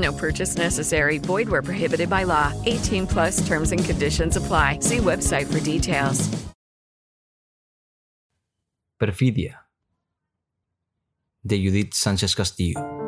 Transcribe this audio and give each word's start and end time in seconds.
No 0.00 0.12
purchase 0.12 0.56
necessary. 0.56 1.18
Void 1.18 1.48
where 1.48 1.62
prohibited 1.62 2.08
by 2.08 2.24
law. 2.24 2.52
18 2.66 3.06
plus 3.06 3.46
terms 3.46 3.72
and 3.72 3.84
conditions 3.84 4.36
apply. 4.36 4.78
See 4.80 4.98
website 4.98 5.46
for 5.52 5.60
details. 5.60 6.28
Perfidia 9.00 9.60
de 11.42 11.56
Judith 11.56 11.94
Sánchez 11.94 12.36
Castillo. 12.36 12.99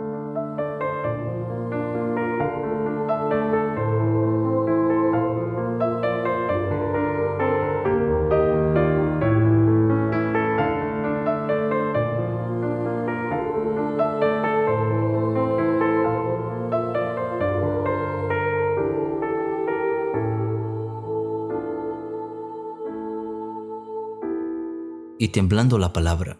Y 25.22 25.28
temblando 25.28 25.78
la 25.78 25.92
palabra, 25.92 26.36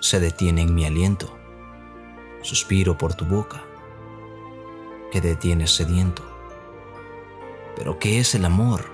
se 0.00 0.20
detiene 0.20 0.60
en 0.60 0.74
mi 0.74 0.84
aliento. 0.84 1.34
Suspiro 2.42 2.98
por 2.98 3.14
tu 3.14 3.24
boca, 3.24 3.64
que 5.10 5.22
detienes 5.22 5.70
sediento. 5.70 6.22
Pero 7.74 7.98
¿qué 7.98 8.20
es 8.20 8.34
el 8.34 8.44
amor? 8.44 8.84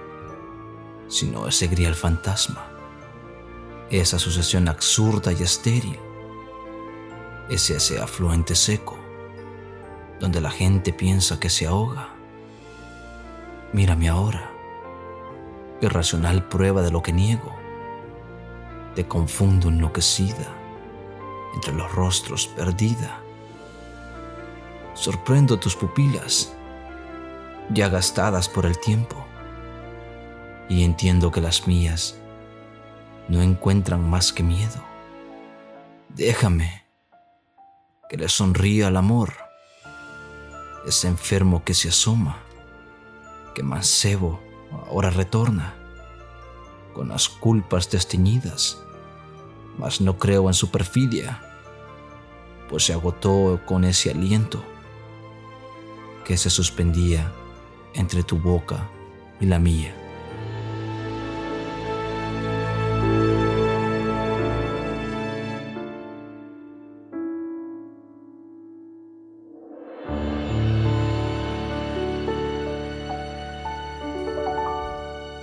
Sino 1.09 1.49
ese 1.49 1.67
grial 1.67 1.97
fantasma, 1.97 2.65
esa 3.91 4.21
sucesión 4.21 4.69
absurda 4.69 5.33
y 5.33 5.43
estéril, 5.43 5.99
ese, 7.49 7.79
ese 7.79 8.01
afluente 8.01 8.55
seco, 8.55 8.97
donde 10.21 10.41
la 10.41 10.53
gente 10.53 10.93
piensa 10.93 11.41
que 11.41 11.51
se 11.51 11.67
ahoga. 11.67 12.11
Mírame 13.73 14.09
ahora, 14.09 14.49
irracional 15.81 16.47
prueba 16.47 16.83
de 16.83 16.93
lo 16.93 17.03
que 17.03 17.13
niego 17.13 17.62
te 18.95 19.07
confundo 19.07 19.69
enloquecida, 19.69 20.55
entre 21.55 21.73
los 21.73 21.91
rostros 21.93 22.47
perdida. 22.49 23.21
Sorprendo 24.95 25.59
tus 25.59 25.75
pupilas, 25.75 26.53
ya 27.71 27.89
gastadas 27.89 28.49
por 28.49 28.67
el 28.67 28.79
tiempo, 28.79 29.17
y 30.69 30.85
entiendo 30.85 31.31
que 31.31 31.41
las 31.41 31.67
mías 31.67 32.19
no 33.29 33.41
encuentran 33.43 34.09
más 34.09 34.33
que 34.33 34.43
miedo. 34.43 34.83
Déjame 36.09 36.85
que 38.09 38.17
le 38.19 38.29
sonría 38.29 38.89
al 38.89 38.97
amor, 38.97 39.33
ese 40.87 41.09
enfermo 41.09 41.65
que 41.65 41.75
se 41.75 41.89
asoma, 41.89 42.39
que 43.55 43.63
mancebo 43.63 44.41
ahora 44.89 45.11
retorna 45.11 45.82
con 46.93 47.09
las 47.09 47.29
culpas 47.29 47.91
desteñidas, 47.91 48.83
mas 49.79 50.01
no 50.01 50.19
creo 50.19 50.49
en 50.49 50.55
su 50.55 50.71
perfidia, 50.71 51.41
pues 52.69 52.85
se 52.85 52.93
agotó 52.93 53.61
con 53.67 53.85
ese 53.85 54.11
aliento 54.11 54.63
que 56.25 56.37
se 56.37 56.51
suspendía 56.51 57.33
entre 57.95 58.23
tu 58.23 58.39
boca 58.39 58.89
y 59.41 59.47
la 59.47 59.59
mía. 59.59 59.95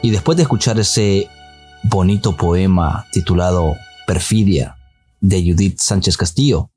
Y 0.01 0.11
después 0.11 0.37
de 0.37 0.43
escuchar 0.43 0.79
ese 0.79 1.29
bonito 1.83 2.35
poema 2.35 3.05
titulado 3.11 3.75
Perfidia 4.05 4.75
de 5.21 5.41
Judith 5.41 5.79
Sánchez 5.79 6.17
Castillo, 6.17 6.71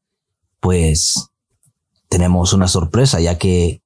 pues 0.60 1.30
tenemos 2.08 2.52
una 2.52 2.68
sorpresa 2.68 3.20
ya 3.20 3.38
que 3.38 3.82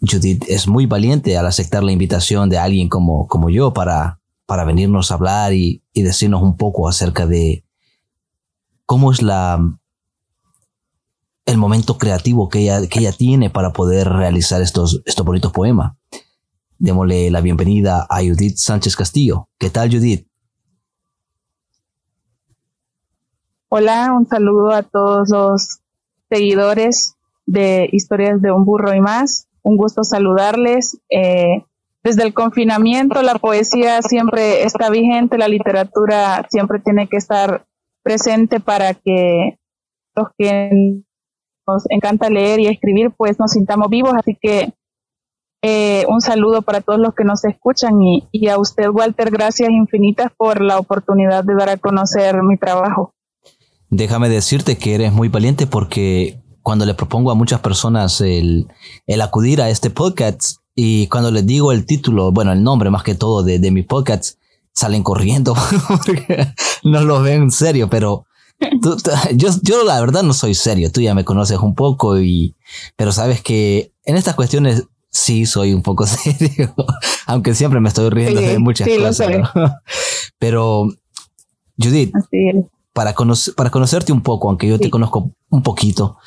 Judith 0.00 0.44
es 0.48 0.66
muy 0.66 0.86
valiente 0.86 1.36
al 1.36 1.46
aceptar 1.46 1.82
la 1.82 1.92
invitación 1.92 2.48
de 2.48 2.58
alguien 2.58 2.88
como, 2.88 3.26
como 3.26 3.50
yo 3.50 3.72
para, 3.72 4.20
para 4.46 4.64
venirnos 4.64 5.10
a 5.10 5.14
hablar 5.14 5.52
y, 5.52 5.82
decirnos 5.94 6.42
un 6.42 6.56
poco 6.56 6.88
acerca 6.88 7.26
de 7.26 7.64
cómo 8.84 9.12
es 9.12 9.22
la, 9.22 9.60
el 11.46 11.56
momento 11.56 11.98
creativo 11.98 12.48
que 12.48 12.60
ella, 12.60 12.86
que 12.86 13.00
ella 13.00 13.12
tiene 13.12 13.50
para 13.50 13.72
poder 13.72 14.08
realizar 14.08 14.60
estos, 14.60 15.02
estos 15.04 15.24
bonitos 15.24 15.52
poemas. 15.52 15.96
Démosle 16.78 17.30
la 17.30 17.40
bienvenida 17.40 18.06
a 18.08 18.18
Judith 18.18 18.56
Sánchez 18.56 18.96
Castillo. 18.96 19.48
¿Qué 19.58 19.70
tal, 19.70 19.90
Judith? 19.90 20.26
Hola, 23.68 24.12
un 24.12 24.26
saludo 24.26 24.72
a 24.72 24.82
todos 24.82 25.30
los 25.30 25.80
seguidores 26.28 27.14
de 27.46 27.88
Historias 27.92 28.42
de 28.42 28.50
un 28.50 28.64
Burro 28.64 28.94
y 28.94 29.00
más. 29.00 29.46
Un 29.62 29.76
gusto 29.76 30.02
saludarles. 30.02 30.98
Eh, 31.10 31.64
desde 32.02 32.24
el 32.24 32.34
confinamiento, 32.34 33.22
la 33.22 33.36
poesía 33.36 34.02
siempre 34.02 34.64
está 34.64 34.90
vigente, 34.90 35.38
la 35.38 35.48
literatura 35.48 36.46
siempre 36.50 36.80
tiene 36.80 37.08
que 37.08 37.16
estar 37.16 37.64
presente 38.02 38.60
para 38.60 38.94
que 38.94 39.58
los 40.14 40.28
que 40.36 41.02
nos 41.66 41.84
encanta 41.88 42.28
leer 42.28 42.60
y 42.60 42.66
escribir, 42.66 43.12
pues 43.16 43.38
nos 43.38 43.52
sintamos 43.52 43.88
vivos. 43.88 44.12
Así 44.14 44.36
que 44.40 44.72
eh, 45.66 46.04
un 46.10 46.20
saludo 46.20 46.60
para 46.60 46.82
todos 46.82 47.00
los 47.00 47.14
que 47.14 47.24
nos 47.24 47.42
escuchan 47.46 47.94
y, 48.02 48.48
a 48.48 48.58
usted, 48.58 48.90
Walter, 48.90 49.30
gracias 49.30 49.70
infinitas 49.70 50.30
por 50.36 50.60
la 50.60 50.78
oportunidad 50.78 51.42
de 51.42 51.54
dar 51.54 51.70
a 51.70 51.78
conocer 51.78 52.42
mi 52.42 52.58
trabajo. 52.58 53.14
Déjame 53.88 54.28
decirte 54.28 54.76
que 54.76 54.94
eres 54.94 55.14
muy 55.14 55.28
valiente 55.28 55.66
porque 55.66 56.38
cuando 56.60 56.84
le 56.84 56.92
propongo 56.92 57.30
a 57.30 57.34
muchas 57.34 57.60
personas 57.60 58.20
el, 58.20 58.68
acudir 59.22 59.62
a 59.62 59.70
este 59.70 59.88
podcast 59.88 60.58
y 60.74 61.06
cuando 61.06 61.30
les 61.30 61.46
digo 61.46 61.72
el 61.72 61.86
título, 61.86 62.30
bueno, 62.30 62.52
el 62.52 62.62
nombre 62.62 62.90
más 62.90 63.02
que 63.02 63.14
todo 63.14 63.42
de, 63.42 63.70
mi 63.70 63.82
podcast, 63.82 64.38
salen 64.74 65.02
corriendo 65.02 65.54
porque 65.88 66.52
no 66.82 67.00
lo 67.00 67.22
ven 67.22 67.44
en 67.44 67.50
serio, 67.50 67.88
pero 67.88 68.26
yo, 69.32 69.48
yo 69.62 69.82
la 69.82 69.98
verdad 69.98 70.24
no 70.24 70.34
soy 70.34 70.54
serio, 70.54 70.92
tú 70.92 71.00
ya 71.00 71.14
me 71.14 71.24
conoces 71.24 71.58
un 71.58 71.74
poco 71.74 72.20
y, 72.20 72.54
pero 72.96 73.12
sabes 73.12 73.40
que 73.40 73.94
en 74.04 74.18
estas 74.18 74.34
cuestiones 74.34 74.88
sí 75.14 75.46
soy 75.46 75.72
un 75.72 75.82
poco 75.82 76.06
serio, 76.06 76.74
aunque 77.26 77.54
siempre 77.54 77.80
me 77.80 77.88
estoy 77.88 78.10
riendo 78.10 78.40
de 78.40 78.58
muchas 78.58 78.88
cosas. 78.88 79.50
Pero, 80.38 80.88
Judith, 81.78 82.12
para, 82.92 83.14
para 83.56 83.70
conocerte 83.70 84.12
un 84.12 84.22
poco, 84.22 84.48
aunque 84.48 84.68
yo 84.68 84.78
te 84.78 84.90
conozco 84.90 85.30
un 85.48 85.62
poquito, 85.62 86.18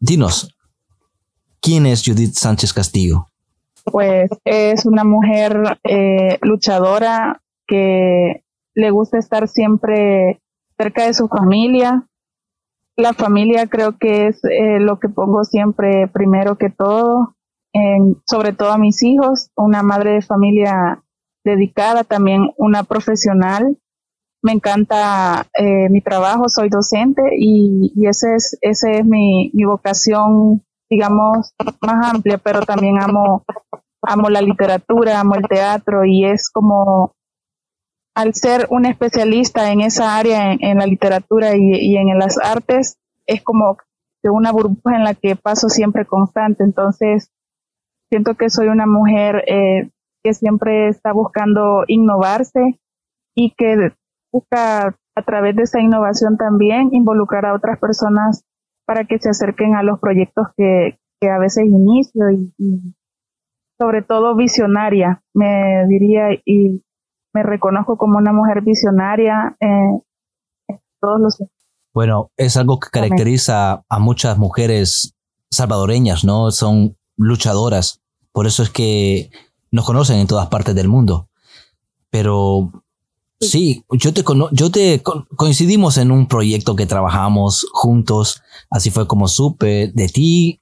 dinos, 0.00 0.54
¿quién 1.60 1.86
es 1.86 2.02
Judith 2.04 2.34
Sánchez 2.34 2.72
Castillo? 2.72 3.28
Pues 3.84 4.28
es 4.44 4.84
una 4.84 5.04
mujer 5.04 5.78
eh, 5.84 6.38
luchadora 6.42 7.40
que 7.66 8.42
le 8.74 8.90
gusta 8.90 9.18
estar 9.18 9.48
siempre 9.48 10.40
cerca 10.76 11.06
de 11.06 11.14
su 11.14 11.26
familia. 11.28 12.04
La 12.96 13.14
familia 13.14 13.66
creo 13.66 13.96
que 13.96 14.26
es 14.26 14.44
eh, 14.44 14.78
lo 14.78 14.98
que 14.98 15.08
pongo 15.08 15.44
siempre 15.44 16.06
primero 16.08 16.58
que 16.58 16.68
todo 16.68 17.34
sobre 18.24 18.52
todo 18.52 18.72
a 18.72 18.78
mis 18.78 19.02
hijos, 19.02 19.50
una 19.56 19.82
madre 19.82 20.12
de 20.12 20.22
familia 20.22 21.02
dedicada, 21.44 22.04
también 22.04 22.50
una 22.56 22.84
profesional. 22.84 23.76
Me 24.42 24.52
encanta 24.52 25.46
eh, 25.58 25.88
mi 25.88 26.00
trabajo, 26.00 26.48
soy 26.48 26.68
docente 26.68 27.22
y, 27.36 27.92
y 27.94 28.06
ese 28.06 28.36
es, 28.36 28.56
ese 28.60 28.98
es 28.98 29.04
mi, 29.04 29.50
mi 29.52 29.64
vocación, 29.64 30.62
digamos, 30.88 31.54
más 31.80 32.14
amplia, 32.14 32.38
pero 32.38 32.60
también 32.62 33.02
amo, 33.02 33.44
amo 34.02 34.28
la 34.28 34.40
literatura, 34.40 35.20
amo 35.20 35.34
el 35.34 35.48
teatro 35.48 36.04
y 36.04 36.24
es 36.24 36.50
como 36.50 37.12
al 38.14 38.34
ser 38.34 38.66
un 38.70 38.86
especialista 38.86 39.70
en 39.70 39.80
esa 39.80 40.16
área, 40.16 40.52
en, 40.52 40.78
la 40.78 40.86
literatura 40.86 41.56
y, 41.56 41.70
y, 41.74 41.96
en 41.96 42.18
las 42.18 42.36
artes, 42.38 42.98
es 43.26 43.42
como 43.42 43.76
de 44.22 44.30
una 44.30 44.50
burbuja 44.50 44.96
en 44.96 45.04
la 45.04 45.14
que 45.14 45.36
paso 45.36 45.68
siempre 45.68 46.04
constante. 46.04 46.64
Entonces, 46.64 47.30
siento 48.10 48.34
que 48.34 48.50
soy 48.50 48.68
una 48.68 48.86
mujer 48.86 49.44
eh, 49.46 49.90
que 50.22 50.34
siempre 50.34 50.88
está 50.88 51.12
buscando 51.12 51.84
innovarse 51.86 52.80
y 53.34 53.52
que 53.56 53.92
busca 54.32 54.96
a 55.14 55.22
través 55.22 55.56
de 55.56 55.62
esa 55.62 55.80
innovación 55.80 56.36
también 56.36 56.90
involucrar 56.92 57.46
a 57.46 57.54
otras 57.54 57.78
personas 57.78 58.44
para 58.86 59.04
que 59.04 59.18
se 59.18 59.30
acerquen 59.30 59.74
a 59.74 59.82
los 59.82 60.00
proyectos 60.00 60.46
que, 60.56 60.98
que 61.20 61.30
a 61.30 61.38
veces 61.38 61.66
inicio 61.66 62.30
y, 62.30 62.52
y, 62.58 62.94
sobre 63.78 64.02
todo 64.02 64.34
visionaria, 64.34 65.22
me 65.34 65.86
diría, 65.88 66.30
y 66.44 66.82
me 67.32 67.44
reconozco 67.44 67.96
como 67.96 68.18
una 68.18 68.32
mujer 68.32 68.62
visionaria 68.62 69.56
eh, 69.60 70.00
en 70.68 70.80
todos 71.00 71.20
los 71.20 71.38
bueno, 71.94 72.30
es 72.36 72.56
algo 72.56 72.78
que 72.78 72.90
caracteriza 72.90 73.82
a 73.88 73.98
muchas 73.98 74.38
mujeres 74.38 75.16
salvadoreñas, 75.50 76.22
¿no? 76.22 76.50
Son 76.50 76.96
luchadoras. 77.18 78.00
Por 78.32 78.46
eso 78.46 78.62
es 78.62 78.70
que 78.70 79.30
nos 79.70 79.84
conocen 79.84 80.18
en 80.18 80.26
todas 80.26 80.48
partes 80.48 80.74
del 80.74 80.88
mundo. 80.88 81.28
Pero 82.10 82.72
sí, 83.40 83.84
yo 83.90 84.14
te, 84.14 84.24
yo 84.52 84.70
te 84.70 85.02
coincidimos 85.36 85.98
en 85.98 86.10
un 86.10 86.26
proyecto 86.26 86.74
que 86.76 86.86
trabajamos 86.86 87.66
juntos. 87.72 88.40
Así 88.70 88.90
fue 88.90 89.06
como 89.06 89.28
supe 89.28 89.92
de 89.94 90.08
ti 90.08 90.60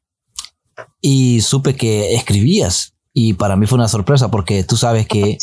y 1.01 1.41
supe 1.43 1.77
que 1.77 2.15
escribías. 2.15 2.95
Y 3.13 3.35
para 3.35 3.57
mí 3.57 3.67
fue 3.67 3.79
una 3.79 3.89
sorpresa 3.89 4.31
porque 4.31 4.65
tú 4.65 4.77
sabes 4.77 5.07
que 5.07 5.39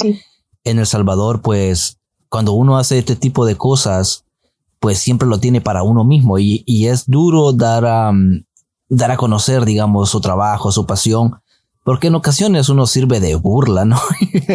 en 0.64 0.80
El 0.80 0.86
Salvador, 0.86 1.42
pues, 1.42 1.98
cuando 2.30 2.54
uno 2.54 2.78
hace 2.78 3.00
este 3.00 3.16
tipo 3.16 3.46
de 3.46 3.56
cosas, 3.56 4.26
pues 4.80 5.00
siempre 5.00 5.28
lo 5.28 5.40
tiene 5.40 5.62
para 5.62 5.84
uno 5.84 6.04
mismo 6.04 6.40
y, 6.40 6.64
y 6.66 6.88
es 6.88 7.06
duro 7.08 7.54
dar 7.54 7.86
a, 7.86 8.12
dar 8.96 9.12
a 9.12 9.18
conocer, 9.18 9.66
digamos, 9.66 10.10
su 10.10 10.22
trabajo, 10.22 10.72
su 10.72 10.86
pasión, 10.86 11.40
porque 11.84 12.08
en 12.08 12.16
ocasiones 12.16 12.70
uno 12.70 12.88
sirve 12.88 13.20
de 13.20 13.36
burla, 13.36 13.86
¿no? 13.86 14.00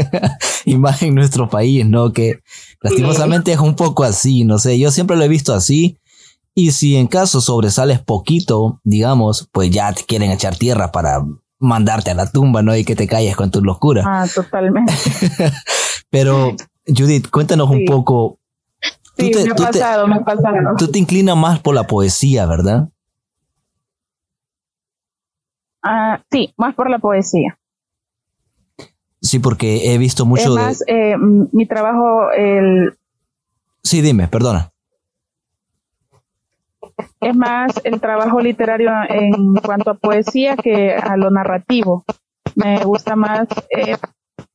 y 0.65 0.77
más 0.77 1.03
en 1.03 1.15
nuestro 1.15 1.49
país, 1.49 1.87
¿no? 1.87 2.13
Que 2.13 2.41
lastimosamente 2.81 3.53
es 3.53 3.59
un 3.59 3.75
poco 3.75 4.05
así, 4.05 4.45
no 4.45 4.59
sé, 4.59 4.79
yo 4.79 4.91
siempre 4.91 5.17
lo 5.17 5.25
he 5.25 5.29
visto 5.29 5.55
así. 5.55 5.99
Y 6.55 6.73
si 6.73 6.97
en 6.97 7.07
caso 7.07 7.41
sobresales 7.41 8.01
poquito, 8.01 8.81
digamos, 8.83 9.49
pues 9.53 9.71
ya 9.71 9.93
te 9.93 10.05
quieren 10.05 10.33
echar 10.33 10.57
tierra 10.57 10.91
para 10.91 11.25
mandarte 11.61 12.11
a 12.11 12.15
la 12.15 12.31
tumba, 12.31 12.63
¿no? 12.63 12.77
Y 12.77 12.85
que 12.85 12.97
te 12.97 13.07
calles 13.07 13.37
con 13.37 13.51
tu 13.51 13.63
locura. 13.63 14.03
Ah, 14.05 14.27
totalmente. 14.33 14.93
Pero, 16.11 16.57
Judith, 16.87 17.31
cuéntanos 17.31 17.71
un 17.71 17.85
poco 17.85 18.39
Sí, 19.19 19.33
me 19.35 19.51
ha 19.51 19.55
pasado, 19.55 20.07
me 20.07 20.17
ha 20.17 20.21
pasado. 20.21 20.77
Tú 20.79 20.89
te 20.89 20.99
inclinas 20.99 21.37
más 21.37 21.59
por 21.59 21.75
la 21.75 21.87
poesía, 21.87 22.47
¿verdad? 22.47 22.89
Ah, 25.91 26.21
sí, 26.31 26.53
más 26.59 26.75
por 26.75 26.91
la 26.91 26.99
poesía. 26.99 27.59
Sí, 29.23 29.39
porque 29.39 29.95
he 29.95 29.97
visto 29.99 30.27
mucho 30.27 30.43
es 30.43 30.49
más, 30.51 30.85
eh, 30.87 31.17
mi 31.17 31.65
trabajo, 31.67 32.31
el... 32.31 32.95
Sí, 33.83 34.03
dime, 34.03 34.29
perdona. 34.29 34.71
Es 37.21 37.35
más 37.35 37.81
el 37.85 38.01
trabajo 38.01 38.39
literario 38.39 38.91
en 39.09 39.55
cuanto 39.55 39.93
a 39.93 39.95
poesía 39.95 40.57
que 40.57 40.95
a 40.95 41.17
lo 41.17 41.31
narrativo. 41.31 42.05
Me 42.55 42.85
gusta 42.85 43.17
más 43.17 43.49
eh, 43.71 43.97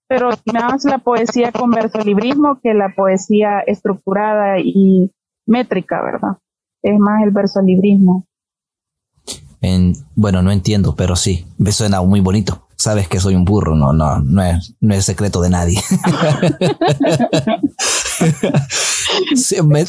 pero 0.08 0.30
más 0.54 0.86
la 0.86 1.00
poesía 1.00 1.52
con 1.52 1.72
versolibrismo 1.72 2.60
que 2.62 2.76
la 2.76 2.94
poesía 2.96 3.62
estructurada 3.62 4.60
y 4.60 5.12
métrica, 5.48 6.04
¿verdad? 6.04 6.38
Es 6.84 7.00
más 7.00 7.24
el 7.24 7.32
versolibrismo. 7.32 8.28
En, 9.64 9.96
bueno, 10.16 10.42
no 10.42 10.52
entiendo, 10.52 10.94
pero 10.96 11.16
sí, 11.16 11.46
me 11.58 11.72
suena 11.72 12.02
muy 12.02 12.20
bonito. 12.20 12.68
Sabes 12.76 13.08
que 13.08 13.22
soy 13.22 13.36
un 13.36 13.46
burro, 13.46 13.78
no, 13.78 13.94
no, 13.94 14.20
no 14.20 14.44
es, 14.44 14.74
no 14.82 14.94
es 14.94 15.06
secreto 15.06 15.42
de 15.42 15.50
nadie. 15.50 15.82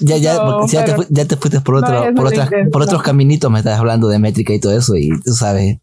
ya, 0.00 0.16
ya, 0.16 0.16
ya, 0.68 0.84
te, 0.84 0.94
ya, 1.10 1.24
te, 1.24 1.36
fuiste 1.36 1.60
por, 1.60 1.74
otro, 1.74 2.14
por, 2.14 2.26
otras, 2.28 2.48
por 2.70 2.82
otros 2.82 3.02
caminitos, 3.02 3.50
me 3.50 3.58
estás 3.58 3.80
hablando 3.80 4.06
de 4.06 4.20
métrica 4.20 4.52
y 4.52 4.60
todo 4.60 4.78
eso, 4.78 4.94
y 4.94 5.10
tú 5.22 5.32
sabes, 5.34 5.78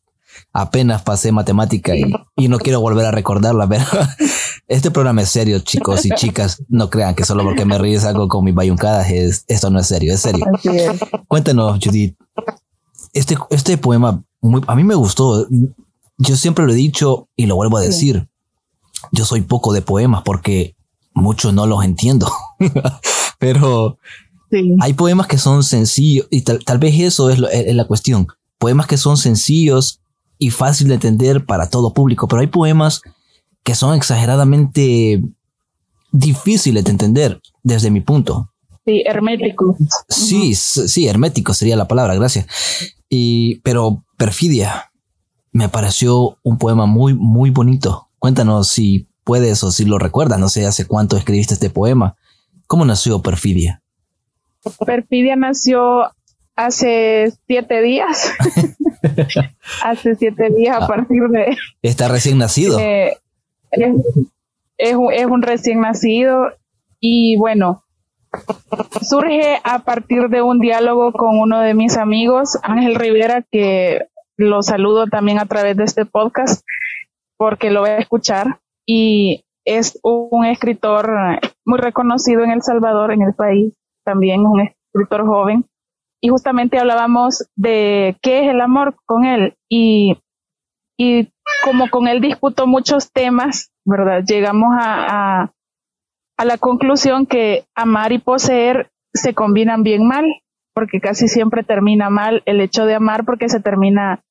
apenas 0.53 1.01
pasé 1.01 1.33
matemática 1.33 1.94
y, 1.94 2.13
y, 2.37 2.47
no 2.47 2.59
quiero 2.59 2.79
volver 2.79 3.05
a 3.05 3.11
recordarla, 3.11 3.67
pero 3.67 3.83
este 4.69 4.89
programa 4.89 5.23
es 5.23 5.29
serio, 5.29 5.59
chicos 5.59 6.05
y 6.05 6.11
chicas. 6.11 6.63
No 6.69 6.89
crean 6.89 7.13
que 7.13 7.25
solo 7.25 7.44
porque 7.44 7.65
me 7.65 7.77
ríes 7.77 8.05
algo 8.05 8.29
con 8.29 8.45
mis 8.45 8.55
bayuncadas, 8.55 9.09
es, 9.09 9.44
esto 9.49 9.69
no 9.69 9.79
es 9.79 9.87
serio, 9.87 10.13
es 10.13 10.21
serio. 10.21 10.45
Cuéntanos, 11.27 11.77
Judith. 11.83 12.15
Este, 13.13 13.37
este 13.49 13.77
poema 13.77 14.23
muy, 14.41 14.61
a 14.67 14.75
mí 14.75 14.83
me 14.83 14.95
gustó. 14.95 15.47
Yo 16.17 16.35
siempre 16.35 16.65
lo 16.65 16.71
he 16.71 16.75
dicho 16.75 17.29
y 17.35 17.45
lo 17.45 17.55
vuelvo 17.55 17.77
a 17.77 17.81
decir. 17.81 18.27
Yo 19.11 19.25
soy 19.25 19.41
poco 19.41 19.73
de 19.73 19.81
poemas 19.81 20.21
porque 20.23 20.75
muchos 21.13 21.53
no 21.53 21.67
los 21.67 21.83
entiendo. 21.83 22.31
pero 23.39 23.97
hay 24.79 24.93
poemas 24.93 25.27
que 25.27 25.37
son 25.37 25.63
sencillos 25.63 26.27
y 26.29 26.41
tal, 26.41 26.63
tal 26.63 26.77
vez 26.77 26.99
eso 26.99 27.29
es, 27.29 27.39
es 27.51 27.75
la 27.75 27.85
cuestión. 27.85 28.27
Poemas 28.57 28.87
que 28.87 28.97
son 28.97 29.17
sencillos 29.17 30.01
y 30.37 30.49
fácil 30.49 30.87
de 30.87 30.95
entender 30.95 31.45
para 31.45 31.69
todo 31.69 31.93
público, 31.93 32.27
pero 32.27 32.41
hay 32.41 32.47
poemas 32.47 33.01
que 33.63 33.75
son 33.75 33.95
exageradamente 33.95 35.21
difíciles 36.11 36.83
de 36.83 36.91
entender 36.91 37.41
desde 37.63 37.91
mi 37.91 38.01
punto. 38.01 38.50
Sí, 38.86 39.04
hermético. 39.06 39.78
Sí, 40.10 40.56
sí, 40.56 41.07
hermético 41.07 41.54
sería 41.54 41.75
la 41.75 41.88
palabra, 41.88 42.16
gracias. 42.16 42.48
Y, 43.10 43.60
pero 43.62 44.04
Perfidia 44.18 44.92
me 45.51 45.69
pareció 45.69 46.38
un 46.44 46.57
poema 46.57 46.86
muy, 46.86 47.13
muy 47.13 47.50
bonito. 47.50 48.10
Cuéntanos 48.19 48.69
si 48.69 49.07
puedes 49.24 49.63
o 49.63 49.72
si 49.72 49.86
lo 49.86 50.00
recuerdas, 50.00 50.39
no 50.39 50.50
sé 50.50 50.66
hace 50.66 50.86
cuánto 50.86 51.18
escribiste 51.18 51.54
este 51.54 51.69
poema. 51.69 52.16
¿Cómo 52.68 52.86
nació 52.86 53.22
Perfidia? 53.22 53.83
Perfidia 54.85 55.35
nació 55.35 56.09
hace 56.56 57.33
siete 57.47 57.81
días. 57.81 58.31
hace 59.83 60.16
siete 60.16 60.50
días 60.56 60.78
a 60.78 60.85
ah. 60.85 60.88
partir 60.88 61.23
de... 61.30 61.57
Está 61.81 62.07
recién 62.07 62.38
nacido. 62.38 62.80
Eh, 62.80 63.18
es, 63.71 63.95
es, 64.78 64.95
un 64.95 65.42
recién 65.42 65.81
nacido 65.81 66.54
y 67.00 67.38
bueno, 67.38 67.83
surge 69.02 69.59
a 69.64 69.80
partir 69.80 70.30
de 70.30 70.42
un 70.42 70.59
diálogo 70.59 71.11
con 71.11 71.40
uno 71.40 71.59
de 71.59 71.73
mis 71.73 71.97
amigos, 71.97 72.57
Ángel 72.64 72.95
Rivera, 72.95 73.44
que 73.52 74.07
lo 74.38 74.61
saludo 74.61 75.07
también 75.07 75.40
a 75.40 75.45
través 75.45 75.78
de 75.78 75.83
este 75.83 76.06
podcast 76.06 76.64
porque 77.42 77.71
lo 77.71 77.80
voy 77.80 77.90
a 77.90 77.97
escuchar. 77.97 78.59
Y 78.85 79.44
es 79.66 80.00
un 80.04 80.45
escritor 80.45 81.09
muy 81.66 81.80
reconocido 81.80 82.44
en 82.44 82.52
El 82.52 82.61
Salvador, 82.61 83.11
en 83.11 83.23
el 83.23 83.33
país, 83.33 83.73
también 84.06 84.45
un 84.45 84.61
escritor 84.61 85.26
joven. 85.26 85.66
Y 86.21 86.30
justamente 86.30 86.78
hablábamos 86.78 87.47
de 87.56 88.16
qué 88.21 88.44
es 88.44 88.52
el 88.52 88.61
amor 88.61 88.95
con 89.07 89.26
él. 89.26 89.56
Y, 89.68 90.19
y 91.00 91.30
como 91.66 91.90
con 91.90 92.07
él 92.07 92.21
disputó 92.21 92.68
muchos 92.68 93.11
temas, 93.11 93.71
¿verdad? 93.85 94.23
Llegamos 94.23 94.69
a, 94.80 95.52
a, 96.42 96.45
la 96.45 96.57
conclusión 96.57 97.26
que 97.26 97.66
amar 97.76 98.12
y 98.12 98.19
poseer 98.19 98.90
se 99.14 99.33
combinan 99.33 99.83
bien 99.83 100.07
mal, 100.07 100.26
porque 100.74 101.00
casi 101.00 101.28
siempre 101.28 101.64
termina 101.64 102.10
mal 102.10 102.42
el 102.45 102.62
hecho 102.62 102.86
de 102.86 102.95
amar 102.95 103.26
porque 103.26 103.50
se 103.50 103.60
termina 103.60 104.21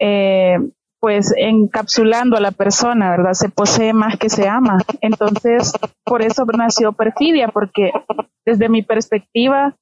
eh, 0.00 0.56
pues 1.00 1.34
encapsulando 1.36 2.36
a 2.36 2.40
la 2.40 2.52
persona, 2.52 3.10
¿verdad? 3.10 3.34
Se 3.34 3.48
posee 3.48 3.92
más 3.92 4.16
que 4.16 4.30
se 4.30 4.48
ama. 4.48 4.78
Entonces, 5.00 5.72
por 6.04 6.22
eso 6.22 6.44
nació 6.56 6.92
perfidia, 6.92 7.48
porque 7.48 7.90
desde 8.46 8.68
mi 8.68 8.82
perspectiva, 8.82 9.74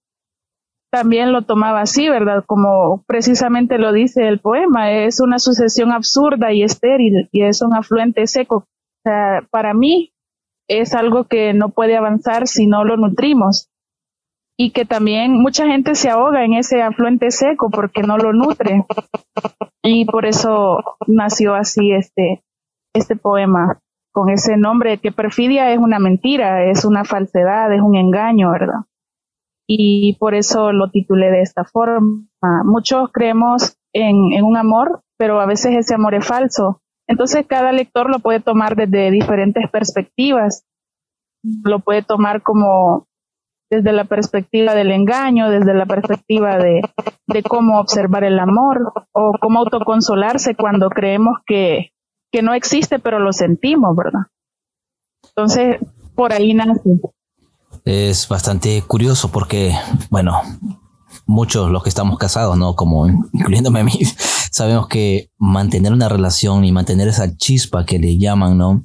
también 0.93 1.33
lo 1.33 1.43
tomaba 1.43 1.81
así, 1.81 2.09
¿verdad? 2.09 2.45
Como 2.47 3.03
precisamente 3.07 3.79
lo 3.79 3.93
dice 3.93 4.29
el 4.29 4.41
poema, 4.41 4.93
es 4.93 5.21
una 5.21 5.39
sucesión 5.39 5.91
absurda 5.91 6.53
y 6.53 6.63
estéril 6.63 7.29
y 7.33 7.45
es 7.45 7.63
un 7.63 7.75
afluente 7.75 8.27
seco. 8.27 8.67
Para 9.51 9.75
mí 9.75 10.12
es 10.69 10.95
algo 10.95 11.25
que 11.25 11.53
no 11.55 11.71
puede 11.71 11.97
avanzar 11.97 12.47
si 12.47 12.67
no 12.67 12.85
lo 12.85 12.97
nutrimos 12.97 13.69
y 14.59 14.71
que 14.73 14.85
también 14.85 15.33
mucha 15.33 15.67
gente 15.67 15.95
se 15.95 16.11
ahoga 16.11 16.45
en 16.45 16.55
ese 16.55 16.83
afluente 16.83 17.31
seco 17.31 17.71
porque 17.71 18.03
no 18.03 18.17
lo 18.19 18.33
nutre 18.33 18.85
y 19.83 20.05
por 20.05 20.27
eso 20.27 20.79
nació 21.07 21.55
así 21.55 21.93
este 21.93 22.43
este 22.95 23.17
poema 23.17 23.79
con 24.13 24.29
ese 24.29 24.57
nombre, 24.57 24.99
que 24.99 25.11
perfidia 25.11 25.73
es 25.73 25.79
una 25.79 25.99
mentira, 25.99 26.65
es 26.65 26.85
una 26.85 27.05
falsedad, 27.05 27.73
es 27.73 27.81
un 27.81 27.97
engaño, 27.97 28.53
¿verdad? 28.53 28.85
Y 29.67 30.17
por 30.21 30.35
eso 30.35 30.73
lo 30.73 30.91
titulé 30.91 31.31
de 31.31 31.41
esta 31.41 31.65
forma. 31.65 32.27
Muchos 32.65 33.11
creemos 33.11 33.79
en, 33.95 34.33
en 34.35 34.45
un 34.45 34.57
amor, 34.57 35.01
pero 35.17 35.41
a 35.41 35.47
veces 35.47 35.75
ese 35.75 35.95
amor 35.95 36.15
es 36.15 36.27
falso. 36.27 36.81
Entonces 37.09 37.47
cada 37.47 37.73
lector 37.73 38.11
lo 38.11 38.21
puede 38.21 38.41
tomar 38.41 38.77
desde 38.77 39.11
diferentes 39.11 39.71
perspectivas. 39.71 40.65
Lo 41.43 41.81
puede 41.81 42.03
tomar 42.03 42.43
como 42.43 43.07
desde 43.71 43.93
la 43.93 44.05
perspectiva 44.05 44.75
del 44.75 44.91
engaño, 44.91 45.49
desde 45.49 45.73
la 45.75 45.87
perspectiva 45.87 46.59
de, 46.59 46.83
de 47.27 47.43
cómo 47.43 47.81
observar 47.81 48.23
el 48.23 48.39
amor 48.39 48.93
o 49.13 49.33
cómo 49.41 49.61
autoconsolarse 49.61 50.55
cuando 50.55 50.91
creemos 50.91 51.39
que, 51.47 51.93
que 52.31 52.43
no 52.43 52.53
existe, 52.53 52.99
pero 52.99 53.19
lo 53.19 53.33
sentimos, 53.33 53.97
¿verdad? 53.97 54.27
Entonces, 55.25 55.79
por 56.15 56.33
ahí 56.33 56.53
nace. 56.53 56.81
Es 57.85 58.29
bastante 58.29 58.83
curioso 58.83 59.33
porque, 59.33 59.73
bueno, 60.11 60.41
muchos 61.27 61.71
los 61.71 61.83
que 61.83 61.89
estamos 61.89 62.19
casados, 62.19 62.57
¿no? 62.59 62.75
Como 62.77 63.07
incluyéndome 63.09 63.81
a 63.81 63.85
mí, 63.85 63.93
sabemos 64.53 64.87
que 64.87 65.31
mantener 65.39 65.93
una 65.93 66.09
relación 66.09 66.65
y 66.65 66.73
mantener 66.73 67.09
esa 67.09 67.37
chispa 67.37 67.87
que 67.87 67.99
le 67.99 68.19
llaman, 68.19 68.59
¿no? 68.59 68.85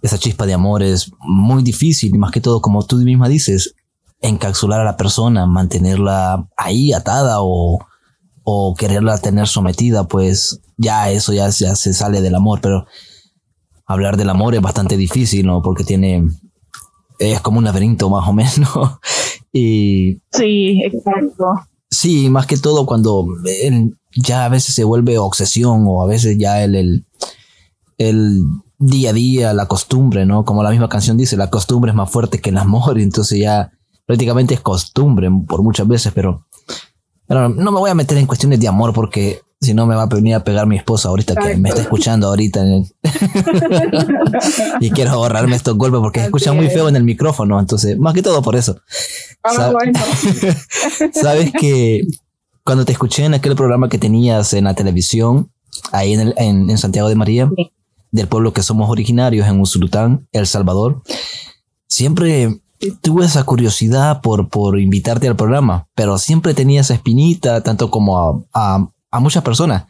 Esa 0.00 0.18
chispa 0.18 0.46
de 0.46 0.54
amor 0.54 0.82
es 0.82 1.12
muy 1.20 1.62
difícil 1.62 2.14
y 2.14 2.18
más 2.18 2.32
que 2.32 2.40
todo, 2.40 2.62
como 2.62 2.84
tú 2.84 2.96
misma 2.96 3.28
dices, 3.28 3.74
encapsular 4.20 4.80
a 4.80 4.84
la 4.84 4.96
persona, 4.96 5.46
mantenerla 5.46 6.48
ahí 6.56 6.92
atada 6.92 7.36
o, 7.40 7.78
o 8.44 8.74
quererla 8.76 9.18
tener 9.18 9.46
sometida, 9.46 10.08
pues 10.08 10.60
ya 10.78 11.10
eso 11.10 11.34
ya, 11.34 11.48
ya 11.50 11.74
se 11.74 11.92
sale 11.92 12.22
del 12.22 12.34
amor, 12.34 12.60
pero 12.62 12.86
hablar 13.84 14.16
del 14.16 14.30
amor 14.30 14.54
es 14.54 14.62
bastante 14.62 14.96
difícil, 14.96 15.46
¿no? 15.46 15.60
Porque 15.60 15.84
tiene, 15.84 16.26
es 17.18 17.40
como 17.42 17.58
un 17.58 17.64
laberinto 17.64 18.08
más 18.08 18.26
o 18.26 18.32
menos. 18.32 18.98
y 19.52 20.22
sí, 20.32 20.82
exacto. 20.82 21.44
Sí, 21.90 22.30
más 22.30 22.46
que 22.46 22.56
todo 22.56 22.86
cuando 22.86 23.26
ya 24.20 24.44
a 24.44 24.48
veces 24.48 24.74
se 24.74 24.84
vuelve 24.84 25.18
obsesión 25.18 25.84
o 25.86 26.02
a 26.02 26.06
veces 26.06 26.36
ya 26.38 26.62
el, 26.62 26.74
el, 26.74 27.06
el 27.98 28.42
día 28.78 29.10
a 29.10 29.12
día, 29.12 29.52
la 29.52 29.66
costumbre, 29.66 30.26
¿no? 30.26 30.44
Como 30.44 30.62
la 30.62 30.70
misma 30.70 30.88
canción 30.88 31.16
dice, 31.16 31.36
la 31.36 31.50
costumbre 31.50 31.90
es 31.90 31.96
más 31.96 32.10
fuerte 32.10 32.40
que 32.40 32.50
el 32.50 32.58
amor, 32.58 32.98
entonces 32.98 33.38
ya 33.38 33.72
prácticamente 34.06 34.54
es 34.54 34.60
costumbre 34.60 35.28
por 35.46 35.62
muchas 35.62 35.86
veces, 35.86 36.12
pero, 36.14 36.46
pero 37.26 37.48
no 37.48 37.72
me 37.72 37.78
voy 37.78 37.90
a 37.90 37.94
meter 37.94 38.16
en 38.18 38.26
cuestiones 38.26 38.60
de 38.60 38.68
amor 38.68 38.92
porque 38.92 39.40
si 39.60 39.74
no 39.74 39.86
me 39.86 39.96
va 39.96 40.02
a 40.02 40.06
venir 40.06 40.36
a 40.36 40.44
pegar 40.44 40.66
mi 40.66 40.76
esposa 40.76 41.08
ahorita 41.08 41.34
que 41.34 41.56
me 41.56 41.68
está 41.68 41.82
escuchando 41.82 42.28
ahorita 42.28 42.60
y 44.80 44.90
quiero 44.90 45.10
ahorrarme 45.10 45.56
estos 45.56 45.76
golpes 45.76 46.00
porque 46.00 46.20
escucha 46.20 46.52
muy 46.52 46.68
feo 46.68 46.88
en 46.88 46.96
el 46.96 47.02
micrófono, 47.02 47.58
entonces 47.58 47.98
más 47.98 48.14
que 48.14 48.22
todo 48.22 48.40
por 48.42 48.54
eso. 48.54 48.80
Ah, 49.42 49.72
Sabes 51.12 51.52
que 51.52 52.02
cuando 52.68 52.84
te 52.84 52.92
escuché 52.92 53.24
en 53.24 53.32
aquel 53.32 53.56
programa 53.56 53.88
que 53.88 53.96
tenías 53.96 54.52
en 54.52 54.64
la 54.64 54.74
televisión, 54.74 55.50
ahí 55.90 56.12
en, 56.12 56.34
en, 56.36 56.76
Santiago 56.76 57.08
de 57.08 57.14
María, 57.14 57.50
del 58.10 58.28
pueblo 58.28 58.52
que 58.52 58.62
somos 58.62 58.90
originarios 58.90 59.48
en 59.48 59.58
Usulután, 59.58 60.28
El 60.32 60.46
Salvador, 60.46 61.00
siempre 61.86 62.60
tuve 63.00 63.24
esa 63.24 63.44
curiosidad 63.44 64.20
por, 64.20 64.50
por 64.50 64.78
invitarte 64.78 65.26
al 65.26 65.34
programa, 65.34 65.88
pero 65.94 66.18
siempre 66.18 66.52
tenía 66.52 66.82
esa 66.82 66.92
espinita, 66.92 67.62
tanto 67.62 67.90
como 67.90 68.44
a, 68.52 68.86
a, 69.10 69.18
muchas 69.18 69.42
personas. 69.42 69.84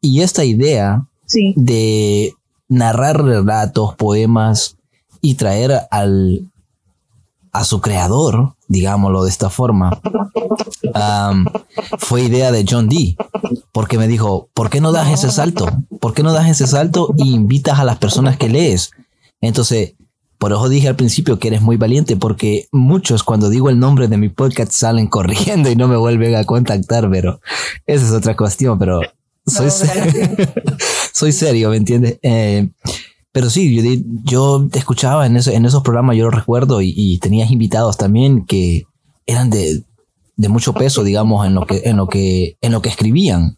Y 0.00 0.22
esta 0.22 0.42
idea 0.42 1.06
de 1.54 2.32
narrar 2.66 3.22
relatos, 3.22 3.94
poemas 3.96 4.78
y 5.20 5.34
traer 5.34 5.82
al, 5.90 6.50
a 7.52 7.64
su 7.64 7.82
creador, 7.82 8.54
digámoslo 8.72 9.24
de 9.24 9.30
esta 9.30 9.50
forma, 9.50 10.00
fue 11.98 12.22
idea 12.22 12.50
de 12.50 12.64
John 12.68 12.88
Dee, 12.88 13.16
porque 13.70 13.98
me 13.98 14.08
dijo, 14.08 14.48
¿por 14.54 14.70
qué 14.70 14.80
no 14.80 14.92
das 14.92 15.10
ese 15.12 15.30
salto? 15.30 15.66
¿Por 16.00 16.14
qué 16.14 16.22
no 16.22 16.32
das 16.32 16.48
ese 16.48 16.66
salto 16.66 17.14
y 17.16 17.34
invitas 17.34 17.78
a 17.78 17.84
las 17.84 17.98
personas 17.98 18.36
que 18.36 18.48
lees? 18.48 18.90
Entonces, 19.40 19.94
por 20.38 20.52
eso 20.52 20.68
dije 20.68 20.88
al 20.88 20.96
principio 20.96 21.38
que 21.38 21.48
eres 21.48 21.60
muy 21.60 21.76
valiente, 21.76 22.16
porque 22.16 22.66
muchos 22.72 23.22
cuando 23.22 23.50
digo 23.50 23.68
el 23.68 23.78
nombre 23.78 24.08
de 24.08 24.16
mi 24.16 24.28
podcast 24.28 24.72
salen 24.72 25.06
corriendo 25.06 25.70
y 25.70 25.76
no 25.76 25.86
me 25.86 25.96
vuelven 25.96 26.34
a 26.34 26.44
contactar, 26.44 27.10
pero 27.10 27.40
esa 27.86 28.06
es 28.06 28.12
otra 28.12 28.34
cuestión, 28.34 28.78
pero 28.78 29.00
soy, 29.46 29.68
soy 31.12 31.32
serio, 31.32 31.70
¿me 31.70 31.76
entiendes? 31.76 32.18
Eh, 32.22 32.70
pero 33.32 33.50
sí, 33.50 33.74
yo, 33.74 33.82
yo 34.24 34.68
te 34.70 34.78
escuchaba 34.78 35.26
en, 35.26 35.36
en 35.36 35.64
esos 35.64 35.82
programas, 35.82 36.16
yo 36.16 36.24
lo 36.24 36.30
recuerdo, 36.30 36.80
y, 36.82 37.18
tenías 37.18 37.50
invitados 37.50 37.96
también 37.96 38.44
que 38.44 38.84
eran 39.26 39.50
de, 39.50 39.84
de 40.36 40.48
mucho 40.48 40.74
peso, 40.74 41.02
digamos, 41.02 41.46
en 41.46 41.54
lo 41.54 41.66
que, 41.66 41.82
en 41.84 41.96
lo 41.96 42.08
que, 42.08 42.56
en 42.60 42.72
lo 42.72 42.82
que 42.82 42.90
escribían. 42.90 43.56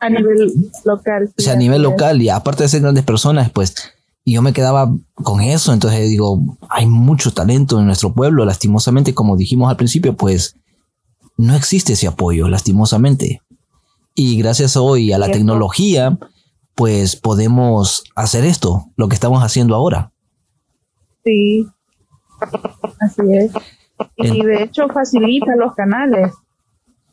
A 0.00 0.10
nivel 0.10 0.52
local. 0.84 1.32
O 1.38 1.40
sea, 1.40 1.52
a 1.52 1.56
nivel 1.56 1.82
local, 1.82 2.20
y 2.20 2.28
aparte 2.28 2.64
de 2.64 2.68
ser 2.68 2.80
grandes 2.80 3.04
personas, 3.04 3.50
pues 3.52 3.74
y 4.24 4.34
yo 4.34 4.42
me 4.42 4.52
quedaba 4.52 4.92
con 5.14 5.40
eso, 5.40 5.72
entonces 5.72 6.08
digo, 6.08 6.40
hay 6.68 6.86
mucho 6.86 7.32
talento 7.32 7.80
en 7.80 7.86
nuestro 7.86 8.12
pueblo, 8.12 8.44
lastimosamente, 8.44 9.14
como 9.14 9.36
dijimos 9.36 9.68
al 9.68 9.76
principio, 9.76 10.16
pues 10.16 10.56
no 11.36 11.56
existe 11.56 11.94
ese 11.94 12.06
apoyo, 12.06 12.48
lastimosamente. 12.48 13.42
Y 14.14 14.36
gracias 14.36 14.76
hoy 14.76 15.12
a 15.12 15.18
la 15.18 15.30
tecnología, 15.30 16.18
pues 16.82 17.14
podemos 17.14 18.02
hacer 18.16 18.44
esto, 18.44 18.86
lo 18.96 19.06
que 19.06 19.14
estamos 19.14 19.40
haciendo 19.44 19.76
ahora. 19.76 20.10
Sí, 21.22 21.64
así 22.98 23.22
es. 23.30 23.52
Y 24.16 24.44
de 24.44 24.64
hecho 24.64 24.88
facilita 24.88 25.54
los 25.54 25.76
canales, 25.76 26.32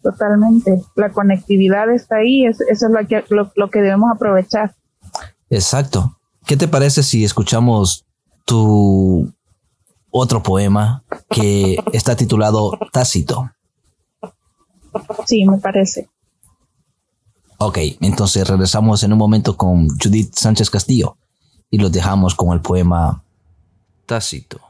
totalmente. 0.01 0.81
La 0.95 1.11
conectividad 1.11 1.87
está 1.91 2.15
ahí, 2.15 2.47
eso 2.47 2.63
es 2.67 2.81
lo 2.81 3.07
que, 3.07 3.23
lo 3.29 3.69
que 3.69 3.81
debemos 3.83 4.09
aprovechar. 4.11 4.73
Exacto. 5.51 6.17
¿Qué 6.47 6.57
te 6.57 6.67
parece 6.67 7.03
si 7.03 7.23
escuchamos 7.23 8.07
tu 8.45 9.31
otro 10.09 10.41
poema 10.41 11.03
que 11.29 11.77
está 11.93 12.15
titulado 12.15 12.71
Tácito? 12.91 13.51
Sí, 15.27 15.45
me 15.45 15.59
parece. 15.59 16.09
Ok, 17.61 17.77
entonces 17.99 18.47
regresamos 18.47 19.03
en 19.03 19.11
un 19.11 19.19
momento 19.19 19.57
con 19.57 19.89
Judith 19.89 20.33
Sánchez 20.33 20.69
Castillo 20.69 21.17
y 21.69 21.77
los 21.77 21.91
dejamos 21.91 22.33
con 22.33 22.53
el 22.53 22.61
poema 22.61 23.21
Tácito. 24.05 24.61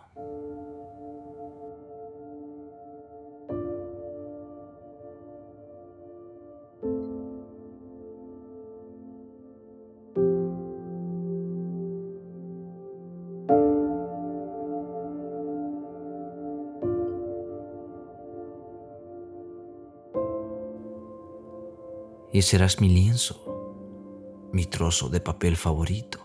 Serás 22.41 22.79
mi 22.79 22.89
lienzo, 22.89 24.49
mi 24.51 24.65
trozo 24.65 25.09
de 25.09 25.19
papel 25.19 25.55
favorito, 25.55 26.19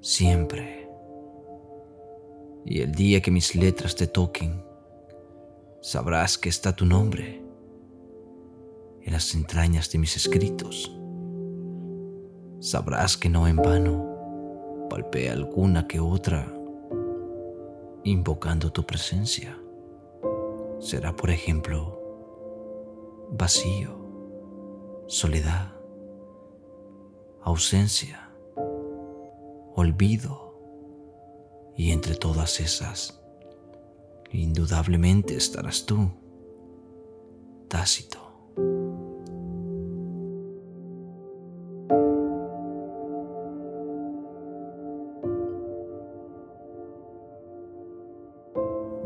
siempre. 0.00 0.88
Y 2.64 2.80
el 2.80 2.92
día 2.92 3.20
que 3.20 3.30
mis 3.30 3.54
letras 3.54 3.94
te 3.94 4.06
toquen, 4.06 4.64
sabrás 5.80 6.38
que 6.38 6.48
está 6.48 6.74
tu 6.74 6.86
nombre 6.86 7.42
en 9.02 9.12
las 9.12 9.34
entrañas 9.34 9.90
de 9.90 9.98
mis 9.98 10.16
escritos. 10.16 10.96
Sabrás 12.60 13.16
que 13.16 13.28
no 13.28 13.48
en 13.48 13.56
vano 13.56 14.86
palpé 14.90 15.30
alguna 15.30 15.86
que 15.86 16.00
otra 16.00 16.52
invocando 18.04 18.72
tu 18.72 18.84
presencia. 18.84 19.58
Será, 20.80 21.14
por 21.14 21.30
ejemplo, 21.30 21.98
vacío 23.30 23.99
soledad, 25.10 25.72
ausencia, 27.42 28.30
olvido. 29.74 30.48
Y 31.76 31.92
entre 31.92 32.14
todas 32.14 32.60
esas, 32.60 33.20
indudablemente 34.30 35.34
estarás 35.34 35.86
tú, 35.86 36.10
tácito. 37.68 38.18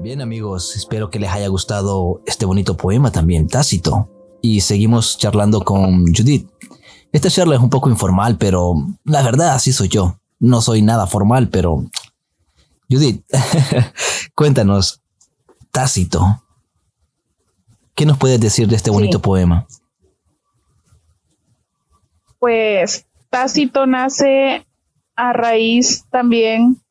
Bien 0.03 0.21
amigos, 0.21 0.77
espero 0.77 1.09
que 1.09 1.19
les 1.19 1.31
haya 1.31 1.49
gustado 1.49 2.21
este 2.27 2.45
bonito 2.45 2.77
poema 2.77 3.11
también, 3.11 3.49
Tácito 3.49 4.14
y 4.45 4.61
seguimos 4.61 5.17
charlando 5.17 5.65
con 5.65 6.05
Judith. 6.15 6.47
Esta 7.13 7.31
charla 7.31 7.55
es 7.55 7.63
un 7.63 7.71
poco 7.71 7.89
informal, 7.89 8.37
pero 8.37 8.75
la 9.05 9.23
verdad 9.23 9.55
así 9.55 9.73
soy 9.73 9.89
yo. 9.89 10.19
no 10.39 10.61
soy 10.61 10.83
nada 10.83 11.07
formal, 11.07 11.49
pero 11.49 11.83
Judith, 12.91 13.25
cuéntanos, 14.35 15.01
Tácito, 15.71 16.43
¿qué 17.95 18.05
nos 18.05 18.19
puedes 18.19 18.39
decir 18.39 18.69
de 18.69 18.77
este 18.77 18.91
bonito 18.91 19.23
poema? 19.23 19.67
Pues 22.39 23.07
Tácito 23.31 23.87
nace 23.87 24.67
a 25.17 25.33
raíz 25.33 26.05
también 26.11 26.83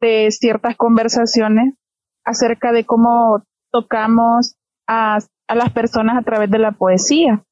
de 0.00 0.30
ciertas 0.30 0.74
conversaciones 0.74 1.74
acerca 2.24 2.72
de 2.72 2.86
cómo 2.86 3.42
tocamos 3.70 4.54
a, 4.86 5.18
las 5.54 5.72
personas 5.72 6.16
a 6.16 6.22
través 6.22 6.50
de 6.50 6.58
la 6.58 6.72
poesía. 6.72 7.42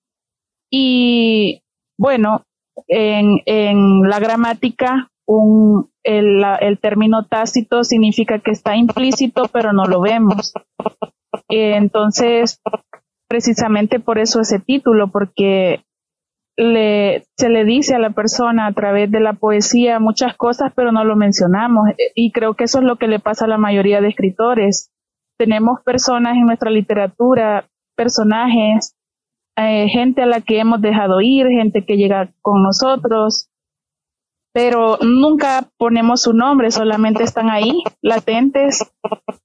Y 0.70 1.62
bueno, 1.98 2.42
en, 2.88 3.38
en 3.46 4.02
la 4.02 4.18
gramática, 4.18 5.08
un, 5.26 5.88
el, 6.04 6.42
el, 6.60 6.78
término 6.78 7.24
tácito 7.24 7.84
significa 7.84 8.38
que 8.38 8.52
está 8.52 8.76
implícito, 8.76 9.48
pero 9.52 9.72
no 9.72 9.86
lo 9.86 10.00
vemos. 10.00 10.52
Entonces, 11.48 12.60
precisamente 13.28 14.00
por 14.00 14.18
eso 14.18 14.40
ese 14.40 14.60
título, 14.60 15.08
porque 15.10 15.84
le, 16.56 17.26
se 17.36 17.48
le 17.48 17.64
dice 17.64 17.94
a 17.94 17.98
la 17.98 18.10
persona 18.10 18.66
a 18.66 18.72
través 18.72 19.10
de 19.10 19.20
la 19.20 19.34
poesía 19.34 19.98
muchas 20.00 20.36
cosas, 20.36 20.72
pero 20.74 20.92
no 20.92 21.04
lo 21.04 21.16
mencionamos. 21.16 21.90
Y 22.14 22.32
creo 22.32 22.54
que 22.54 22.64
eso 22.64 22.78
es 22.78 22.84
lo 22.84 22.96
que 22.96 23.08
le 23.08 23.18
pasa 23.18 23.44
a 23.44 23.48
la 23.48 23.58
mayoría 23.58 24.00
de 24.00 24.08
escritores. 24.08 24.90
Tenemos 25.38 25.82
personas 25.84 26.36
en 26.36 26.46
nuestra 26.46 26.70
literatura, 26.70 27.66
personajes, 27.96 28.94
eh, 29.56 29.88
gente 29.88 30.22
a 30.22 30.26
la 30.26 30.40
que 30.40 30.58
hemos 30.60 30.80
dejado 30.80 31.20
ir, 31.20 31.48
gente 31.48 31.84
que 31.84 31.96
llega 31.96 32.30
con 32.42 32.62
nosotros, 32.62 33.48
pero 34.52 34.98
nunca 35.02 35.68
ponemos 35.78 36.22
su 36.22 36.32
nombre, 36.32 36.70
solamente 36.70 37.24
están 37.24 37.50
ahí, 37.50 37.82
latentes 38.02 38.84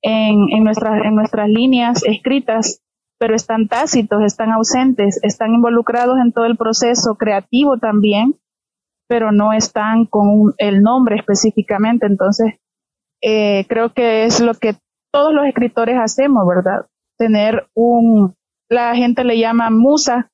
en, 0.01 0.37
en, 0.51 0.63
nuestras, 0.63 1.03
en 1.03 1.15
nuestras 1.15 1.49
líneas 1.49 2.03
escritas 2.05 2.81
pero 3.21 3.35
están 3.35 3.67
tácitos, 3.67 4.23
están 4.23 4.51
ausentes, 4.51 5.19
están 5.21 5.53
involucrados 5.53 6.17
en 6.17 6.33
todo 6.33 6.45
el 6.45 6.57
proceso 6.57 7.13
creativo 7.13 7.77
también, 7.77 8.33
pero 9.07 9.31
no 9.31 9.53
están 9.53 10.07
con 10.07 10.55
el 10.57 10.81
nombre 10.81 11.17
específicamente. 11.17 12.07
Entonces, 12.07 12.55
eh, 13.21 13.67
creo 13.69 13.93
que 13.93 14.23
es 14.25 14.39
lo 14.39 14.55
que 14.55 14.73
todos 15.13 15.35
los 15.35 15.45
escritores 15.45 15.99
hacemos, 15.99 16.47
¿verdad? 16.47 16.87
Tener 17.19 17.67
un, 17.75 18.33
la 18.71 18.95
gente 18.95 19.23
le 19.23 19.37
llama 19.37 19.69
musa. 19.69 20.29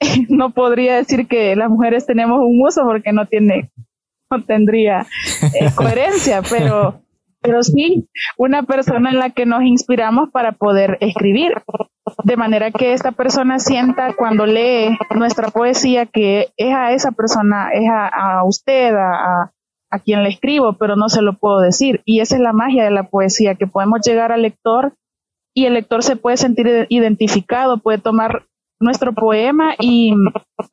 no 0.28 0.50
podría 0.50 0.96
decir 0.96 1.26
que 1.28 1.54
las 1.56 1.70
mujeres 1.70 2.06
tenemos 2.06 2.40
un 2.40 2.58
muso 2.58 2.82
porque 2.84 3.12
no 3.12 3.26
tiene, 3.26 3.70
no 4.30 4.42
tendría 4.44 5.06
eh, 5.42 5.70
coherencia, 5.74 6.42
pero 6.50 7.00
pero 7.42 7.62
sí 7.62 8.08
una 8.36 8.64
persona 8.64 9.10
en 9.10 9.18
la 9.20 9.30
que 9.30 9.46
nos 9.46 9.62
inspiramos 9.62 10.30
para 10.30 10.52
poder 10.52 10.98
escribir. 11.00 11.52
De 12.24 12.36
manera 12.36 12.72
que 12.72 12.92
esta 12.92 13.12
persona 13.12 13.60
sienta 13.60 14.14
cuando 14.16 14.46
lee 14.46 14.98
nuestra 15.14 15.48
poesía 15.48 16.06
que 16.06 16.48
es 16.56 16.74
a 16.74 16.92
esa 16.92 17.12
persona, 17.12 17.70
es 17.72 17.84
a, 17.88 18.42
usted, 18.44 18.94
a, 18.94 19.52
a 19.90 19.98
quien 20.00 20.24
le 20.24 20.30
escribo, 20.30 20.72
pero 20.72 20.96
no 20.96 21.08
se 21.08 21.22
lo 21.22 21.34
puedo 21.34 21.60
decir. 21.60 22.00
Y 22.04 22.20
esa 22.20 22.34
es 22.34 22.40
la 22.40 22.52
magia 22.52 22.82
de 22.82 22.90
la 22.90 23.04
poesía, 23.04 23.54
que 23.54 23.68
podemos 23.68 24.00
llegar 24.04 24.32
al 24.32 24.42
lector 24.42 24.92
y 25.56 25.64
el 25.64 25.72
lector 25.72 26.02
se 26.02 26.16
puede 26.16 26.36
sentir 26.36 26.86
identificado, 26.90 27.78
puede 27.78 27.96
tomar 27.96 28.44
nuestro 28.78 29.14
poema 29.14 29.74
y, 29.78 30.12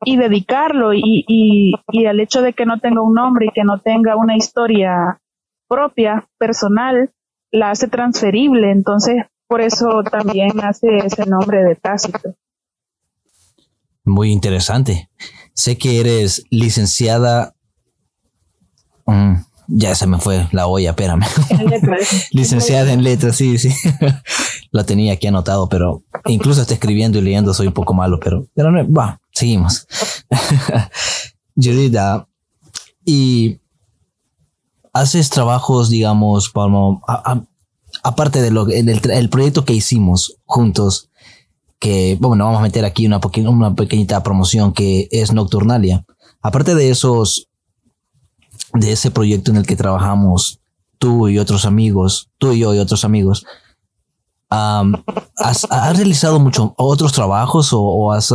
y 0.04 0.16
dedicarlo 0.18 0.92
y, 0.92 1.24
y, 1.26 1.72
y, 1.90 2.04
el 2.04 2.20
hecho 2.20 2.42
de 2.42 2.52
que 2.52 2.66
no 2.66 2.78
tenga 2.78 3.00
un 3.00 3.14
nombre 3.14 3.46
y 3.46 3.50
que 3.54 3.64
no 3.64 3.80
tenga 3.80 4.14
una 4.14 4.36
historia 4.36 5.18
propia, 5.68 6.28
personal, 6.38 7.10
la 7.50 7.70
hace 7.70 7.88
transferible. 7.88 8.70
Entonces, 8.70 9.24
por 9.48 9.62
eso 9.62 10.02
también 10.10 10.62
hace 10.62 10.98
ese 10.98 11.24
nombre 11.24 11.64
de 11.64 11.76
Tácito. 11.76 12.34
Muy 14.04 14.32
interesante. 14.32 15.08
Sé 15.54 15.78
que 15.78 15.98
eres 15.98 16.44
licenciada. 16.50 17.54
Mm, 19.06 19.36
ya 19.68 19.94
se 19.94 20.06
me 20.06 20.18
fue 20.18 20.46
la 20.52 20.66
olla, 20.66 20.90
espérame. 20.90 21.24
licenciada 22.32 22.92
en 22.92 23.02
letras, 23.02 23.36
sí, 23.36 23.56
sí. 23.56 23.70
La 24.74 24.84
tenía 24.84 25.12
aquí 25.12 25.28
anotado, 25.28 25.68
pero 25.68 26.02
incluso 26.26 26.60
está 26.60 26.74
escribiendo 26.74 27.18
y 27.18 27.22
leyendo 27.22 27.54
soy 27.54 27.68
un 27.68 27.72
poco 27.72 27.94
malo, 27.94 28.18
pero, 28.18 28.48
pero 28.54 28.72
no, 28.72 28.92
va, 28.92 29.20
seguimos. 29.30 29.86
Judith, 31.54 31.96
y 33.04 33.60
haces 34.92 35.30
trabajos, 35.30 35.90
digamos, 35.90 36.52
aparte 38.02 38.42
de 38.42 38.50
lo 38.50 38.66
el, 38.66 38.88
el, 38.88 39.28
proyecto 39.30 39.64
que 39.64 39.74
hicimos 39.74 40.38
juntos, 40.44 41.08
que, 41.78 42.18
bueno, 42.20 42.46
vamos 42.46 42.58
a 42.58 42.64
meter 42.64 42.84
aquí 42.84 43.06
una, 43.06 43.20
una 43.48 43.76
pequeñita 43.76 44.24
promoción 44.24 44.72
que 44.72 45.06
es 45.12 45.32
Nocturnalia. 45.32 46.04
Aparte 46.42 46.74
de 46.74 46.90
esos, 46.90 47.48
de 48.72 48.90
ese 48.90 49.12
proyecto 49.12 49.52
en 49.52 49.58
el 49.58 49.66
que 49.66 49.76
trabajamos 49.76 50.58
tú 50.98 51.28
y 51.28 51.38
otros 51.38 51.64
amigos, 51.64 52.28
tú 52.38 52.54
y 52.54 52.58
yo 52.58 52.74
y 52.74 52.78
otros 52.80 53.04
amigos, 53.04 53.46
¿has, 54.50 55.96
realizado 55.96 56.38
muchos 56.38 56.72
otros 56.76 57.12
trabajos 57.12 57.70
o, 57.72 58.12
has 58.12 58.32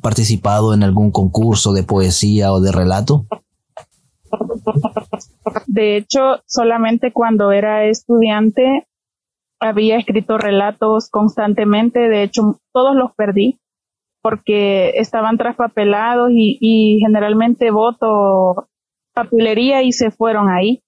participado 0.00 0.74
en 0.74 0.82
algún 0.82 1.10
concurso 1.10 1.72
de 1.72 1.82
poesía 1.82 2.52
o 2.52 2.60
de 2.60 2.72
relato? 2.72 3.26
De 5.66 5.96
hecho, 5.96 6.40
solamente 6.46 7.12
cuando 7.12 7.52
era 7.52 7.84
estudiante 7.84 8.86
había 9.60 9.96
escrito 9.98 10.36
relatos 10.38 11.08
constantemente, 11.08 12.08
de 12.08 12.22
hecho 12.22 12.60
todos 12.72 12.94
los 12.94 13.14
perdí 13.14 13.58
porque 14.22 14.90
estaban 14.96 15.38
traspapelados 15.38 16.30
y, 16.32 16.58
y 16.60 16.98
generalmente 16.98 17.70
voto 17.70 18.68
papelería 19.14 19.82
y 19.82 19.92
se 19.92 20.10
fueron 20.10 20.48
ahí. 20.48 20.82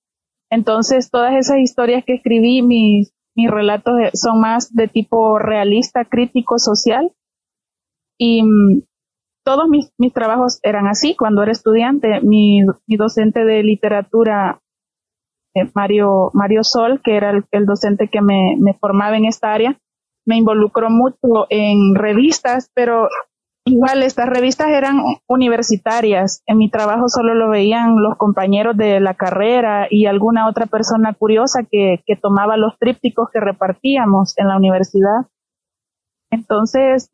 Entonces 0.50 1.08
todas 1.10 1.34
esas 1.34 1.58
historias 1.58 2.04
que 2.04 2.14
escribí, 2.14 2.62
mis, 2.62 3.12
mis 3.38 3.52
relatos 3.52 3.94
son 4.14 4.40
más 4.40 4.74
de 4.74 4.88
tipo 4.88 5.38
realista, 5.38 6.04
crítico, 6.04 6.58
social. 6.58 7.12
Y 8.18 8.42
mm, 8.42 8.82
todos 9.44 9.68
mis, 9.68 9.92
mis, 9.96 10.12
trabajos 10.12 10.58
eran 10.64 10.88
así. 10.88 11.14
Cuando 11.14 11.44
era 11.44 11.52
estudiante, 11.52 12.20
mi, 12.20 12.62
mi 12.88 12.96
docente 12.96 13.44
de 13.44 13.62
literatura, 13.62 14.60
eh, 15.54 15.70
Mario, 15.72 16.30
Mario 16.34 16.64
Sol, 16.64 17.00
que 17.00 17.16
era 17.16 17.30
el, 17.30 17.64
docente 17.64 18.08
que 18.08 18.20
me, 18.20 18.56
me, 18.58 18.74
formaba 18.74 19.16
en 19.16 19.26
esta 19.26 19.52
área, 19.52 19.78
me 20.26 20.36
involucró 20.36 20.90
mucho 20.90 21.46
en 21.48 21.94
revistas, 21.94 22.72
pero 22.74 23.06
igual 23.68 24.02
estas 24.02 24.28
revistas 24.28 24.68
eran 24.68 25.00
universitarias. 25.26 26.42
En 26.46 26.58
mi 26.58 26.70
trabajo 26.70 27.08
solo 27.08 27.34
lo 27.34 27.50
veían 27.50 27.96
los 27.96 28.16
compañeros 28.16 28.76
de 28.76 29.00
la 29.00 29.14
carrera 29.14 29.86
y 29.90 30.06
alguna 30.06 30.48
otra 30.48 30.66
persona 30.66 31.14
curiosa 31.14 31.60
que, 31.70 32.02
que 32.06 32.16
tomaba 32.16 32.56
los 32.56 32.78
trípticos 32.78 33.28
que 33.32 33.40
repartíamos 33.40 34.36
en 34.38 34.48
la 34.48 34.56
universidad. 34.56 35.26
Entonces, 36.30 37.10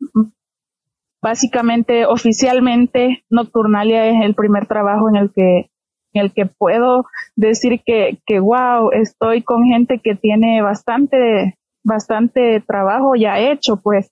básicamente, 1.21 2.05
oficialmente, 2.05 3.23
Nocturnalia 3.29 4.07
es 4.07 4.25
el 4.25 4.35
primer 4.35 4.67
trabajo 4.67 5.09
en 5.09 5.15
el 5.15 5.31
que 5.33 5.69
en 6.13 6.21
el 6.21 6.31
que 6.31 6.45
puedo 6.45 7.05
decir 7.35 7.81
que, 7.85 8.19
que 8.25 8.39
wow, 8.39 8.91
estoy 8.93 9.43
con 9.43 9.65
gente 9.65 9.99
que 10.01 10.15
tiene 10.15 10.61
bastante, 10.61 11.57
bastante 11.83 12.63
trabajo 12.65 13.15
ya 13.15 13.37
hecho, 13.37 13.75
pues, 13.75 14.09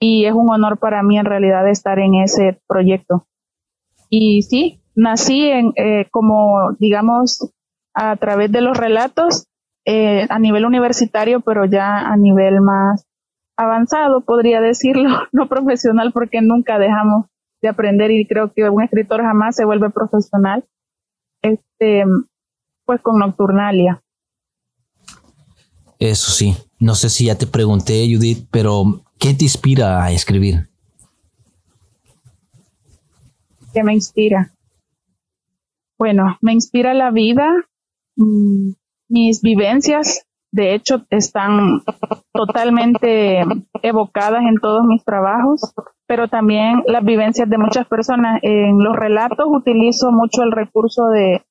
y 0.00 0.26
es 0.26 0.32
un 0.32 0.50
honor 0.50 0.78
para 0.78 1.02
mí 1.02 1.18
en 1.18 1.24
realidad 1.24 1.68
estar 1.68 1.98
en 1.98 2.14
ese 2.14 2.60
proyecto. 2.66 3.26
Y 4.08 4.42
sí, 4.42 4.80
nací 4.94 5.48
en, 5.48 5.72
eh, 5.76 6.06
como, 6.10 6.72
digamos, 6.78 7.50
a 7.94 8.16
través 8.16 8.50
de 8.52 8.60
los 8.60 8.76
relatos 8.76 9.46
eh, 9.84 10.26
a 10.28 10.38
nivel 10.38 10.64
universitario, 10.64 11.40
pero 11.40 11.64
ya 11.64 11.98
a 12.00 12.16
nivel 12.16 12.60
más 12.60 13.06
avanzado, 13.56 14.20
podría 14.20 14.60
decirlo, 14.60 15.08
no 15.32 15.48
profesional, 15.48 16.12
porque 16.12 16.40
nunca 16.40 16.78
dejamos 16.78 17.26
de 17.60 17.68
aprender 17.68 18.10
y 18.10 18.26
creo 18.26 18.52
que 18.52 18.68
un 18.70 18.82
escritor 18.82 19.22
jamás 19.22 19.56
se 19.56 19.64
vuelve 19.64 19.90
profesional, 19.90 20.64
este, 21.42 22.04
pues 22.84 23.00
con 23.00 23.18
Nocturnalia. 23.18 24.00
Eso 25.98 26.30
sí, 26.30 26.54
no 26.78 26.94
sé 26.94 27.08
si 27.10 27.24
ya 27.24 27.36
te 27.36 27.48
pregunté, 27.48 28.06
Judith, 28.08 28.46
pero 28.52 29.02
¿qué 29.18 29.34
te 29.34 29.44
inspira 29.44 30.02
a 30.02 30.10
escribir? 30.10 30.68
¿Qué 33.72 33.82
me 33.82 33.94
inspira? 33.94 34.52
Bueno, 35.98 36.38
me 36.40 36.52
inspira 36.52 36.94
la 36.94 37.10
vida, 37.10 37.50
mm, 38.16 38.70
mis 39.08 39.42
vivencias, 39.42 40.28
de 40.50 40.74
hecho, 40.74 41.04
están 41.10 41.82
totalmente 42.32 43.44
evocadas 43.82 44.42
en 44.42 44.56
todos 44.60 44.84
mis 44.86 45.04
trabajos, 45.04 45.74
pero 46.06 46.28
también 46.28 46.82
las 46.86 47.04
vivencias 47.04 47.50
de 47.50 47.58
muchas 47.58 47.86
personas. 47.86 48.40
En 48.42 48.82
los 48.82 48.96
relatos 48.96 49.46
utilizo 49.48 50.10
mucho 50.10 50.42
el 50.42 50.52
recurso 50.52 51.08
de, 51.08 51.42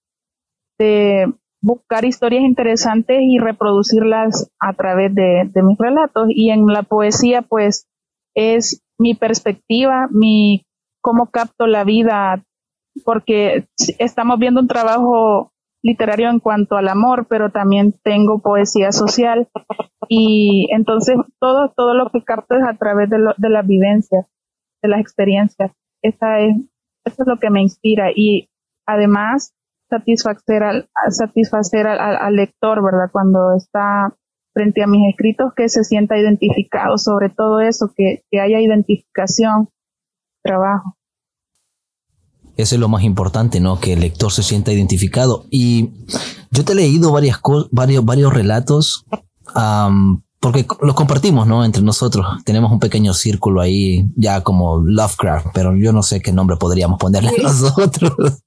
de 0.79 1.31
buscar 1.61 2.05
historias 2.05 2.43
interesantes 2.43 3.17
y 3.21 3.39
reproducirlas 3.39 4.51
a 4.59 4.73
través 4.73 5.13
de, 5.13 5.49
de 5.53 5.63
mis 5.63 5.77
relatos. 5.77 6.27
Y 6.29 6.51
en 6.51 6.65
la 6.67 6.83
poesía, 6.83 7.41
pues, 7.41 7.87
es 8.35 8.83
mi 8.99 9.15
perspectiva, 9.15 10.07
mi 10.11 10.63
cómo 11.01 11.27
capto 11.27 11.67
la 11.67 11.83
vida, 11.83 12.43
porque 13.05 13.65
estamos 13.99 14.39
viendo 14.39 14.61
un 14.61 14.67
trabajo 14.67 15.51
literario 15.83 16.29
en 16.29 16.39
cuanto 16.39 16.75
al 16.75 16.87
amor, 16.87 17.27
pero 17.29 17.49
también 17.49 17.93
tengo 18.03 18.39
poesía 18.39 18.91
social 18.91 19.47
y 20.09 20.67
entonces 20.71 21.15
todo 21.39 21.71
todo 21.75 21.93
lo 21.93 22.09
que 22.09 22.23
capto 22.23 22.55
es 22.55 22.63
a 22.63 22.77
través 22.77 23.09
de, 23.09 23.19
lo, 23.19 23.33
de 23.37 23.49
las 23.49 23.65
vivencias, 23.65 24.25
de 24.81 24.89
las 24.89 24.99
experiencias. 24.99 25.71
Esa 26.01 26.39
es 26.39 26.57
eso 27.05 27.23
es 27.23 27.27
lo 27.27 27.37
que 27.37 27.49
me 27.49 27.61
inspira 27.61 28.11
y 28.13 28.49
además 28.85 29.53
satisfacer 29.89 30.63
al 30.63 30.89
satisfacer 31.09 31.87
al, 31.87 32.35
lector, 32.35 32.83
¿verdad? 32.83 33.09
Cuando 33.11 33.55
está 33.55 34.13
frente 34.53 34.83
a 34.83 34.87
mis 34.87 35.07
escritos 35.09 35.53
que 35.55 35.69
se 35.69 35.83
sienta 35.83 36.17
identificado 36.17 36.97
sobre 36.97 37.29
todo 37.29 37.59
eso, 37.59 37.91
que, 37.95 38.23
que 38.29 38.39
haya 38.39 38.59
identificación, 38.59 39.69
trabajo. 40.43 40.97
Eso 42.57 42.73
es 42.73 42.81
lo 42.81 42.89
más 42.89 43.03
importante, 43.03 43.59
¿no? 43.59 43.79
Que 43.79 43.93
el 43.93 43.99
lector 43.99 44.31
se 44.31 44.41
sienta 44.41 44.73
identificado. 44.73 45.45
Y 45.51 45.91
yo 46.49 46.65
te 46.65 46.71
he 46.71 46.75
leído 46.75 47.11
varias 47.11 47.39
varios, 47.71 48.03
varios 48.03 48.33
relatos, 48.33 49.05
porque 50.39 50.65
los 50.81 50.95
compartimos, 50.95 51.45
¿no? 51.45 51.63
Entre 51.63 51.83
nosotros. 51.83 52.25
Tenemos 52.45 52.71
un 52.71 52.79
pequeño 52.79 53.13
círculo 53.13 53.61
ahí, 53.61 54.09
ya 54.15 54.41
como 54.41 54.79
Lovecraft, 54.79 55.47
pero 55.53 55.75
yo 55.75 55.93
no 55.93 56.01
sé 56.01 56.19
qué 56.19 56.31
nombre 56.31 56.57
podríamos 56.57 56.97
ponerle 56.97 57.29
a 57.29 57.43
nosotros. 57.43 58.39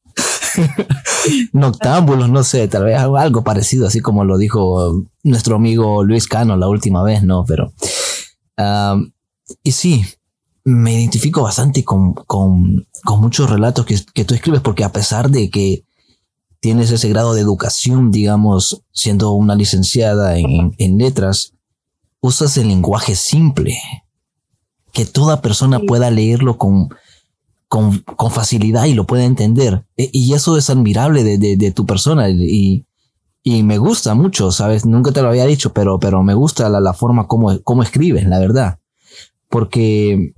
Noctámbulos, 1.52 2.30
no 2.30 2.44
sé, 2.44 2.68
tal 2.68 2.84
vez 2.84 2.98
algo 2.98 3.44
parecido, 3.44 3.86
así 3.86 4.00
como 4.00 4.24
lo 4.24 4.38
dijo 4.38 5.04
nuestro 5.22 5.56
amigo 5.56 6.04
Luis 6.04 6.26
Cano 6.26 6.56
la 6.56 6.68
última 6.68 7.02
vez, 7.02 7.22
¿no? 7.22 7.44
Pero... 7.44 7.72
y 9.62 9.72
sí, 9.72 10.04
me 10.64 10.94
identifico 10.94 11.42
bastante 11.42 11.84
con, 11.84 12.14
con, 12.14 12.86
con 13.04 13.20
muchos 13.20 13.48
relatos 13.48 13.86
que, 13.86 13.98
que, 14.14 14.24
tú 14.24 14.34
escribes, 14.34 14.60
porque 14.60 14.84
a 14.84 14.92
pesar 14.92 15.30
de 15.30 15.50
que 15.50 15.84
tienes 16.60 16.90
ese 16.90 17.08
grado 17.08 17.34
de 17.34 17.40
educación, 17.40 18.10
digamos, 18.10 18.82
siendo 18.92 19.32
una 19.32 19.54
licenciada 19.54 20.36
en, 20.38 20.74
en 20.78 20.98
letras, 20.98 21.54
usas 22.20 22.56
el 22.58 22.68
lenguaje 22.68 23.16
simple, 23.16 23.78
que 24.92 25.06
toda 25.06 25.40
persona 25.40 25.80
pueda 25.80 26.10
leerlo 26.10 26.58
con, 26.58 26.90
con, 27.70 28.00
con, 28.00 28.30
facilidad 28.30 28.84
y 28.84 28.92
lo 28.92 29.06
pueda 29.06 29.24
entender. 29.24 29.86
E, 29.96 30.10
y 30.12 30.34
eso 30.34 30.58
es 30.58 30.68
admirable 30.68 31.24
de, 31.24 31.38
de, 31.38 31.56
de 31.56 31.70
tu 31.70 31.86
persona 31.86 32.28
y, 32.28 32.84
y, 33.42 33.62
me 33.62 33.78
gusta 33.78 34.14
mucho, 34.14 34.52
¿sabes? 34.52 34.84
Nunca 34.84 35.12
te 35.12 35.22
lo 35.22 35.28
había 35.28 35.46
dicho, 35.46 35.72
pero, 35.72 35.98
pero 35.98 36.22
me 36.22 36.34
gusta 36.34 36.68
la, 36.68 36.80
la 36.80 36.92
forma 36.92 37.26
como, 37.26 37.58
como 37.62 37.82
escribes, 37.82 38.26
la 38.26 38.38
verdad. 38.38 38.78
Porque 39.48 40.34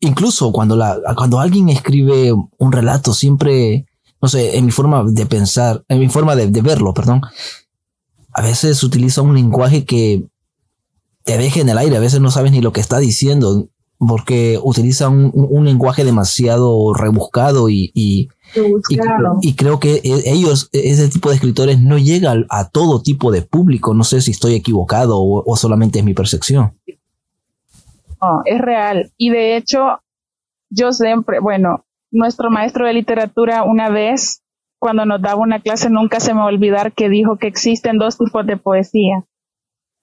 Incluso 0.00 0.52
cuando, 0.52 0.76
la, 0.76 0.96
cuando 1.16 1.40
alguien 1.40 1.68
escribe 1.68 2.32
un 2.32 2.72
relato, 2.72 3.14
siempre, 3.14 3.86
no 4.22 4.28
sé, 4.28 4.56
en 4.56 4.66
mi 4.66 4.70
forma 4.70 5.04
de 5.04 5.26
pensar, 5.26 5.84
en 5.88 5.98
mi 5.98 6.08
forma 6.08 6.36
de, 6.36 6.62
verlo, 6.62 6.94
perdón, 6.94 7.22
a 8.32 8.42
veces 8.42 8.82
utiliza 8.84 9.22
un 9.22 9.34
lenguaje 9.34 9.84
que 9.84 10.24
te 11.24 11.36
deja 11.36 11.60
en 11.60 11.68
el 11.68 11.78
aire, 11.78 11.96
a 11.96 12.00
veces 12.00 12.20
no 12.20 12.30
sabes 12.30 12.52
ni 12.52 12.60
lo 12.60 12.72
que 12.72 12.80
está 12.80 12.98
diciendo, 12.98 13.68
porque 13.98 14.58
utiliza 14.62 15.08
un, 15.08 15.64
lenguaje 15.64 16.04
demasiado 16.04 16.94
rebuscado 16.94 17.68
y, 17.68 17.90
y, 17.94 18.28
y, 19.42 19.54
creo 19.54 19.80
que 19.80 19.96
e, 19.96 20.32
ellos, 20.32 20.70
e, 20.72 20.90
ese 20.90 21.08
tipo 21.08 21.28
de 21.28 21.34
escritores, 21.34 21.80
no 21.80 21.98
llega 21.98 22.34
a, 22.48 22.68
todo 22.68 23.02
tipo 23.02 23.32
de 23.32 23.42
público. 23.42 23.94
No 23.94 24.04
sé 24.04 24.20
si 24.20 24.30
estoy 24.30 24.54
equivocado 24.54 25.16
o 25.20 25.56
solamente 25.56 25.98
es 25.98 26.04
mi 26.04 26.14
percepción. 26.14 26.72
No, 28.20 28.42
es 28.44 28.60
real. 28.60 29.12
Y 29.16 29.30
de 29.30 29.56
hecho, 29.56 30.00
yo 30.70 30.92
siempre, 30.92 31.40
bueno, 31.40 31.84
nuestro 32.10 32.50
maestro 32.50 32.86
de 32.86 32.94
literatura 32.94 33.62
una 33.62 33.90
vez, 33.90 34.42
cuando 34.78 35.04
nos 35.04 35.20
daba 35.20 35.40
una 35.40 35.60
clase, 35.60 35.90
nunca 35.90 36.20
se 36.20 36.32
me 36.32 36.40
va 36.40 36.46
a 36.46 36.48
olvidar 36.48 36.92
que 36.92 37.08
dijo 37.08 37.36
que 37.36 37.46
existen 37.46 37.98
dos 37.98 38.18
tipos 38.18 38.46
de 38.46 38.56
poesía. 38.56 39.24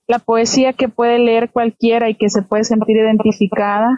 La 0.08 0.20
poesía 0.20 0.74
que 0.74 0.90
puede 0.90 1.20
leer 1.20 1.52
cualquiera 1.52 2.10
y 2.10 2.16
que 2.16 2.30
se 2.30 2.42
puede 2.42 2.64
sentir 2.64 2.98
identificada. 2.98 3.90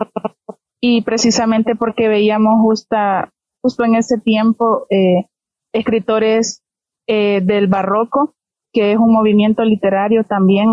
Y 0.79 1.01
precisamente 1.01 1.75
porque 1.75 2.07
veíamos 2.07 2.61
justa, 2.61 3.31
justo 3.61 3.83
en 3.83 3.95
ese 3.95 4.17
tiempo 4.19 4.85
eh, 4.89 5.25
escritores 5.73 6.63
eh, 7.07 7.41
del 7.43 7.67
barroco, 7.67 8.33
que 8.73 8.91
es 8.91 8.97
un 8.97 9.11
movimiento 9.11 9.63
literario 9.63 10.23
también 10.23 10.67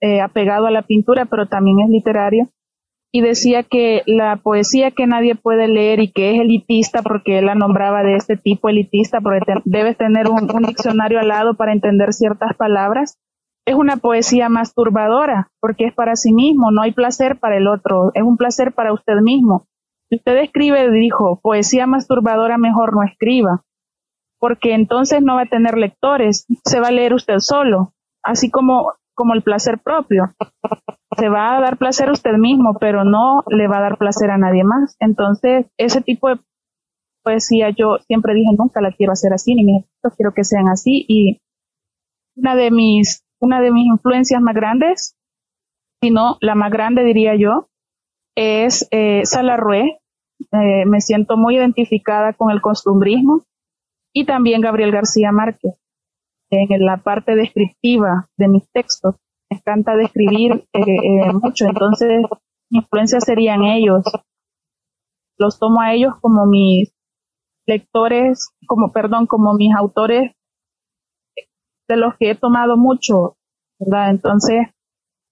eh, 0.00 0.20
apegado 0.20 0.66
a 0.66 0.70
la 0.70 0.82
pintura, 0.82 1.26
pero 1.26 1.46
también 1.46 1.80
es 1.80 1.88
literario, 1.88 2.48
y 3.12 3.20
decía 3.20 3.62
que 3.62 4.02
la 4.06 4.36
poesía 4.36 4.90
que 4.90 5.06
nadie 5.06 5.36
puede 5.36 5.68
leer 5.68 6.00
y 6.00 6.10
que 6.10 6.34
es 6.34 6.40
elitista, 6.40 7.00
porque 7.02 7.38
él 7.38 7.46
la 7.46 7.54
nombraba 7.54 8.02
de 8.02 8.16
este 8.16 8.36
tipo 8.36 8.68
elitista, 8.68 9.20
porque 9.20 9.54
debes 9.64 9.96
tener 9.96 10.28
un, 10.28 10.48
diccionario 10.66 11.20
al 11.20 11.28
lado 11.28 11.54
para 11.54 11.72
entender 11.72 12.12
ciertas 12.12 12.56
palabras, 12.56 13.16
es 13.66 13.74
una 13.74 13.96
poesía 13.96 14.48
masturbadora, 14.48 15.48
porque 15.60 15.86
es 15.86 15.94
para 15.94 16.16
sí 16.16 16.32
mismo, 16.32 16.70
no 16.70 16.82
hay 16.82 16.92
placer 16.92 17.38
para 17.38 17.56
el 17.56 17.66
otro, 17.66 18.10
es 18.14 18.22
un 18.22 18.36
placer 18.36 18.72
para 18.72 18.92
usted 18.92 19.16
mismo. 19.22 19.66
Si 20.10 20.16
usted 20.16 20.36
escribe, 20.38 20.90
dijo, 20.90 21.40
poesía 21.42 21.86
masturbadora, 21.86 22.58
mejor 22.58 22.94
no 22.94 23.02
escriba, 23.02 23.62
porque 24.38 24.74
entonces 24.74 25.22
no 25.22 25.36
va 25.36 25.42
a 25.42 25.46
tener 25.46 25.78
lectores, 25.78 26.46
se 26.64 26.80
va 26.80 26.88
a 26.88 26.92
leer 26.92 27.14
usted 27.14 27.38
solo. 27.38 27.92
Así 28.22 28.50
como 28.50 28.92
como 29.14 29.34
el 29.34 29.42
placer 29.42 29.78
propio. 29.78 30.34
Se 31.16 31.28
va 31.28 31.56
a 31.56 31.60
dar 31.60 31.78
placer 31.78 32.08
a 32.08 32.12
usted 32.12 32.36
mismo, 32.36 32.76
pero 32.78 33.04
no 33.04 33.42
le 33.48 33.68
va 33.68 33.78
a 33.78 33.82
dar 33.82 33.98
placer 33.98 34.30
a 34.30 34.38
nadie 34.38 34.64
más. 34.64 34.96
Entonces, 34.98 35.66
ese 35.78 36.00
tipo 36.02 36.28
de 36.28 36.40
poesía 37.22 37.70
yo 37.70 37.98
siempre 38.06 38.34
dije, 38.34 38.50
nunca 38.58 38.80
la 38.80 38.92
quiero 38.92 39.12
hacer 39.12 39.32
así, 39.32 39.54
ni 39.54 39.64
mis 39.64 39.86
quiero 40.16 40.32
que 40.34 40.44
sean 40.44 40.68
así. 40.68 41.04
Y 41.08 41.40
una 42.36 42.56
de 42.56 42.70
mis, 42.70 43.23
una 43.44 43.60
de 43.60 43.70
mis 43.70 43.86
influencias 43.86 44.40
más 44.40 44.54
grandes, 44.54 45.16
si 46.02 46.10
no 46.10 46.36
la 46.40 46.54
más 46.54 46.70
grande 46.72 47.04
diría 47.04 47.34
yo, 47.36 47.68
es 48.36 48.88
eh, 48.90 49.22
Salarrué. 49.24 50.00
Eh, 50.50 50.84
me 50.86 51.00
siento 51.00 51.36
muy 51.36 51.56
identificada 51.56 52.32
con 52.32 52.50
el 52.50 52.60
costumbrismo 52.60 53.44
y 54.12 54.26
también 54.26 54.60
Gabriel 54.60 54.90
García 54.90 55.30
Márquez 55.32 55.74
en 56.50 56.84
la 56.84 56.98
parte 56.98 57.34
descriptiva 57.34 58.28
de 58.36 58.48
mis 58.48 58.68
textos. 58.72 59.16
Me 59.50 59.58
encanta 59.58 59.96
describir 59.96 60.64
eh, 60.72 60.80
eh, 60.80 61.32
mucho, 61.32 61.66
entonces 61.66 62.24
mi 62.70 62.78
influencia 62.78 63.20
serían 63.20 63.62
ellos. 63.64 64.02
Los 65.38 65.58
tomo 65.58 65.80
a 65.80 65.92
ellos 65.92 66.14
como 66.20 66.46
mis 66.46 66.92
lectores, 67.66 68.50
como, 68.66 68.92
perdón, 68.92 69.26
como 69.26 69.54
mis 69.54 69.74
autores 69.74 70.32
de 71.88 71.96
los 71.96 72.14
que 72.18 72.30
he 72.30 72.34
tomado 72.34 72.76
mucho, 72.76 73.36
¿verdad? 73.78 74.10
Entonces, 74.10 74.68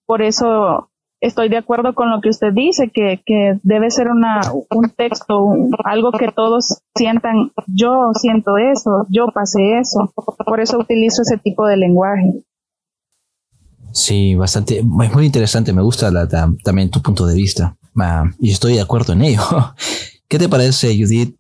por 0.07 0.23
eso 0.23 0.89
estoy 1.21 1.49
de 1.49 1.57
acuerdo 1.57 1.95
con 1.95 2.11
lo 2.11 2.21
que 2.21 2.29
usted 2.29 2.53
dice, 2.53 2.91
que, 2.93 3.23
que 3.25 3.59
debe 3.63 3.91
ser 3.91 4.09
una, 4.09 4.41
un 4.71 4.91
texto, 4.91 5.55
algo 5.85 6.11
que 6.13 6.29
todos 6.35 6.83
sientan, 6.97 7.53
yo 7.69 8.11
siento 8.15 8.57
eso, 8.59 9.07
yo 9.09 9.27
pasé 9.33 9.79
eso. 9.79 10.13
Por 10.45 10.61
eso 10.61 10.79
utilizo 10.79 11.23
ese 11.23 11.39
tipo 11.39 11.67
de 11.67 11.77
lenguaje. 11.77 12.45
Sí, 13.93 14.35
bastante, 14.35 14.79
es 14.79 14.85
muy 14.85 15.27
interesante, 15.27 15.73
me 15.73 15.83
gusta 15.83 16.11
también 16.65 16.91
tu 16.91 17.01
punto 17.03 17.27
de 17.27 17.35
vista 17.35 17.77
y 18.39 18.51
estoy 18.51 18.75
de 18.75 18.81
acuerdo 18.81 19.13
en 19.13 19.23
ello. 19.23 19.43
¿Qué 20.29 20.39
te 20.39 20.49
parece, 20.49 20.97
Judith, 20.99 21.37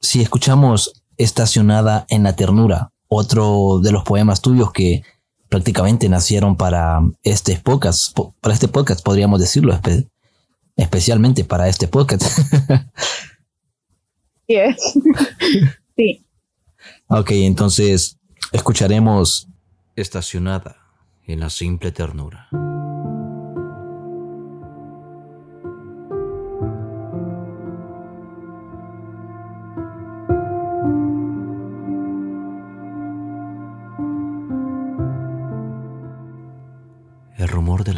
si 0.00 0.20
escuchamos 0.20 1.02
Estacionada 1.16 2.04
en 2.08 2.24
la 2.24 2.36
Ternura, 2.36 2.92
otro 3.16 3.80
de 3.82 3.92
los 3.92 4.04
poemas 4.04 4.40
tuyos 4.40 4.72
que 4.72 5.02
prácticamente 5.48 6.08
nacieron 6.08 6.56
para 6.56 7.00
este 7.22 7.56
podcast, 7.56 8.16
para 8.40 8.54
este 8.54 8.68
podcast 8.68 9.04
podríamos 9.04 9.40
decirlo, 9.40 9.78
especialmente 10.76 11.44
para 11.44 11.68
este 11.68 11.88
podcast. 11.88 12.24
sí. 15.96 16.24
Ok, 17.08 17.30
entonces 17.32 18.18
escucharemos 18.52 19.48
Estacionada 19.96 20.76
en 21.26 21.40
la 21.40 21.48
simple 21.48 21.90
ternura. 21.90 22.48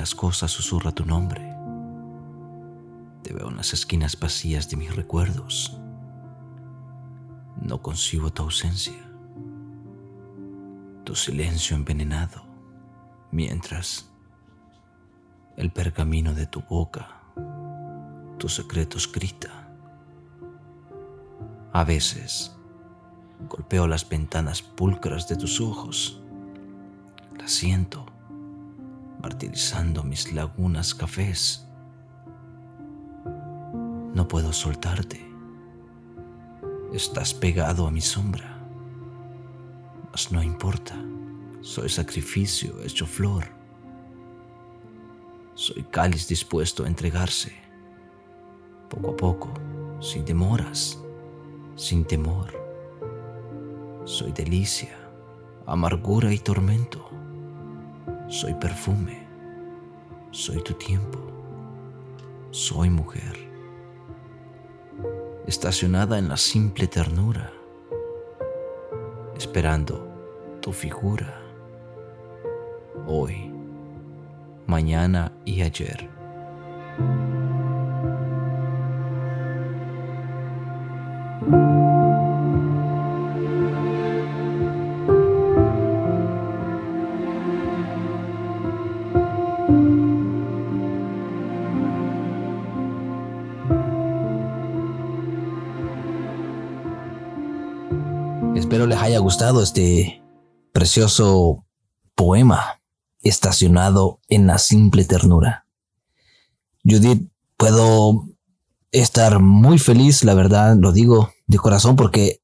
Las 0.09 0.15
cosas 0.15 0.51
susurra 0.51 0.91
tu 0.91 1.05
nombre. 1.05 1.55
Te 3.23 3.35
veo 3.35 3.51
en 3.51 3.57
las 3.59 3.75
esquinas 3.75 4.19
vacías 4.19 4.71
de 4.71 4.79
mis 4.79 4.97
recuerdos. 4.97 5.79
No 7.61 7.83
concibo 7.83 8.33
tu 8.33 8.45
ausencia. 8.45 8.95
tu 11.05 11.15
silencio 11.15 11.77
envenenado, 11.77 12.43
mientras 13.31 14.11
el 15.59 15.71
pergamino 15.73 16.33
de 16.33 16.47
tu 16.47 16.63
boca, 16.63 17.21
tu 18.39 18.49
secreto 18.49 18.97
grita. 19.13 19.69
A 21.75 21.85
veces 21.85 22.57
golpeo 23.47 23.87
las 23.87 24.09
ventanas 24.09 24.63
pulcras 24.63 25.29
de 25.29 25.37
tus 25.37 25.61
ojos, 25.61 26.23
las 27.37 27.51
siento, 27.51 28.08
martirizando 29.23 30.03
mis 30.03 30.33
lagunas 30.33 30.95
cafés. 30.95 31.67
No 34.15 34.27
puedo 34.29 34.53
soltarte. 34.53 35.27
Estás 36.93 37.35
pegado 37.35 37.87
a 37.87 37.91
mi 37.91 38.01
sombra 38.01 38.59
no 40.31 40.43
importa. 40.43 40.95
Soy 41.61 41.89
sacrificio 41.89 42.83
hecho 42.83 43.07
flor. 43.07 43.45
Soy 45.55 45.85
cáliz 45.85 46.27
dispuesto 46.29 46.85
a 46.85 46.89
entregarse. 46.89 47.53
Poco 48.91 49.13
a 49.13 49.17
poco, 49.17 49.55
sin 50.01 50.25
demoras, 50.25 50.99
sin 51.77 52.05
temor. 52.05 52.53
Soy 54.05 54.33
delicia, 54.33 54.97
amargura 55.67 56.33
y 56.33 56.39
tormento. 56.39 57.09
Soy 58.29 58.53
perfume. 58.55 59.27
Soy 60.33 60.63
tu 60.63 60.75
tiempo. 60.75 61.19
Soy 62.51 62.91
mujer. 62.91 63.37
Estacionada 65.47 66.19
en 66.19 66.29
la 66.29 66.37
simple 66.37 66.87
ternura. 66.89 67.51
Esperando 69.35 70.07
tu 70.61 70.73
figura 70.73 71.41
hoy, 73.07 73.51
mañana 74.67 75.33
y 75.47 75.63
ayer. 75.63 76.11
Este 99.29 100.23
precioso 100.73 101.67
poema 102.15 102.81
estacionado 103.23 104.21
en 104.29 104.47
la 104.47 104.59
simple 104.59 105.05
ternura. 105.05 105.67
Judith, 106.83 107.29
puedo 107.57 108.27
estar 108.91 109.39
muy 109.41 109.79
feliz, 109.79 110.25
la 110.25 110.35
verdad, 110.35 110.77
lo 110.79 110.93
digo 110.93 111.31
de 111.47 111.59
corazón 111.59 111.95
porque 111.95 112.41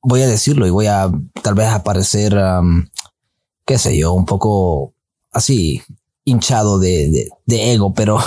voy 0.00 0.22
a 0.22 0.28
decirlo 0.28 0.66
y 0.66 0.70
voy 0.70 0.86
a 0.86 1.10
tal 1.42 1.54
vez 1.54 1.68
aparecer, 1.68 2.38
qué 3.66 3.78
sé 3.78 3.98
yo, 3.98 4.12
un 4.12 4.24
poco 4.24 4.94
así 5.32 5.82
hinchado 6.24 6.78
de, 6.78 7.28
de 7.44 7.72
ego, 7.72 7.92
pero 7.92 8.18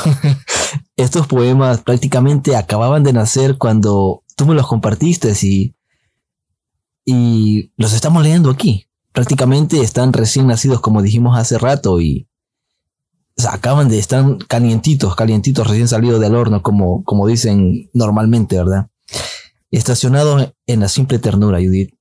estos 0.98 1.26
poemas 1.28 1.82
prácticamente 1.82 2.58
acababan 2.58 3.04
de 3.04 3.14
nacer 3.14 3.58
cuando 3.58 4.24
tú 4.36 4.46
me 4.46 4.56
los 4.56 4.68
compartiste 4.68 5.34
y, 5.42 5.75
y 7.06 7.72
los 7.78 7.94
estamos 7.94 8.24
leyendo 8.24 8.50
aquí 8.50 8.86
prácticamente 9.16 9.80
están 9.80 10.12
recién 10.12 10.46
nacidos, 10.46 10.82
como 10.82 11.02
dijimos 11.02 11.40
hace 11.40 11.58
rato, 11.58 12.02
y 12.02 12.28
acaban 13.50 13.88
de 13.88 13.98
estar 13.98 14.24
calientitos, 14.48 15.16
calientitos, 15.16 15.68
recién 15.68 15.88
salidos 15.88 16.20
del 16.20 16.36
horno, 16.36 16.62
como, 16.62 17.04
como 17.06 17.26
dicen 17.26 17.90
normalmente, 17.94 18.58
¿verdad? 18.58 18.88
Estacionados 19.72 20.54
en 20.68 20.82
la 20.82 20.90
simple 20.90 21.18
ternura, 21.18 21.60
Judith. 21.60 21.96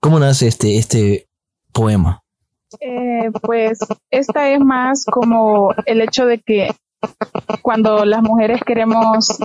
¿Cómo 0.00 0.18
nace 0.18 0.48
este, 0.48 0.76
este 0.76 1.28
poema? 1.72 2.24
Eh, 2.80 3.30
pues 3.40 3.78
esta 4.10 4.50
es 4.50 4.60
más 4.60 5.04
como 5.04 5.72
el 5.86 6.00
hecho 6.00 6.26
de 6.26 6.40
que 6.40 6.74
cuando 7.62 8.04
las 8.04 8.22
mujeres 8.22 8.60
queremos 8.66 9.38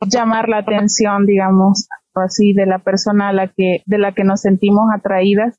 llamar 0.00 0.48
la 0.48 0.58
atención, 0.58 1.26
digamos, 1.26 1.88
así, 2.20 2.52
de 2.52 2.66
la 2.66 2.78
persona 2.78 3.28
a 3.28 3.32
la 3.32 3.48
que, 3.48 3.82
de 3.86 3.98
la 3.98 4.12
que 4.12 4.24
nos 4.24 4.40
sentimos 4.40 4.84
atraídas, 4.94 5.58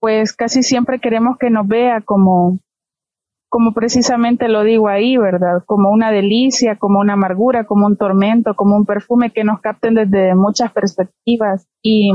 pues 0.00 0.34
casi 0.34 0.62
siempre 0.62 0.98
queremos 0.98 1.38
que 1.38 1.50
nos 1.50 1.66
vea 1.66 2.00
como, 2.02 2.58
como 3.48 3.72
precisamente 3.72 4.48
lo 4.48 4.64
digo 4.64 4.88
ahí, 4.88 5.16
¿verdad? 5.16 5.62
Como 5.64 5.90
una 5.90 6.10
delicia, 6.10 6.76
como 6.76 7.00
una 7.00 7.14
amargura, 7.14 7.64
como 7.64 7.86
un 7.86 7.96
tormento, 7.96 8.54
como 8.54 8.76
un 8.76 8.84
perfume 8.84 9.30
que 9.30 9.44
nos 9.44 9.60
capten 9.60 9.94
desde 9.94 10.34
muchas 10.34 10.72
perspectivas. 10.72 11.66
Y, 11.82 12.12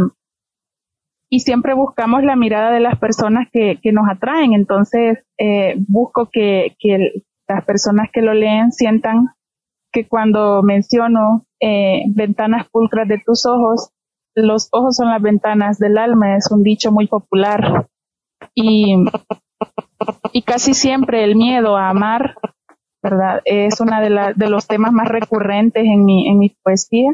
y 1.32 1.40
siempre 1.40 1.74
buscamos 1.74 2.24
la 2.24 2.36
mirada 2.36 2.72
de 2.72 2.80
las 2.80 3.00
personas 3.00 3.48
que, 3.52 3.80
que 3.82 3.92
nos 3.92 4.10
atraen. 4.10 4.54
Entonces, 4.54 5.26
eh, 5.38 5.76
busco 5.88 6.30
que, 6.32 6.76
que 6.78 7.24
las 7.48 7.66
personas 7.66 8.10
que 8.12 8.22
lo 8.22 8.34
leen 8.34 8.72
sientan 8.72 9.30
que 9.91 10.08
cuando 10.08 10.62
menciono 10.63 11.45
eh, 11.60 12.04
ventanas 12.08 12.67
pulcras 12.69 13.08
de 13.08 13.21
tus 13.25 13.45
ojos, 13.45 13.91
los 14.36 14.69
ojos 14.71 14.95
son 14.95 15.10
las 15.10 15.21
ventanas 15.21 15.80
del 15.80 15.97
alma, 15.97 16.36
es 16.36 16.49
un 16.52 16.63
dicho 16.63 16.91
muy 16.91 17.08
popular. 17.08 17.88
Y, 18.56 18.95
y 20.32 20.41
casi 20.43 20.73
siempre 20.73 21.23
el 21.23 21.36
miedo 21.36 21.78
a 21.78 21.89
amar, 21.89 22.36
¿verdad? 23.02 23.41
Es 23.45 23.80
uno 23.82 23.99
de, 24.02 24.34
de 24.36 24.49
los 24.49 24.67
temas 24.67 24.91
más 24.91 25.08
recurrentes 25.08 25.84
en 25.84 26.06
mi, 26.06 26.28
en 26.28 26.39
mi 26.39 26.49
poesía. 26.63 27.12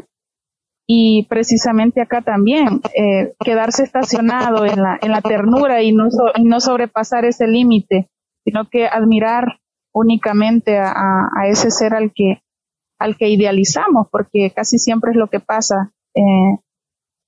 Y 0.88 1.26
precisamente 1.28 2.00
acá 2.00 2.22
también, 2.22 2.80
eh, 2.94 3.34
quedarse 3.44 3.82
estacionado 3.82 4.64
en 4.64 4.80
la, 4.80 4.98
en 5.02 5.10
la 5.10 5.20
ternura 5.20 5.82
y 5.82 5.92
no, 5.92 6.06
y 6.36 6.44
no 6.44 6.60
sobrepasar 6.60 7.24
ese 7.24 7.48
límite, 7.48 8.08
sino 8.44 8.66
que 8.70 8.86
admirar 8.86 9.58
únicamente 9.92 10.78
a, 10.78 10.92
a, 10.92 11.48
ese 11.48 11.72
ser 11.72 11.92
al 11.94 12.12
que, 12.14 12.40
al 12.98 13.16
que 13.16 13.28
idealizamos, 13.28 14.08
porque 14.10 14.52
casi 14.54 14.78
siempre 14.78 15.10
es 15.10 15.16
lo 15.16 15.28
que 15.28 15.40
pasa, 15.40 15.92
eh, 16.14 16.58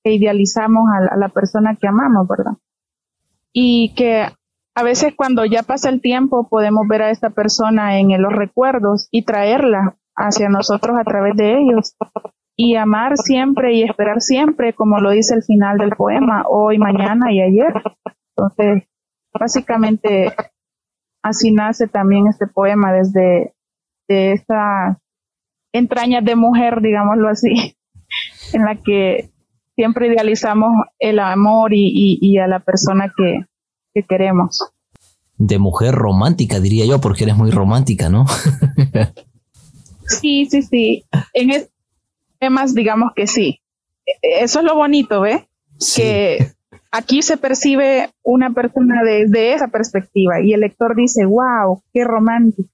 que 0.03 0.13
idealizamos 0.13 0.83
a, 0.93 1.15
la 1.17 1.29
persona 1.29 1.75
que 1.79 1.87
amamos, 1.87 2.27
¿verdad? 2.27 2.53
Y 3.53 3.93
que 3.95 4.27
a 4.75 4.83
veces 4.83 5.13
cuando 5.15 5.45
ya 5.45 5.63
pasa 5.63 5.89
el 5.89 6.01
tiempo 6.01 6.47
podemos 6.49 6.87
ver 6.87 7.01
a 7.01 7.11
esta 7.11 7.29
persona 7.29 7.99
en 7.99 8.21
los 8.21 8.33
recuerdos 8.33 9.07
y 9.11 9.25
traerla 9.25 9.97
hacia 10.15 10.49
nosotros 10.49 10.97
a 10.97 11.03
través 11.03 11.35
de 11.35 11.57
ellos 11.59 11.95
y 12.55 12.75
amar 12.75 13.17
siempre 13.17 13.73
y 13.73 13.83
esperar 13.83 14.21
siempre, 14.21 14.73
como 14.73 14.99
lo 14.99 15.11
dice 15.11 15.33
el 15.33 15.43
final 15.43 15.77
del 15.77 15.91
poema, 15.91 16.43
hoy, 16.47 16.77
mañana 16.77 17.31
y 17.31 17.41
ayer. 17.41 17.73
Entonces, 18.35 18.83
básicamente 19.33 20.33
así 21.23 21.51
nace 21.51 21.87
también 21.87 22.27
este 22.27 22.47
poema 22.47 22.91
desde 22.91 23.53
de 24.09 24.33
entrañas 25.73 26.23
de 26.25 26.35
mujer, 26.35 26.81
digámoslo 26.81 27.29
así, 27.29 27.75
en 28.53 28.65
la 28.65 28.75
que 28.75 29.29
siempre 29.75 30.07
idealizamos 30.07 30.71
el 30.99 31.19
amor 31.19 31.71
y, 31.73 32.37
a 32.37 32.47
la 32.47 32.59
persona 32.59 33.11
que, 33.15 33.45
queremos. 34.07 34.71
De 35.37 35.59
mujer 35.59 35.93
romántica, 35.93 36.59
diría 36.59 36.85
yo, 36.85 37.01
porque 37.01 37.23
eres 37.23 37.35
muy 37.35 37.51
romántica, 37.51 38.09
¿no? 38.09 38.25
sí, 40.05 40.47
sí, 40.49 40.61
sí. 40.61 41.05
En 41.33 41.51
estos 41.51 41.73
temas, 42.39 42.73
digamos 42.73 43.11
que 43.13 43.27
sí. 43.27 43.61
Eso 44.21 44.59
es 44.59 44.65
lo 44.65 44.75
bonito, 44.75 45.21
¿ves? 45.21 45.41
Que 45.95 46.53
aquí 46.91 47.21
se 47.21 47.37
percibe 47.37 48.09
una 48.23 48.51
persona 48.51 49.03
desde 49.03 49.53
esa 49.53 49.67
perspectiva 49.67 50.41
y 50.41 50.53
el 50.53 50.61
lector 50.61 50.95
dice, 50.95 51.25
wow, 51.25 51.83
qué 51.93 52.03
romántico. 52.03 52.69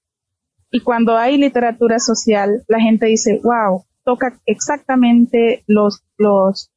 Y 0.70 0.80
cuando 0.80 1.16
hay 1.16 1.38
literatura 1.38 1.98
social, 1.98 2.64
la 2.68 2.80
gente 2.80 3.06
dice, 3.06 3.40
wow, 3.42 3.84
toca 4.04 4.38
exactamente 4.46 5.64
los, 5.66 6.02
los, 6.18 6.70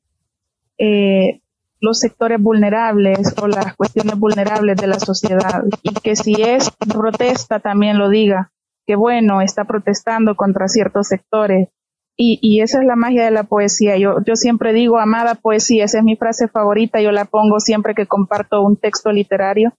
eh, 0.78 1.42
los 1.80 2.00
sectores 2.00 2.42
vulnerables 2.42 3.34
o 3.42 3.48
las 3.48 3.76
cuestiones 3.76 4.18
vulnerables 4.18 4.78
de 4.78 4.88
la 4.88 5.00
sociedad. 5.00 5.64
Y 5.84 5.94
que 5.94 6.16
si 6.16 6.34
es 6.42 6.70
protesta, 6.92 7.60
también 7.60 7.98
lo 7.98 8.10
diga, 8.10 8.52
que 8.86 8.96
bueno, 8.96 9.42
está 9.42 9.66
protestando 9.66 10.36
contra 10.36 10.68
ciertos 10.68 11.08
sectores. 11.08 11.70
Y, 12.16 12.38
y 12.42 12.62
esa 12.62 12.80
es 12.80 12.86
la 12.86 12.96
magia 12.96 13.24
de 13.24 13.32
la 13.32 13.44
poesía. 13.44 13.98
Yo, 13.98 14.18
yo 14.26 14.36
siempre 14.36 14.74
digo, 14.74 15.00
amada 15.00 15.36
poesía, 15.36 15.86
esa 15.86 16.00
es 16.00 16.04
mi 16.04 16.16
frase 16.16 16.48
favorita, 16.48 17.02
yo 17.02 17.12
la 17.12 17.26
pongo 17.26 17.60
siempre 17.60 17.96
que 17.96 18.08
comparto 18.08 18.62
un 18.62 18.76
texto 18.76 19.12
literario 19.12 19.72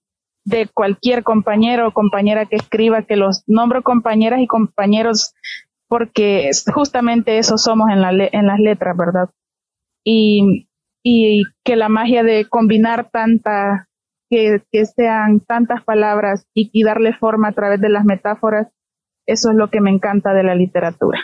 de 0.45 0.69
cualquier 0.73 1.23
compañero 1.23 1.89
o 1.89 1.93
compañera 1.93 2.47
que 2.47 2.57
escriba, 2.57 3.03
que 3.03 3.17
los 3.17 3.45
nombro 3.47 3.83
compañeras 3.83 4.41
y 4.41 4.47
compañeros 4.47 5.35
porque 5.89 6.51
justamente 6.73 7.39
eso 7.39 7.59
somos 7.59 7.91
en, 7.91 8.01
la 8.01 8.11
en 8.11 8.47
las 8.47 8.59
letras, 8.61 8.97
¿verdad? 8.97 9.29
Y 10.05 10.67
y 11.03 11.43
que 11.65 11.77
la 11.77 11.89
magia 11.89 12.23
de 12.23 12.47
combinar 12.49 13.09
tanta, 13.11 13.89
que, 14.29 14.63
sean 14.95 15.41
tantas 15.41 15.83
palabras 15.85 16.47
y, 16.55 16.83
darle 16.83 17.13
forma 17.13 17.49
a 17.49 17.53
través 17.53 17.81
de 17.81 17.89
las 17.89 18.05
metáforas, 18.05 18.69
eso 19.27 19.51
es 19.51 19.57
lo 19.57 19.71
que 19.71 19.81
me 19.81 19.91
encanta 19.91 20.33
de 20.35 20.43
la 20.43 20.55
literatura. 20.55 21.21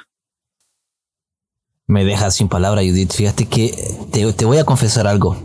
Me 1.87 2.05
dejas 2.05 2.35
sin 2.35 2.49
palabra, 2.49 2.81
Judith. 2.81 3.13
Fíjate 3.13 3.47
que 3.47 3.73
te, 4.13 4.33
te 4.33 4.45
voy 4.45 4.59
a 4.59 4.65
confesar 4.65 5.07
algo. 5.07 5.37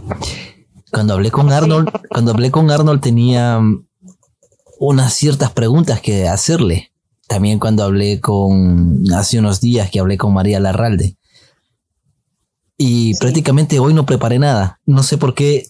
Cuando 0.91 1.13
hablé 1.13 1.31
con 1.31 1.51
Arnold, 1.51 1.89
cuando 2.09 2.31
hablé 2.31 2.51
con 2.51 2.69
Arnold 2.69 3.01
tenía 3.01 3.59
unas 4.79 5.13
ciertas 5.13 5.51
preguntas 5.51 6.01
que 6.01 6.27
hacerle. 6.27 6.91
También 7.27 7.59
cuando 7.59 7.83
hablé 7.83 8.19
con, 8.19 9.03
hace 9.15 9.39
unos 9.39 9.61
días 9.61 9.89
que 9.89 9.99
hablé 9.99 10.17
con 10.17 10.33
María 10.33 10.59
Larralde. 10.59 11.17
Y 12.77 13.17
prácticamente 13.19 13.79
hoy 13.79 13.93
no 13.93 14.05
preparé 14.05 14.39
nada. 14.39 14.79
No 14.85 15.03
sé 15.03 15.17
por 15.17 15.33
qué 15.33 15.67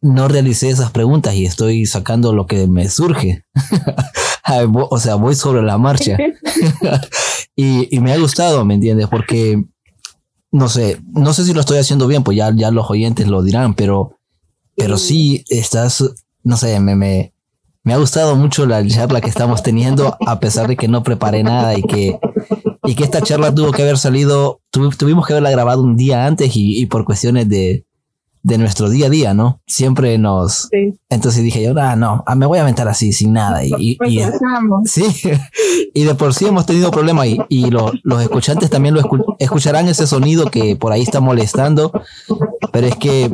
no 0.00 0.28
realicé 0.28 0.70
esas 0.70 0.90
preguntas 0.90 1.34
y 1.34 1.44
estoy 1.44 1.86
sacando 1.86 2.32
lo 2.32 2.46
que 2.46 2.66
me 2.66 2.88
surge. 2.88 3.44
o 4.90 4.98
sea, 4.98 5.16
voy 5.16 5.34
sobre 5.34 5.62
la 5.62 5.76
marcha. 5.76 6.16
y, 7.56 7.94
y, 7.94 8.00
me 8.00 8.12
ha 8.12 8.18
gustado, 8.18 8.64
¿me 8.64 8.74
entiendes? 8.74 9.08
Porque, 9.08 9.62
no 10.50 10.68
sé, 10.68 11.00
no 11.12 11.34
sé 11.34 11.44
si 11.44 11.52
lo 11.52 11.60
estoy 11.60 11.78
haciendo 11.78 12.06
bien, 12.06 12.22
pues 12.24 12.36
ya, 12.36 12.52
ya 12.54 12.70
los 12.70 12.88
oyentes 12.88 13.28
lo 13.28 13.42
dirán, 13.42 13.74
pero 13.74 14.18
pero 14.76 14.96
sí 14.98 15.44
estás, 15.48 16.02
no 16.42 16.56
sé, 16.56 16.78
me, 16.80 16.96
me, 16.96 17.32
me 17.84 17.94
ha 17.94 17.98
gustado 17.98 18.36
mucho 18.36 18.66
la 18.66 18.86
charla 18.86 19.20
que 19.20 19.28
estamos 19.28 19.62
teniendo, 19.62 20.16
a 20.26 20.40
pesar 20.40 20.68
de 20.68 20.76
que 20.76 20.88
no 20.88 21.02
preparé 21.02 21.42
nada 21.42 21.76
y 21.76 21.82
que, 21.82 22.18
y 22.84 22.94
que 22.94 23.04
esta 23.04 23.22
charla 23.22 23.54
tuvo 23.54 23.72
que 23.72 23.82
haber 23.82 23.98
salido, 23.98 24.60
tuvimos 24.70 25.26
que 25.26 25.32
haberla 25.32 25.50
grabado 25.50 25.82
un 25.82 25.96
día 25.96 26.26
antes 26.26 26.56
y, 26.56 26.80
y 26.80 26.86
por 26.86 27.04
cuestiones 27.04 27.48
de, 27.48 27.84
de 28.44 28.58
nuestro 28.58 28.90
día 28.90 29.06
a 29.06 29.10
día, 29.10 29.34
¿no? 29.34 29.60
Siempre 29.66 30.18
nos... 30.18 30.68
Entonces 31.08 31.42
dije 31.42 31.62
yo, 31.62 31.74
ah, 31.78 31.94
no, 31.94 32.24
ah, 32.26 32.34
me 32.34 32.46
voy 32.46 32.58
a 32.58 32.62
aventar 32.62 32.88
así, 32.88 33.12
sin 33.12 33.32
nada. 33.32 33.64
Y, 33.64 33.98
y, 34.04 34.20
sí, 34.84 35.04
y 35.94 36.04
de 36.04 36.14
por 36.14 36.34
sí 36.34 36.46
hemos 36.46 36.66
tenido 36.66 36.90
problemas 36.90 37.26
y, 37.28 37.38
y 37.48 37.70
los 37.70 38.22
escuchantes 38.22 38.70
también 38.70 38.94
lo 38.94 39.02
escucharán 39.38 39.88
ese 39.88 40.06
sonido 40.06 40.50
que 40.50 40.76
por 40.76 40.92
ahí 40.92 41.02
está 41.02 41.20
molestando, 41.20 41.92
pero 42.72 42.86
es 42.86 42.96
que 42.96 43.30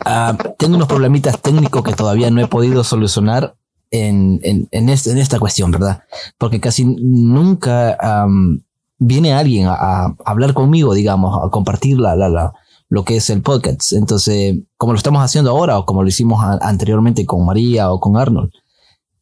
Ah, 0.00 0.36
tengo 0.58 0.76
unos 0.76 0.88
problemitas 0.88 1.40
técnicos 1.40 1.82
que 1.82 1.94
todavía 1.94 2.30
no 2.30 2.40
he 2.40 2.46
podido 2.46 2.84
solucionar 2.84 3.54
en, 3.90 4.40
en, 4.42 4.68
en, 4.70 4.88
este, 4.88 5.10
en 5.10 5.18
esta 5.18 5.38
cuestión, 5.38 5.70
¿verdad? 5.70 6.02
Porque 6.38 6.60
casi 6.60 6.84
nunca 6.84 7.96
viene 8.98 9.32
alguien 9.32 9.66
a, 9.68 10.14
hablar 10.24 10.54
conmigo, 10.54 10.94
digamos, 10.94 11.38
a 11.44 11.50
compartir 11.50 11.98
la, 11.98 12.16
la, 12.16 12.52
lo 12.88 13.04
que 13.04 13.16
es 13.16 13.30
el 13.30 13.42
podcast. 13.42 13.92
Entonces, 13.92 14.56
como 14.76 14.92
lo 14.92 14.96
estamos 14.96 15.22
haciendo 15.22 15.50
ahora 15.50 15.78
o 15.78 15.86
como 15.86 16.02
lo 16.02 16.08
hicimos 16.08 16.42
anteriormente 16.60 17.26
con 17.26 17.44
María 17.44 17.90
o 17.92 18.00
con 18.00 18.16
Arnold. 18.16 18.50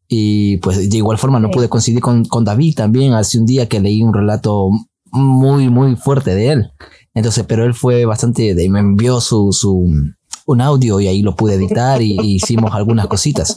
Y 0.08 0.56
pues 0.56 0.90
de 0.90 0.96
igual 0.96 1.18
forma 1.18 1.38
no 1.38 1.50
pude 1.50 1.68
coincidir 1.68 2.00
con, 2.00 2.24
con 2.24 2.44
David 2.44 2.74
también 2.74 3.12
hace 3.12 3.38
un 3.38 3.46
día 3.46 3.68
que 3.68 3.78
leí 3.78 4.02
un 4.02 4.12
relato 4.12 4.70
muy, 5.12 5.68
muy 5.68 5.96
fuerte 5.96 6.34
de 6.34 6.48
él. 6.48 6.70
Entonces, 7.14 7.44
pero 7.46 7.64
él 7.64 7.74
fue 7.74 8.04
bastante, 8.04 8.54
de, 8.54 8.68
me 8.68 8.80
envió 8.80 9.20
su, 9.20 9.52
su, 9.52 9.88
un 10.52 10.60
audio 10.60 11.00
y 11.00 11.08
ahí 11.08 11.22
lo 11.22 11.34
pude 11.34 11.54
editar 11.54 12.02
y, 12.02 12.18
hicimos 12.20 12.74
algunas 12.74 13.06
cositas. 13.06 13.54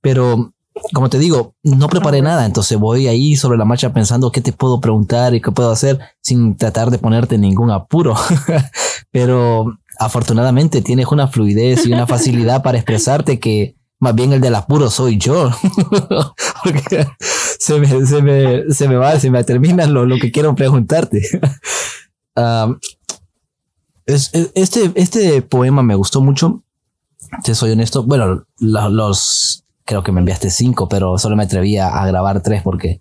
Pero 0.00 0.52
como 0.92 1.10
te 1.10 1.18
digo, 1.18 1.54
no 1.62 1.88
preparé 1.88 2.22
nada, 2.22 2.46
entonces 2.46 2.78
voy 2.78 3.06
ahí 3.06 3.36
sobre 3.36 3.58
la 3.58 3.64
marcha 3.64 3.92
pensando 3.92 4.32
qué 4.32 4.40
te 4.40 4.52
puedo 4.52 4.80
preguntar 4.80 5.34
y 5.34 5.40
qué 5.40 5.50
puedo 5.50 5.70
hacer 5.70 5.98
sin 6.20 6.56
tratar 6.56 6.90
de 6.90 6.98
ponerte 6.98 7.38
ningún 7.38 7.70
apuro. 7.70 8.14
Pero 9.10 9.78
afortunadamente 9.98 10.80
tienes 10.80 11.06
una 11.08 11.28
fluidez 11.28 11.86
y 11.86 11.92
una 11.92 12.06
facilidad 12.06 12.62
para 12.62 12.78
expresarte 12.78 13.38
que 13.38 13.76
más 13.98 14.14
bien 14.14 14.32
el 14.32 14.40
del 14.40 14.54
apuro 14.54 14.88
soy 14.90 15.18
yo. 15.18 15.50
Porque 16.64 17.06
se 17.58 17.78
me, 17.78 18.06
se, 18.06 18.22
me, 18.22 18.72
se 18.72 18.88
me 18.88 18.96
va, 18.96 19.20
se 19.20 19.30
me 19.30 19.44
termina 19.44 19.86
lo, 19.86 20.06
lo 20.06 20.16
que 20.18 20.32
quiero 20.32 20.54
preguntarte. 20.54 21.22
Ah, 24.10 24.50
este, 24.54 24.92
este 24.94 25.42
poema 25.42 25.82
me 25.82 25.94
gustó 25.94 26.20
mucho. 26.20 26.62
Te 27.44 27.54
soy 27.54 27.72
honesto. 27.72 28.02
Bueno, 28.04 28.44
los, 28.58 29.64
creo 29.84 30.02
que 30.02 30.12
me 30.12 30.20
enviaste 30.20 30.50
cinco, 30.50 30.88
pero 30.88 31.18
solo 31.18 31.36
me 31.36 31.44
atrevía 31.44 31.88
a 31.88 32.06
grabar 32.06 32.42
tres 32.42 32.62
porque 32.62 33.00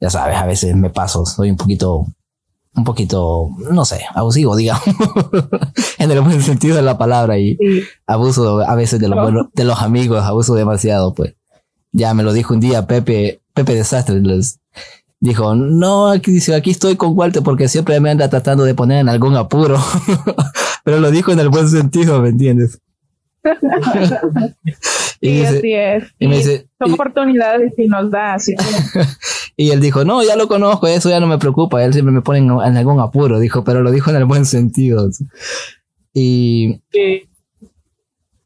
ya 0.00 0.10
sabes, 0.10 0.36
a 0.36 0.46
veces 0.46 0.76
me 0.76 0.90
paso, 0.90 1.26
soy 1.26 1.50
un 1.50 1.56
poquito, 1.56 2.06
un 2.74 2.84
poquito, 2.84 3.48
no 3.70 3.84
sé, 3.84 4.02
abusivo, 4.14 4.54
digamos, 4.54 4.84
en 5.98 6.10
el 6.10 6.20
buen 6.20 6.40
sentido 6.42 6.76
de 6.76 6.82
la 6.82 6.98
palabra 6.98 7.38
y 7.38 7.58
abuso 8.06 8.60
a 8.60 8.74
veces 8.76 9.00
de 9.00 9.08
los, 9.08 9.46
de 9.52 9.64
los 9.64 9.82
amigos, 9.82 10.22
abuso 10.22 10.54
demasiado, 10.54 11.14
pues. 11.14 11.34
Ya 11.90 12.12
me 12.14 12.22
lo 12.22 12.34
dijo 12.34 12.52
un 12.52 12.60
día 12.60 12.86
Pepe, 12.86 13.40
Pepe 13.54 13.74
Desastre, 13.74 14.20
les, 14.20 14.60
dijo, 15.20 15.54
no, 15.54 16.08
aquí 16.08 16.30
dice, 16.30 16.54
aquí 16.54 16.70
estoy 16.70 16.96
con 16.96 17.16
Walter 17.16 17.42
porque 17.42 17.68
siempre 17.68 17.98
me 18.00 18.10
anda 18.10 18.28
tratando 18.28 18.64
de 18.64 18.74
poner 18.74 19.00
en 19.00 19.08
algún 19.08 19.36
apuro. 19.36 19.78
Pero 20.84 21.00
lo 21.00 21.10
dijo 21.10 21.32
en 21.32 21.40
el 21.40 21.48
buen 21.48 21.68
sentido, 21.68 22.20
¿me 22.20 22.30
entiendes? 22.30 22.80
y 25.20 25.42
así 25.42 25.72
es. 25.72 26.04
Y 26.18 26.28
me 26.28 26.36
dice, 26.38 26.68
son 26.78 26.92
oportunidades 26.92 27.72
que 27.76 27.86
nos 27.86 28.10
da. 28.10 28.34
Así 28.34 28.54
y 29.56 29.70
él 29.70 29.80
dijo, 29.80 30.04
no, 30.04 30.22
ya 30.22 30.36
lo 30.36 30.48
conozco, 30.48 30.86
eso 30.86 31.10
ya 31.10 31.20
no 31.20 31.26
me 31.26 31.38
preocupa. 31.38 31.84
Él 31.84 31.92
siempre 31.92 32.12
me 32.12 32.22
pone 32.22 32.38
en, 32.38 32.76
algún 32.76 33.00
apuro, 33.00 33.38
dijo, 33.38 33.64
pero 33.64 33.82
lo 33.82 33.90
dijo 33.90 34.10
en 34.10 34.16
el 34.16 34.24
buen 34.24 34.46
sentido. 34.46 35.08
Y 36.14 36.80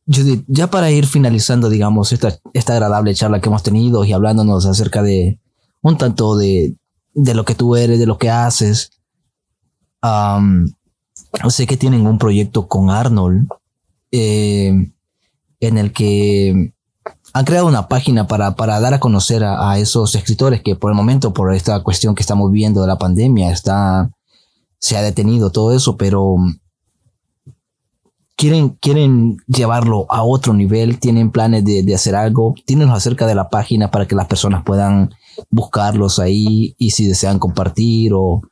Judith, 0.07 0.45
ya 0.47 0.69
para 0.69 0.91
ir 0.91 1.07
finalizando, 1.07 1.71
digamos, 1.71 2.13
esta, 2.13 2.39
esta 2.55 2.73
agradable 2.75 3.15
charla 3.15 3.41
que 3.41 3.49
hemos 3.49 3.63
tenido 3.63 4.05
y 4.05 4.13
hablándonos 4.13 4.67
acerca 4.67 5.03
de, 5.03 5.39
un 5.83 5.99
tanto 5.99 6.37
de, 6.37 6.77
de 7.15 7.35
lo 7.35 7.45
que 7.45 7.55
tú 7.55 7.77
eres, 7.77 7.99
de 7.99 8.07
lo 8.07 8.19
que 8.19 8.31
haces. 8.31 8.93
sé 11.49 11.67
que 11.67 11.77
tienen 11.77 12.07
un 12.07 12.19
proyecto 12.19 12.69
con 12.69 12.91
Arnold 12.91 13.49
eh, 14.11 14.93
en 15.61 15.79
el 15.79 15.93
que 15.93 16.73
han 17.35 17.45
creado 17.45 17.67
una 17.67 17.89
página 17.89 18.27
para, 18.27 18.55
para 18.57 18.79
dar 18.81 18.95
a 18.95 19.01
conocer 19.01 19.43
a, 19.45 19.79
esos 19.79 20.15
escritores 20.15 20.63
que 20.63 20.77
por 20.77 20.91
el 20.91 20.97
momento, 20.97 21.33
por 21.33 21.55
esta 21.55 21.83
cuestión 21.83 22.15
que 22.15 22.23
estamos 22.23 22.51
viendo 22.51 22.83
de 22.83 22.89
la 22.89 22.99
pandemia, 22.99 23.51
está, 23.51 24.11
se 24.79 24.97
ha 24.97 25.03
detenido 25.03 25.51
todo 25.51 25.75
eso, 25.75 25.97
pero 25.97 26.37
quieren, 28.37 28.71
quieren 28.71 29.39
llevarlo 29.47 30.07
a 30.11 30.23
otro 30.23 30.53
nivel, 30.53 30.99
tienen 30.99 31.31
planes 31.31 31.65
de, 31.65 31.83
de 31.83 31.95
hacer 31.95 32.15
algo, 32.15 32.55
tienen 32.67 32.91
acerca 32.91 33.27
de 33.27 33.35
la 33.35 33.49
página 33.49 33.91
para 33.91 34.07
que 34.07 34.15
las 34.15 34.27
personas 34.27 34.63
puedan 34.63 35.11
buscarlos 35.51 36.19
ahí 36.19 36.75
y 36.79 36.91
si 36.91 37.07
desean 37.07 37.39
compartir 37.39 38.13
o, 38.15 38.43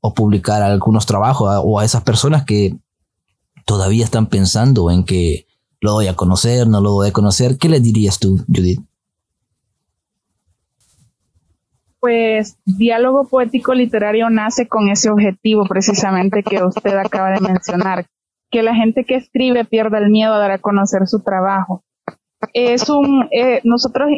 o 0.00 0.14
publicar 0.14 0.62
algunos 0.62 1.06
trabajos 1.06 1.48
o 1.62 1.78
a 1.78 1.84
esas 1.84 2.02
personas 2.02 2.44
que 2.44 2.76
todavía 3.64 4.04
están 4.04 4.26
pensando 4.26 4.90
en 4.90 5.04
que 5.04 5.46
lo 5.80 5.92
doy 5.92 6.08
a 6.08 6.14
conocer, 6.14 6.66
no 6.66 6.80
lo 6.80 6.90
doy 6.92 7.10
a 7.10 7.12
conocer, 7.12 7.58
¿qué 7.58 7.68
le 7.68 7.80
dirías 7.80 8.18
tú, 8.18 8.44
Judith? 8.48 8.80
Pues 12.00 12.56
diálogo 12.64 13.26
poético 13.28 13.74
literario 13.74 14.30
nace 14.30 14.68
con 14.68 14.88
ese 14.88 15.10
objetivo 15.10 15.64
precisamente 15.68 16.42
que 16.42 16.62
usted 16.62 16.96
acaba 16.96 17.30
de 17.30 17.40
mencionar, 17.40 18.06
que 18.50 18.62
la 18.62 18.74
gente 18.74 19.04
que 19.04 19.16
escribe 19.16 19.64
pierda 19.64 19.98
el 19.98 20.10
miedo 20.10 20.32
a 20.32 20.38
dar 20.38 20.52
a 20.52 20.58
conocer 20.58 21.06
su 21.06 21.20
trabajo. 21.20 21.82
Es 22.54 22.88
un, 22.88 23.28
eh, 23.32 23.60
nosotros 23.64 24.08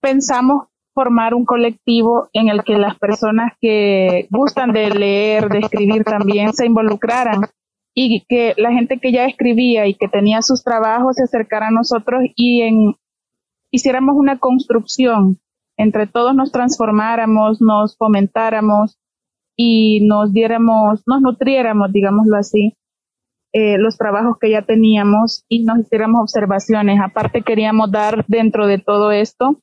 pensamos 0.00 0.68
formar 0.96 1.34
un 1.34 1.44
colectivo 1.44 2.30
en 2.32 2.48
el 2.48 2.64
que 2.64 2.78
las 2.78 2.98
personas 2.98 3.52
que 3.60 4.26
gustan 4.30 4.72
de 4.72 4.88
leer, 4.88 5.50
de 5.50 5.58
escribir 5.58 6.04
también 6.04 6.54
se 6.54 6.64
involucraran 6.64 7.42
y 7.94 8.24
que 8.26 8.54
la 8.56 8.72
gente 8.72 8.98
que 8.98 9.12
ya 9.12 9.26
escribía 9.26 9.86
y 9.86 9.92
que 9.92 10.08
tenía 10.08 10.40
sus 10.40 10.64
trabajos 10.64 11.16
se 11.16 11.24
acercara 11.24 11.68
a 11.68 11.70
nosotros 11.70 12.22
y 12.34 12.62
en, 12.62 12.94
hiciéramos 13.70 14.16
una 14.16 14.38
construcción, 14.38 15.38
entre 15.76 16.06
todos 16.06 16.34
nos 16.34 16.50
transformáramos, 16.50 17.60
nos 17.60 17.94
fomentáramos 17.98 18.96
y 19.54 20.00
nos 20.06 20.32
diéramos, 20.32 21.02
nos 21.06 21.20
nutriéramos, 21.20 21.92
digámoslo 21.92 22.38
así, 22.38 22.72
eh, 23.52 23.76
los 23.76 23.98
trabajos 23.98 24.38
que 24.40 24.50
ya 24.50 24.62
teníamos 24.62 25.44
y 25.46 25.62
nos 25.64 25.80
hiciéramos 25.80 26.22
observaciones. 26.22 27.00
Aparte 27.04 27.42
queríamos 27.42 27.90
dar 27.90 28.24
dentro 28.28 28.66
de 28.66 28.78
todo 28.78 29.12
esto 29.12 29.58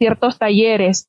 ciertos 0.00 0.38
talleres, 0.38 1.08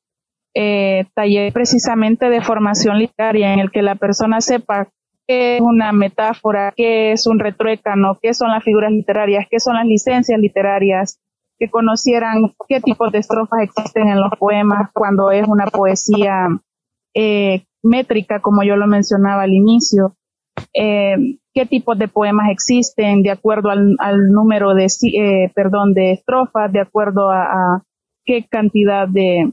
eh, 0.54 1.06
talleres 1.14 1.52
precisamente 1.54 2.28
de 2.28 2.42
formación 2.42 2.98
literaria 2.98 3.54
en 3.54 3.60
el 3.60 3.70
que 3.70 3.80
la 3.80 3.94
persona 3.94 4.42
sepa 4.42 4.88
qué 5.26 5.56
es 5.56 5.62
una 5.62 5.92
metáfora, 5.92 6.72
qué 6.76 7.12
es 7.12 7.26
un 7.26 7.38
retruécano, 7.38 8.18
qué 8.20 8.34
son 8.34 8.50
las 8.50 8.62
figuras 8.62 8.92
literarias, 8.92 9.46
qué 9.50 9.60
son 9.60 9.76
las 9.76 9.86
licencias 9.86 10.38
literarias, 10.38 11.18
que 11.58 11.70
conocieran 11.70 12.52
qué 12.68 12.80
tipos 12.80 13.10
de 13.12 13.18
estrofas 13.18 13.60
existen 13.62 14.08
en 14.08 14.20
los 14.20 14.32
poemas 14.38 14.90
cuando 14.92 15.30
es 15.30 15.48
una 15.48 15.66
poesía 15.66 16.48
eh, 17.14 17.64
métrica, 17.82 18.40
como 18.40 18.62
yo 18.62 18.76
lo 18.76 18.86
mencionaba 18.86 19.44
al 19.44 19.52
inicio. 19.52 20.16
Eh, 20.74 21.16
qué 21.54 21.64
tipos 21.64 21.98
de 21.98 22.08
poemas 22.08 22.50
existen, 22.50 23.22
de 23.22 23.30
acuerdo 23.30 23.70
al, 23.70 23.96
número 24.32 24.76
eh, 24.76 25.50
de 25.94 26.12
estrofas, 26.12 26.72
de 26.72 26.80
acuerdo 26.80 27.30
a, 27.30 27.82
qué 28.24 28.46
cantidad 28.48 29.08
de, 29.08 29.52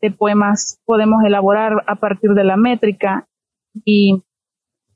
de, 0.00 0.10
poemas 0.10 0.80
podemos 0.84 1.22
elaborar 1.24 1.84
a 1.86 1.96
partir 1.96 2.30
de 2.30 2.44
la 2.44 2.56
métrica 2.56 3.26
y 3.84 4.22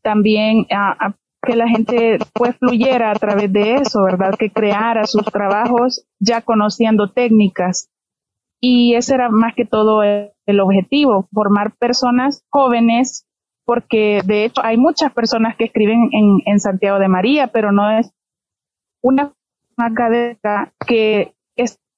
también 0.02 0.66
a, 0.70 1.14
que 1.44 1.56
la 1.56 1.68
gente 1.68 2.18
pues 2.32 2.56
fluyera 2.56 3.10
a 3.10 3.14
través 3.14 3.52
de 3.52 3.74
eso, 3.74 4.04
¿verdad? 4.04 4.34
Que 4.38 4.50
creara 4.50 5.06
sus 5.06 5.24
trabajos 5.24 6.06
ya 6.20 6.40
conociendo 6.40 7.10
técnicas. 7.10 7.88
Y 8.60 8.94
ese 8.94 9.14
era 9.14 9.28
más 9.28 9.54
que 9.56 9.64
todo 9.64 10.04
el 10.04 10.60
objetivo, 10.60 11.26
formar 11.32 11.72
personas 11.78 12.44
jóvenes 12.48 13.26
porque 13.64 14.20
de 14.24 14.44
hecho 14.44 14.60
hay 14.62 14.76
muchas 14.76 15.12
personas 15.12 15.56
que 15.56 15.64
escriben 15.64 16.10
en, 16.44 16.60
Santiago 16.60 16.98
de 16.98 17.08
María, 17.08 17.48
pero 17.48 17.72
no 17.72 17.90
es 17.90 18.12
una 19.00 19.32
académica 19.76 20.72
que 20.86 21.34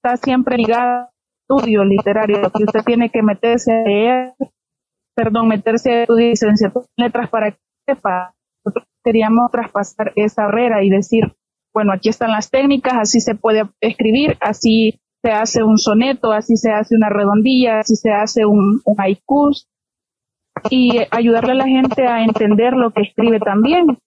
está 0.04 0.16
siempre 0.18 0.58
ligada 0.58 1.00
al 1.00 1.08
estudio 1.48 1.84
literario, 1.84 2.42
que 2.50 2.64
usted 2.64 2.84
tiene 2.84 3.08
que 3.08 3.22
meterse 3.22 3.72
a 3.72 3.84
leer, 3.84 4.34
perdón, 5.16 5.48
meterse 5.48 5.90
a 5.90 6.00
estudiar 6.02 6.30
licenciatura 6.30 6.86
en 6.96 7.04
letras 7.04 7.30
para 7.30 7.50
que 7.52 7.58
sepa. 7.88 8.34
Nosotros 8.64 8.86
queríamos 9.02 9.50
traspasar 9.50 10.12
esa 10.16 10.44
barrera 10.44 10.82
y 10.82 10.90
decir, 10.90 11.32
bueno, 11.72 11.92
aquí 11.92 12.10
están 12.10 12.32
las 12.32 12.50
técnicas, 12.50 12.94
así 12.94 13.20
se 13.20 13.34
puede 13.34 13.64
escribir, 13.80 14.36
así 14.40 15.00
se 15.22 15.32
hace 15.32 15.62
un 15.62 15.78
soneto, 15.78 16.32
así 16.32 16.56
se 16.56 16.70
hace 16.70 16.94
una 16.94 17.08
redondilla, 17.08 17.80
así 17.80 17.96
se 17.96 18.12
hace 18.12 18.44
un, 18.44 18.82
un 18.84 19.00
haiku, 19.00 19.52
y 20.70 20.98
ayudarle 21.10 21.52
a 21.52 21.56
la 21.56 21.66
gente 21.66 22.06
a 22.06 22.22
entender 22.22 22.74
lo 22.74 22.90
que 22.90 23.02
escribe 23.02 23.40
también. 23.40 23.98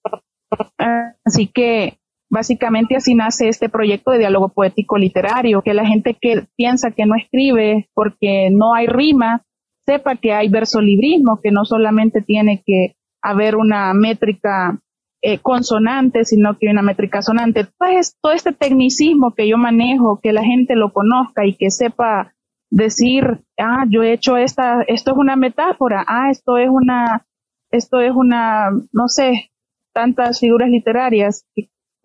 Así 1.26 1.48
que 1.48 1.98
básicamente 2.30 2.96
así 2.96 3.16
nace 3.16 3.48
este 3.48 3.70
proyecto 3.70 4.12
de 4.12 4.20
diálogo 4.20 4.50
poético 4.50 4.98
literario, 4.98 5.62
que 5.62 5.74
la 5.74 5.86
gente 5.86 6.16
que 6.20 6.46
piensa 6.56 6.92
que 6.92 7.06
no 7.06 7.16
escribe 7.16 7.90
porque 7.94 8.50
no 8.52 8.74
hay 8.74 8.88
rima, 8.88 9.42
sepa 9.86 10.16
que 10.16 10.34
hay 10.34 10.50
versolibrismo, 10.50 11.40
que 11.42 11.52
no 11.52 11.66
solamente 11.66 12.22
tiene 12.22 12.62
que 12.66 12.96
haber 13.22 13.56
una 13.56 13.94
métrica 13.94 14.80
eh, 15.22 15.40
consonante, 15.40 16.26
sino 16.26 16.58
que 16.58 16.70
una 16.70 16.82
métrica 16.82 17.22
sonante. 17.22 17.66
Pues 17.78 18.16
todo 18.22 18.34
este 18.34 18.52
tecnicismo 18.52 19.34
que 19.34 19.48
yo 19.48 19.58
manejo, 19.58 20.20
que 20.22 20.34
la 20.34 20.44
gente 20.44 20.76
lo 20.76 20.92
conozca 20.92 21.46
y 21.46 21.56
que 21.56 21.72
sepa 21.72 22.34
decir, 22.70 23.40
ah, 23.58 23.86
yo 23.90 24.04
he 24.04 24.14
hecho 24.14 24.38
esta, 24.38 24.84
esto 24.88 25.12
es 25.12 25.18
una 25.18 25.36
metáfora, 25.36 26.04
ah, 26.08 26.30
esto 26.30 26.58
es 26.58 26.70
una, 26.70 27.26
esto 27.72 28.02
es 28.02 28.12
una, 28.14 28.70
no 28.92 29.08
sé, 29.08 29.52
tantas 29.94 30.40
figuras 30.40 30.70
literarias 30.70 31.46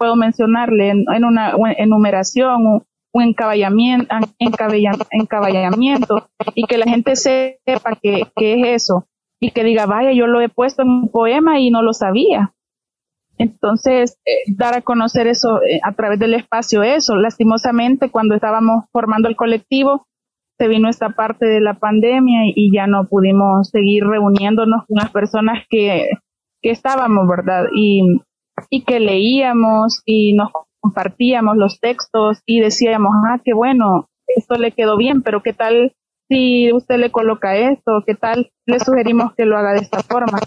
puedo 0.02 0.16
mencionarle 0.16 0.90
en, 0.90 1.24
una 1.24 1.54
enumeración, 1.78 2.66
un, 2.66 2.82
un 3.12 3.22
encaballamiento, 3.22 4.12
encaballamiento, 5.10 6.26
y 6.56 6.64
que 6.64 6.76
la 6.76 6.86
gente 6.86 7.14
sepa 7.14 7.96
que, 8.02 8.26
es 8.34 8.82
eso, 8.82 9.06
y 9.40 9.52
que 9.52 9.62
diga, 9.62 9.86
vaya, 9.86 10.10
yo 10.10 10.26
lo 10.26 10.40
he 10.40 10.48
puesto 10.48 10.82
en 10.82 10.88
un 10.88 11.08
poema 11.08 11.60
y 11.60 11.70
no 11.70 11.82
lo 11.82 11.92
sabía. 11.92 12.50
Entonces, 13.38 14.18
eh, 14.26 14.52
dar 14.56 14.76
a 14.76 14.82
conocer 14.82 15.28
eso 15.28 15.62
eh, 15.62 15.78
a 15.84 15.92
través 15.92 16.18
del 16.18 16.34
espacio, 16.34 16.82
eso. 16.82 17.14
Lastimosamente, 17.14 18.10
cuando 18.10 18.34
estábamos 18.34 18.86
formando 18.90 19.28
el 19.28 19.36
colectivo, 19.36 20.08
se 20.58 20.66
vino 20.66 20.88
esta 20.88 21.10
parte 21.10 21.46
de 21.46 21.60
la 21.60 21.74
pandemia 21.74 22.42
y 22.46 22.74
ya 22.74 22.88
no 22.88 23.04
pudimos 23.04 23.68
seguir 23.68 24.02
reuniéndonos 24.02 24.84
con 24.88 24.96
las 24.96 25.12
personas 25.12 25.64
que, 25.70 26.08
que 26.60 26.70
estábamos, 26.70 27.28
¿verdad? 27.28 27.66
Y, 27.72 28.02
y 28.70 28.84
que 28.84 29.00
leíamos 29.00 30.02
y 30.04 30.34
nos 30.34 30.50
compartíamos 30.80 31.56
los 31.56 31.80
textos 31.80 32.40
y 32.46 32.60
decíamos, 32.60 33.12
ah, 33.28 33.38
qué 33.44 33.54
bueno, 33.54 34.08
esto 34.26 34.56
le 34.56 34.72
quedó 34.72 34.96
bien, 34.96 35.22
pero 35.22 35.42
qué 35.42 35.52
tal 35.52 35.92
si 36.28 36.72
usted 36.72 36.96
le 36.96 37.10
coloca 37.10 37.56
esto, 37.56 38.02
qué 38.06 38.14
tal 38.14 38.50
le 38.66 38.80
sugerimos 38.80 39.34
que 39.34 39.44
lo 39.44 39.58
haga 39.58 39.72
de 39.72 39.80
esta 39.80 40.02
forma. 40.02 40.38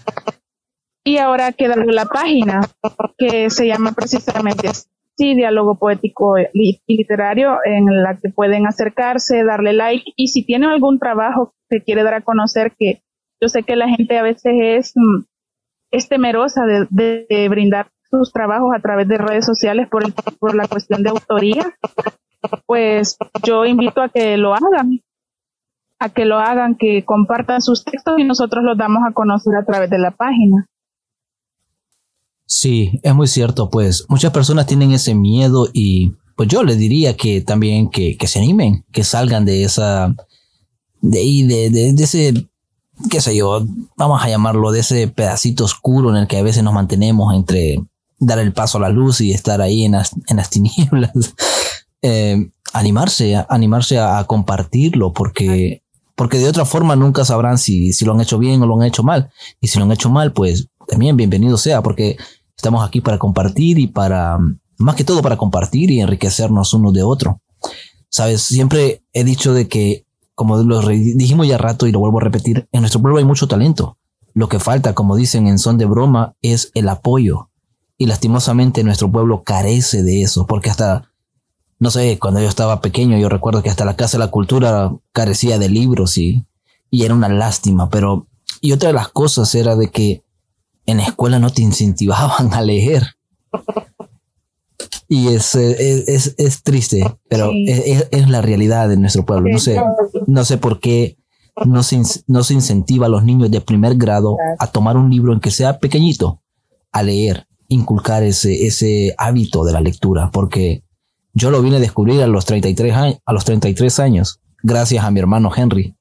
Y 1.04 1.18
ahora 1.18 1.52
queda 1.52 1.76
la 1.76 2.06
página 2.06 2.62
que 3.16 3.48
se 3.50 3.68
llama 3.68 3.92
precisamente 3.92 4.68
sí, 5.16 5.34
diálogo 5.34 5.78
poético 5.78 6.34
y 6.38 6.80
literario 6.86 7.58
en 7.64 8.02
la 8.02 8.18
que 8.20 8.30
pueden 8.30 8.66
acercarse, 8.66 9.44
darle 9.44 9.72
like 9.72 10.12
y 10.16 10.28
si 10.28 10.44
tienen 10.44 10.70
algún 10.70 10.98
trabajo 10.98 11.54
que 11.70 11.82
quiere 11.82 12.02
dar 12.02 12.14
a 12.14 12.20
conocer, 12.20 12.72
que 12.78 13.02
yo 13.40 13.48
sé 13.48 13.62
que 13.62 13.76
la 13.76 13.88
gente 13.88 14.18
a 14.18 14.22
veces 14.22 14.52
es, 14.56 14.92
mm, 14.94 15.24
es 15.92 16.08
temerosa 16.08 16.62
de, 16.66 17.48
brindar 17.48 17.88
sus 18.18 18.32
trabajos 18.32 18.72
a 18.74 18.80
través 18.80 19.08
de 19.08 19.18
redes 19.18 19.44
sociales 19.44 19.88
por, 19.88 20.04
por 20.38 20.54
la 20.54 20.66
cuestión 20.68 21.02
de 21.02 21.10
autoría, 21.10 21.74
pues 22.66 23.16
yo 23.44 23.64
invito 23.64 24.02
a 24.02 24.08
que 24.08 24.36
lo 24.36 24.54
hagan, 24.54 25.00
a 25.98 26.08
que 26.08 26.24
lo 26.24 26.38
hagan, 26.38 26.76
que 26.76 27.04
compartan 27.04 27.62
sus 27.62 27.84
textos 27.84 28.18
y 28.18 28.24
nosotros 28.24 28.64
los 28.64 28.76
damos 28.76 29.02
a 29.08 29.12
conocer 29.12 29.54
a 29.56 29.64
través 29.64 29.90
de 29.90 29.98
la 29.98 30.10
página. 30.10 30.66
Sí, 32.46 33.00
es 33.02 33.14
muy 33.14 33.26
cierto, 33.26 33.70
pues 33.70 34.06
muchas 34.08 34.32
personas 34.32 34.66
tienen 34.66 34.92
ese 34.92 35.14
miedo 35.14 35.66
y 35.72 36.12
pues 36.36 36.48
yo 36.48 36.62
les 36.62 36.78
diría 36.78 37.16
que 37.16 37.40
también 37.40 37.90
que, 37.90 38.16
se 38.26 38.38
animen, 38.38 38.84
que 38.92 39.02
salgan 39.02 39.44
de 39.44 39.64
esa, 39.64 40.14
de 41.00 41.18
ahí, 41.18 41.42
de, 41.42 41.70
de, 41.70 42.02
ese, 42.02 42.48
qué 43.10 43.20
sé 43.20 43.34
yo, 43.34 43.64
vamos 43.96 44.22
a 44.22 44.28
llamarlo, 44.28 44.70
de 44.70 44.80
ese 44.80 45.08
pedacito 45.08 45.64
oscuro 45.64 46.10
en 46.10 46.16
el 46.16 46.28
que 46.28 46.36
a 46.36 46.42
veces 46.42 46.62
nos 46.62 46.74
mantenemos 46.74 47.34
entre 47.34 47.78
dar 48.18 48.38
el 48.38 48.52
paso 48.52 48.78
a 48.78 48.82
la 48.82 48.88
luz 48.88 49.20
y 49.20 49.32
estar 49.32 49.60
ahí 49.60 49.84
en 49.84 49.92
las, 49.92 50.12
en 50.28 50.36
las 50.36 50.50
tinieblas. 50.50 51.12
Eh, 52.02 52.50
animarse, 52.72 53.44
animarse 53.48 53.98
a, 53.98 54.22
compartirlo 54.24 55.12
porque, 55.12 55.82
porque 56.14 56.38
de 56.38 56.48
otra 56.48 56.64
forma 56.64 56.96
nunca 56.96 57.24
sabrán 57.24 57.58
si, 57.58 57.92
si 57.92 58.04
lo 58.04 58.12
han 58.12 58.20
hecho 58.20 58.38
bien 58.38 58.62
o 58.62 58.66
lo 58.66 58.80
han 58.80 58.86
hecho 58.86 59.02
mal. 59.02 59.30
Y 59.60 59.68
si 59.68 59.78
lo 59.78 59.84
han 59.84 59.92
hecho 59.92 60.10
mal, 60.10 60.32
pues 60.32 60.68
también 60.88 61.16
bienvenido 61.16 61.56
sea, 61.56 61.82
porque 61.82 62.16
Estamos 62.56 62.86
aquí 62.86 63.02
para 63.02 63.18
compartir 63.18 63.78
y 63.78 63.86
para, 63.86 64.38
más 64.78 64.94
que 64.96 65.04
todo 65.04 65.20
para 65.20 65.36
compartir 65.36 65.90
y 65.90 66.00
enriquecernos 66.00 66.72
uno 66.72 66.90
de 66.90 67.02
otro. 67.02 67.40
Sabes, 68.08 68.42
siempre 68.42 69.02
he 69.12 69.24
dicho 69.24 69.52
de 69.52 69.68
que, 69.68 70.06
como 70.34 70.56
lo 70.56 70.80
dijimos 70.88 71.46
ya 71.46 71.58
rato 71.58 71.86
y 71.86 71.92
lo 71.92 72.00
vuelvo 72.00 72.18
a 72.18 72.24
repetir, 72.24 72.66
en 72.72 72.80
nuestro 72.80 73.02
pueblo 73.02 73.18
hay 73.18 73.24
mucho 73.24 73.46
talento. 73.46 73.98
Lo 74.32 74.48
que 74.48 74.58
falta, 74.58 74.94
como 74.94 75.16
dicen 75.16 75.48
en 75.48 75.58
son 75.58 75.76
de 75.76 75.84
broma, 75.84 76.34
es 76.40 76.70
el 76.74 76.88
apoyo. 76.88 77.50
Y 77.98 78.06
lastimosamente 78.06 78.84
nuestro 78.84 79.10
pueblo 79.10 79.42
carece 79.42 80.02
de 80.02 80.22
eso, 80.22 80.46
porque 80.46 80.70
hasta, 80.70 81.10
no 81.78 81.90
sé, 81.90 82.18
cuando 82.18 82.40
yo 82.40 82.48
estaba 82.48 82.80
pequeño, 82.80 83.16
yo 83.18 83.28
recuerdo 83.28 83.62
que 83.62 83.70
hasta 83.70 83.84
la 83.84 83.96
Casa 83.96 84.18
de 84.18 84.24
la 84.24 84.30
Cultura 84.30 84.92
carecía 85.12 85.58
de 85.58 85.70
libros 85.70 86.18
y, 86.18 86.44
y 86.90 87.04
era 87.04 87.14
una 87.14 87.28
lástima, 87.28 87.88
pero, 87.88 88.26
y 88.60 88.72
otra 88.72 88.88
de 88.88 88.94
las 88.94 89.08
cosas 89.08 89.54
era 89.54 89.76
de 89.76 89.90
que 89.90 90.22
en 90.84 90.98
la 90.98 91.04
escuela 91.04 91.38
no 91.38 91.50
te 91.50 91.62
incentivaban 91.62 92.52
a 92.54 92.60
leer. 92.62 93.06
Y 95.08 95.28
es, 95.28 95.54
es, 95.54 96.34
es, 96.36 96.62
triste, 96.62 97.02
pero 97.28 97.52
es, 97.54 98.28
la 98.28 98.42
realidad 98.42 98.88
de 98.88 98.96
nuestro 98.96 99.24
pueblo. 99.24 99.48
No 99.50 99.58
sé, 99.60 99.80
no 100.26 100.44
sé 100.44 100.58
por 100.58 100.80
qué 100.80 101.16
no 101.64 101.82
se, 101.82 102.02
no 102.26 102.42
se 102.42 102.54
incentiva 102.54 103.06
a 103.06 103.08
los 103.08 103.24
niños 103.24 103.50
de 103.50 103.60
primer 103.60 103.96
grado 103.96 104.36
a 104.58 104.66
tomar 104.66 104.96
un 104.96 105.10
libro 105.10 105.32
en 105.32 105.40
que 105.40 105.50
sea 105.50 105.78
pequeñito, 105.78 106.42
a 106.92 107.02
leer, 107.02 107.46
inculcar 107.68 108.22
ese, 108.22 108.66
ese 108.66 109.14
hábito 109.18 109.64
de 109.64 109.72
la 109.72 109.80
lectura, 109.80 110.30
porque 110.32 110.82
yo 111.32 111.50
lo 111.50 111.62
vine 111.62 111.76
a 111.76 111.80
descubrir 111.80 112.22
a 112.22 112.26
los 112.26 112.44
33 112.44 112.94
años, 112.94 113.18
a 113.24 113.32
los 113.32 113.44
33 113.44 114.00
años, 114.00 114.40
gracias 114.62 115.04
a 115.04 115.10
mi 115.10 115.20
hermano 115.20 115.52
Henry 115.54 115.96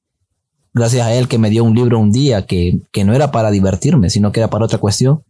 gracias 0.75 1.07
a 1.07 1.13
él 1.13 1.27
que 1.27 1.39
me 1.39 1.49
dio 1.49 1.63
un 1.63 1.73
libro 1.73 1.97
un 1.97 2.11
día 2.11 2.45
que, 2.45 2.81
no 3.05 3.15
era 3.15 3.31
para 3.31 3.49
divertirme, 3.49 4.11
sino 4.11 4.31
que 4.31 4.41
era 4.41 4.49
para 4.49 4.65
otra 4.65 4.77
cuestión, 4.77 5.23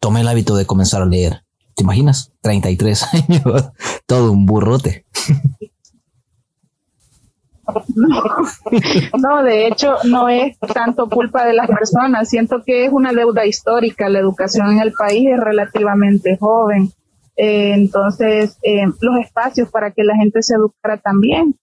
tomé 0.00 0.20
el 0.22 0.28
hábito 0.28 0.56
de 0.56 0.66
comenzar 0.66 1.02
a 1.02 1.06
leer. 1.06 1.44
¿Te 1.76 1.82
imaginas? 1.82 2.32
33 2.40 3.04
años, 3.12 3.70
todo 4.06 4.32
un 4.32 4.46
burrote. 4.46 5.04
No, 9.18 9.42
de 9.42 9.66
hecho 9.66 9.96
no 10.04 10.28
es 10.28 10.58
tanto 10.58 11.08
culpa 11.08 11.44
de 11.44 11.54
las 11.54 11.68
personas, 11.68 12.28
siento 12.28 12.62
que 12.64 12.84
es 12.86 12.92
una 12.92 13.12
deuda 13.12 13.46
histórica, 13.46 14.08
la 14.08 14.18
educación 14.18 14.72
en 14.72 14.80
el 14.80 14.92
país 14.92 15.28
es 15.30 15.40
relativamente 15.40 16.36
joven, 16.38 16.90
eh, 17.36 17.72
entonces 17.74 18.58
eh, 18.62 18.84
los 19.00 19.18
espacios 19.20 19.70
para 19.70 19.90
que 19.90 20.04
la 20.04 20.16
gente 20.16 20.42
se 20.42 20.54
educara 20.54 20.98
también 20.98 21.54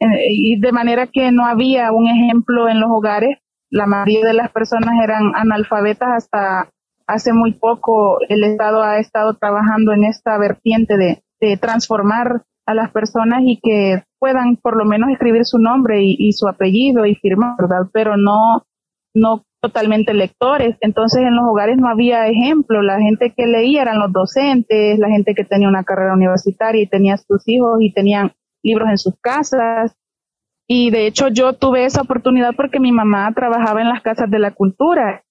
eh, 0.00 0.26
y 0.28 0.60
de 0.60 0.72
manera 0.72 1.06
que 1.06 1.30
no 1.32 1.46
había 1.46 1.92
un 1.92 2.08
ejemplo 2.08 2.68
en 2.68 2.80
los 2.80 2.90
hogares. 2.90 3.38
La 3.70 3.86
mayoría 3.86 4.26
de 4.26 4.34
las 4.34 4.52
personas 4.52 4.94
eran 5.02 5.34
analfabetas 5.34 6.08
hasta 6.10 6.68
hace 7.06 7.32
muy 7.32 7.52
poco. 7.52 8.18
El 8.28 8.44
Estado 8.44 8.82
ha 8.82 8.98
estado 8.98 9.34
trabajando 9.34 9.92
en 9.92 10.04
esta 10.04 10.38
vertiente 10.38 10.96
de, 10.96 11.20
transformar 11.60 12.40
a 12.66 12.74
las 12.74 12.90
personas 12.92 13.42
y 13.44 13.58
que 13.62 14.02
puedan 14.18 14.56
por 14.56 14.76
lo 14.76 14.84
menos 14.84 15.10
escribir 15.10 15.44
su 15.44 15.58
nombre 15.58 16.02
y, 16.02 16.32
su 16.32 16.48
apellido 16.48 17.04
y 17.04 17.14
firmar, 17.14 17.56
¿verdad? 17.58 17.90
Pero 17.92 18.16
no, 18.16 18.62
no 19.14 19.42
totalmente 19.60 20.14
lectores. 20.14 20.76
Entonces 20.80 21.22
en 21.22 21.36
los 21.36 21.44
hogares 21.46 21.76
no 21.76 21.88
había 21.88 22.26
ejemplo. 22.26 22.82
La 22.82 22.98
gente 22.98 23.32
que 23.36 23.46
leía 23.46 23.82
eran 23.82 23.98
los 23.98 24.12
docentes, 24.12 24.98
la 24.98 25.08
gente 25.08 25.34
que 25.34 25.44
tenía 25.44 25.68
una 25.68 25.84
carrera 25.84 26.14
universitaria 26.14 26.82
y 26.82 26.88
tenía 26.88 27.16
sus 27.16 27.46
hijos 27.46 27.76
y 27.80 27.92
tenían 27.92 28.32
libros 28.62 28.88
en 28.88 28.98
sus 28.98 29.14
casas. 29.20 29.94
Y 30.66 30.90
de 30.90 31.06
hecho 31.06 31.28
yo 31.28 31.52
tuve 31.52 31.84
esa 31.84 32.00
oportunidad 32.00 32.52
porque 32.56 32.80
mi 32.80 32.92
mamá 32.92 33.30
trabajaba 33.34 33.82
en 33.82 33.90
las 33.90 34.00
casas 34.02 34.30
de 34.30 34.38
la 34.38 34.52
cultura. 34.52 35.22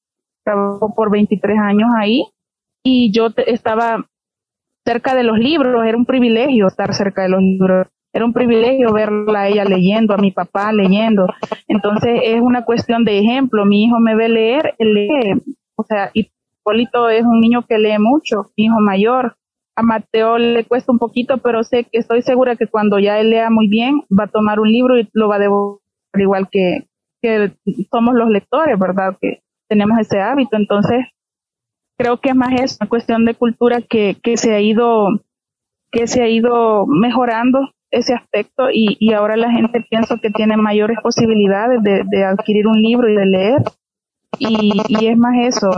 Trabajó 0.46 0.94
por 0.94 1.10
23 1.10 1.58
años 1.58 1.90
ahí 1.98 2.28
y 2.84 3.12
yo 3.12 3.30
estaba 3.48 4.06
cerca 4.86 5.16
de 5.16 5.24
los 5.24 5.38
libros. 5.38 5.86
Era 5.86 5.98
un 5.98 6.06
privilegio 6.06 6.68
estar 6.68 6.94
cerca 6.94 7.24
de 7.24 7.30
los 7.30 7.42
libros 7.42 7.88
era 8.14 8.26
un 8.26 8.34
privilegio 8.34 8.94
verla 8.94 9.42
a 9.42 9.48
ella 9.48 9.66
leyendo, 9.66 10.14
a 10.14 10.18
mi 10.18 10.30
papá 10.30 10.72
leyendo. 10.72 11.26
Entonces 11.68 12.22
es 12.24 12.40
una 12.40 12.64
cuestión 12.64 13.04
de 13.04 13.18
ejemplo. 13.18 13.66
Mi 13.66 13.86
hijo 13.86 14.00
me 14.00 14.16
ve 14.16 14.30
leer, 14.30 14.76
él 14.78 14.94
lee. 14.94 15.42
O 15.76 15.84
sea, 15.84 16.12
Hipólito 16.14 17.10
es 17.10 17.24
un 17.24 17.42
niño 17.42 17.66
que 17.68 17.80
lee 17.80 17.98
mucho, 17.98 18.52
hijo 18.56 18.80
mayor. 18.80 19.36
A 19.76 19.82
Mateo 19.82 20.38
le 20.38 20.64
cuesta 20.66 20.92
un 20.92 21.00
poquito, 21.00 21.40
pero 21.40 21.64
sé 21.64 21.86
que 21.86 21.98
estoy 21.98 22.22
segura 22.22 22.56
que 22.56 22.68
cuando 22.68 23.00
ya 23.00 23.20
él 23.20 23.32
lea 23.32 23.50
muy 23.50 23.68
bien, 23.68 24.02
va 24.12 24.26
a 24.26 24.32
tomar 24.32 24.60
un 24.60 24.72
libro 24.72 25.00
y 25.00 25.10
lo 25.14 25.28
va 25.28 25.38
a 25.38 25.40
devolver 25.40 25.80
igual 26.14 26.48
que, 26.52 26.86
que 27.20 27.52
somos 27.90 28.14
los 28.14 28.30
lectores, 28.30 28.78
¿verdad? 28.78 29.18
Que 29.20 29.42
tenemos 29.68 29.98
ese 29.98 30.22
hábito. 30.22 30.56
Entonces, 30.56 31.04
creo 31.98 32.18
que 32.18 32.30
es 32.30 32.36
más 32.36 32.60
es 32.60 32.78
una 32.80 32.90
cuestión 32.90 33.26
de 33.26 33.36
cultura 33.36 33.82
que, 33.82 34.18
que 34.22 34.38
se 34.38 34.54
ha 34.54 34.62
ido 34.62 35.08
que 35.92 36.08
se 36.08 36.24
ha 36.24 36.28
ido 36.28 36.88
mejorando 36.88 37.70
ese 37.92 38.16
aspecto 38.16 38.70
y, 38.72 38.98
y 39.00 39.14
ahora 39.14 39.38
la 39.38 39.52
gente 39.52 39.86
pienso 39.88 40.18
que 40.20 40.32
tiene 40.32 40.58
mayores 40.58 40.98
posibilidades 41.02 41.82
de, 41.84 42.24
adquirir 42.26 42.66
un 42.68 42.82
libro 42.82 43.08
y 43.08 43.16
de 43.16 43.26
leer 43.26 43.62
y, 44.40 44.82
y, 44.88 45.08
es 45.08 45.18
más 45.18 45.36
eso. 45.40 45.70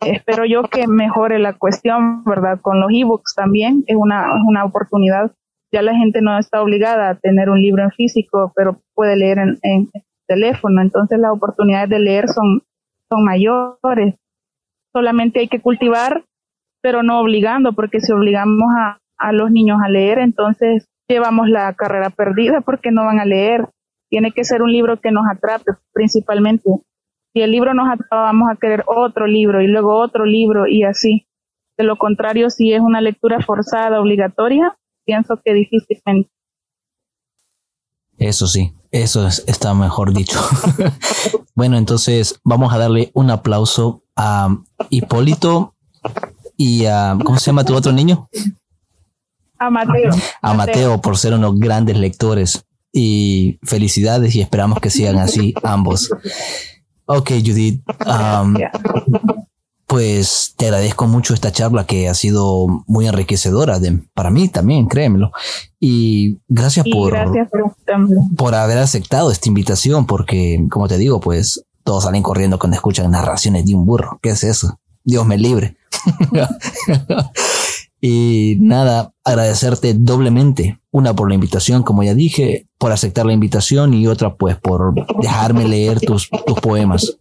Espero 0.00 0.44
yo 0.44 0.64
que 0.64 0.88
mejore 0.88 1.38
la 1.38 1.52
cuestión, 1.52 2.24
¿verdad? 2.24 2.58
Con 2.60 2.80
los 2.80 2.90
ebooks 2.90 3.34
también 3.36 3.84
es 3.86 3.96
una, 3.96 4.34
es 4.34 4.42
una 4.44 4.64
oportunidad. 4.64 5.30
Ya 5.72 5.82
la 5.82 5.94
gente 5.94 6.20
no 6.20 6.36
está 6.36 6.60
obligada 6.60 7.10
a 7.10 7.14
tener 7.14 7.48
un 7.48 7.62
libro 7.62 7.84
en 7.84 7.92
físico, 7.92 8.52
pero 8.56 8.80
puede 8.94 9.16
leer 9.16 9.38
en, 9.38 9.58
en 9.62 9.90
teléfono. 10.26 10.82
Entonces 10.82 11.20
las 11.20 11.30
oportunidades 11.30 11.90
de 11.90 12.00
leer 12.00 12.28
son, 12.28 12.62
son 13.08 13.24
mayores. 13.24 14.16
Solamente 14.94 15.40
hay 15.40 15.48
que 15.48 15.60
cultivar, 15.60 16.22
pero 16.82 17.02
no 17.02 17.20
obligando, 17.20 17.72
porque 17.72 18.00
si 18.00 18.12
obligamos 18.12 18.68
a, 18.78 18.98
a 19.18 19.32
los 19.32 19.50
niños 19.50 19.78
a 19.84 19.88
leer, 19.88 20.18
entonces 20.18 20.86
llevamos 21.08 21.48
la 21.48 21.72
carrera 21.74 22.10
perdida 22.10 22.60
porque 22.60 22.90
no 22.90 23.04
van 23.04 23.18
a 23.18 23.24
leer. 23.24 23.66
Tiene 24.10 24.32
que 24.32 24.44
ser 24.44 24.62
un 24.62 24.70
libro 24.70 24.98
que 24.98 25.10
nos 25.10 25.24
atrape 25.26 25.72
principalmente. 25.92 26.70
Si 27.34 27.42
el 27.42 27.50
libro 27.50 27.74
nos 27.74 27.88
atrapa, 27.88 28.16
vamos 28.16 28.48
a 28.50 28.56
querer 28.56 28.84
otro 28.86 29.26
libro 29.26 29.60
y 29.60 29.66
luego 29.66 29.96
otro 29.96 30.24
libro 30.24 30.66
y 30.68 30.84
así. 30.84 31.26
De 31.76 31.84
lo 31.84 31.96
contrario, 31.96 32.50
si 32.50 32.72
es 32.72 32.80
una 32.80 33.00
lectura 33.00 33.40
forzada, 33.40 34.00
obligatoria, 34.00 34.76
pienso 35.04 35.40
que 35.44 35.52
difícilmente. 35.52 36.30
Eso 38.18 38.46
sí, 38.46 38.72
eso 38.90 39.26
está 39.26 39.74
mejor 39.74 40.12
dicho. 40.12 40.40
bueno, 41.54 41.76
entonces 41.76 42.40
vamos 42.44 42.72
a 42.72 42.78
darle 42.78 43.10
un 43.14 43.30
aplauso 43.30 44.02
a 44.16 44.56
Hipólito 44.90 45.74
y 46.56 46.86
a, 46.86 47.16
¿cómo 47.24 47.38
se 47.38 47.46
llama 47.46 47.64
tu 47.64 47.74
otro 47.74 47.92
niño? 47.92 48.28
A 49.58 49.70
Mateo. 49.70 50.10
A 50.42 50.54
Mateo 50.54 51.00
por 51.00 51.18
ser 51.18 51.34
unos 51.34 51.58
grandes 51.58 51.96
lectores. 51.96 52.64
Y 52.96 53.58
felicidades 53.64 54.36
y 54.36 54.40
esperamos 54.40 54.78
que 54.78 54.88
sigan 54.88 55.18
así 55.18 55.52
ambos. 55.64 56.10
Ok, 57.06 57.30
Judith. 57.44 57.82
Um, 58.06 58.54
pues 59.94 60.54
te 60.56 60.64
agradezco 60.64 61.06
mucho 61.06 61.34
esta 61.34 61.52
charla 61.52 61.86
que 61.86 62.08
ha 62.08 62.14
sido 62.14 62.66
muy 62.88 63.06
enriquecedora 63.06 63.78
de, 63.78 64.00
para 64.12 64.28
mí 64.28 64.48
también, 64.48 64.88
créemelo. 64.88 65.30
Y 65.78 66.40
gracias, 66.48 66.84
por, 66.90 67.12
gracias 67.12 67.48
por, 67.48 67.76
por 68.36 68.56
haber 68.56 68.78
aceptado 68.78 69.30
esta 69.30 69.48
invitación, 69.48 70.04
porque 70.04 70.66
como 70.68 70.88
te 70.88 70.98
digo, 70.98 71.20
pues 71.20 71.64
todos 71.84 72.02
salen 72.02 72.24
corriendo 72.24 72.58
cuando 72.58 72.74
escuchan 72.74 73.08
narraciones 73.12 73.66
de 73.66 73.76
un 73.76 73.86
burro. 73.86 74.18
¿Qué 74.20 74.30
es 74.30 74.42
eso? 74.42 74.80
Dios 75.04 75.24
me 75.26 75.38
libre. 75.38 75.76
Y 78.06 78.58
nada, 78.60 79.14
agradecerte 79.24 79.94
doblemente. 79.94 80.78
Una 80.90 81.14
por 81.14 81.26
la 81.30 81.36
invitación, 81.36 81.82
como 81.82 82.02
ya 82.02 82.12
dije, 82.12 82.66
por 82.76 82.92
aceptar 82.92 83.24
la 83.24 83.32
invitación 83.32 83.94
y 83.94 84.06
otra 84.08 84.34
pues 84.34 84.56
por 84.56 84.92
dejarme 85.22 85.66
leer 85.66 86.00
tus, 86.00 86.28
tus 86.28 86.60
poemas. 86.60 87.16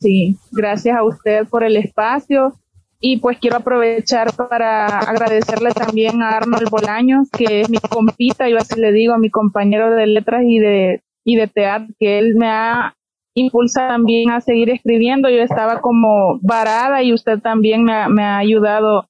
Sí, 0.00 0.36
gracias 0.52 0.96
a 0.96 1.02
usted 1.02 1.46
por 1.48 1.64
el 1.64 1.76
espacio. 1.76 2.54
Y 3.00 3.18
pues 3.18 3.38
quiero 3.38 3.58
aprovechar 3.58 4.34
para 4.34 4.86
agradecerle 4.86 5.70
también 5.70 6.20
a 6.20 6.30
Arnold 6.30 6.68
Bolaños, 6.68 7.28
que 7.30 7.60
es 7.60 7.70
mi 7.70 7.78
compita, 7.78 8.48
yo 8.48 8.58
así 8.58 8.78
le 8.80 8.90
digo, 8.90 9.14
a 9.14 9.18
mi 9.18 9.30
compañero 9.30 9.94
de 9.94 10.06
letras 10.08 10.42
y 10.44 10.58
de, 10.58 11.00
y 11.24 11.36
de 11.36 11.46
teatro, 11.46 11.94
que 12.00 12.18
él 12.18 12.34
me 12.36 12.48
ha 12.48 12.94
impulsa 13.34 13.88
también 13.88 14.30
a 14.30 14.40
seguir 14.40 14.70
escribiendo. 14.70 15.28
Yo 15.30 15.42
estaba 15.42 15.80
como 15.80 16.38
varada 16.42 17.02
y 17.02 17.12
usted 17.12 17.38
también 17.38 17.84
me 17.84 17.92
ha, 17.92 18.08
me 18.08 18.24
ha 18.24 18.38
ayudado 18.38 19.06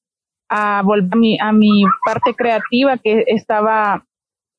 a 0.49 0.81
volver 0.83 1.13
a 1.13 1.15
mi, 1.15 1.37
a 1.39 1.51
mi 1.51 1.83
parte 2.05 2.33
creativa 2.35 2.97
que 2.97 3.23
estaba 3.27 4.03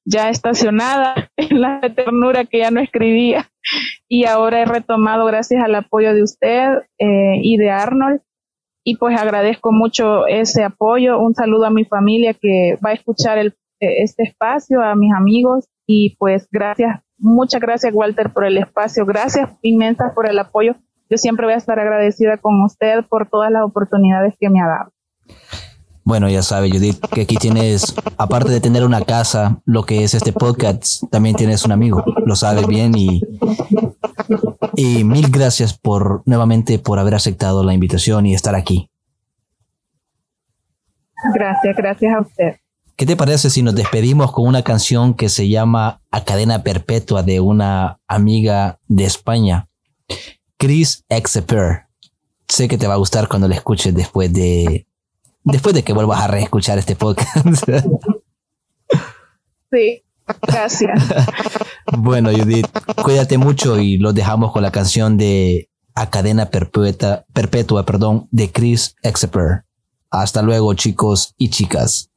ya 0.04 0.30
estacionada 0.30 1.14
en 1.36 1.60
la 1.60 1.80
ternura 1.80 2.44
que 2.44 2.58
ya 2.58 2.70
no 2.70 2.80
escribía 2.80 3.48
y 4.08 4.24
ahora 4.24 4.62
he 4.62 4.64
retomado 4.64 5.24
gracias 5.26 5.62
al 5.62 5.74
apoyo 5.74 6.14
de 6.14 6.22
usted 6.22 6.68
eh, 6.98 7.40
y 7.42 7.56
de 7.56 7.70
Arnold 7.70 8.20
y 8.84 8.96
pues 8.96 9.20
agradezco 9.20 9.72
mucho 9.72 10.26
ese 10.26 10.64
apoyo. 10.64 11.18
Un 11.20 11.34
saludo 11.34 11.66
a 11.66 11.70
mi 11.70 11.84
familia 11.84 12.34
que 12.34 12.78
va 12.84 12.90
a 12.90 12.94
escuchar 12.94 13.36
el, 13.36 13.54
este 13.78 14.22
espacio, 14.22 14.82
a 14.82 14.94
mis 14.94 15.12
amigos 15.12 15.66
y 15.86 16.16
pues 16.18 16.48
gracias 16.50 17.02
Muchas 17.22 17.60
gracias, 17.60 17.92
Walter, 17.94 18.30
por 18.30 18.46
el 18.46 18.56
espacio. 18.56 19.04
Gracias 19.04 19.50
inmensas 19.60 20.14
por 20.14 20.26
el 20.28 20.38
apoyo. 20.38 20.74
Yo 21.10 21.18
siempre 21.18 21.44
voy 21.44 21.52
a 21.52 21.58
estar 21.58 21.78
agradecida 21.78 22.38
con 22.38 22.62
usted 22.62 23.04
por 23.10 23.28
todas 23.28 23.50
las 23.50 23.62
oportunidades 23.62 24.34
que 24.40 24.48
me 24.48 24.60
ha 24.60 24.66
dado. 24.66 24.92
Bueno, 26.04 26.28
ya 26.28 26.42
sabe, 26.42 26.70
Judith, 26.70 26.98
que 27.12 27.22
aquí 27.22 27.36
tienes, 27.36 27.94
aparte 28.16 28.50
de 28.50 28.60
tener 28.60 28.84
una 28.84 29.02
casa, 29.02 29.60
lo 29.64 29.84
que 29.84 30.02
es 30.02 30.14
este 30.14 30.32
podcast, 30.32 31.04
también 31.10 31.36
tienes 31.36 31.64
un 31.64 31.72
amigo. 31.72 32.02
Lo 32.24 32.36
sabes 32.36 32.66
bien 32.66 32.96
y, 32.96 33.20
y 34.74 35.04
mil 35.04 35.30
gracias 35.30 35.78
por 35.78 36.22
nuevamente 36.26 36.78
por 36.78 36.98
haber 36.98 37.14
aceptado 37.14 37.62
la 37.64 37.74
invitación 37.74 38.26
y 38.26 38.34
estar 38.34 38.54
aquí. 38.54 38.90
Gracias, 41.34 41.76
gracias 41.76 42.14
a 42.14 42.20
usted. 42.20 42.56
¿Qué 42.96 43.06
te 43.06 43.16
parece 43.16 43.48
si 43.48 43.62
nos 43.62 43.74
despedimos 43.74 44.32
con 44.32 44.46
una 44.46 44.62
canción 44.62 45.14
que 45.14 45.28
se 45.28 45.48
llama 45.48 46.02
A 46.10 46.24
Cadena 46.24 46.62
Perpetua 46.62 47.22
de 47.22 47.40
una 47.40 47.98
amiga 48.06 48.78
de 48.88 49.04
España, 49.04 49.68
Chris 50.58 51.04
Exeper? 51.08 51.86
Sé 52.48 52.68
que 52.68 52.76
te 52.76 52.86
va 52.86 52.94
a 52.94 52.98
gustar 52.98 53.28
cuando 53.28 53.48
la 53.48 53.54
escuches 53.54 53.94
después 53.94 54.32
de 54.32 54.86
después 55.44 55.74
de 55.74 55.82
que 55.82 55.92
vuelvas 55.92 56.20
a 56.20 56.28
reescuchar 56.28 56.78
este 56.78 56.96
podcast. 56.96 57.64
Sí, 59.70 60.02
gracias. 60.42 61.04
bueno, 61.96 62.30
Judith, 62.30 62.66
cuídate 63.02 63.38
mucho 63.38 63.78
y 63.78 63.98
los 63.98 64.14
dejamos 64.14 64.52
con 64.52 64.62
la 64.62 64.72
canción 64.72 65.16
de 65.16 65.70
A 65.94 66.10
Cadena 66.10 66.50
Perpetua, 66.50 67.24
Perpetua 67.32 67.86
perdón, 67.86 68.28
de 68.30 68.50
Chris 68.50 68.96
Exeper. 69.02 69.64
Hasta 70.10 70.42
luego, 70.42 70.74
chicos 70.74 71.34
y 71.38 71.50
chicas. 71.50 72.10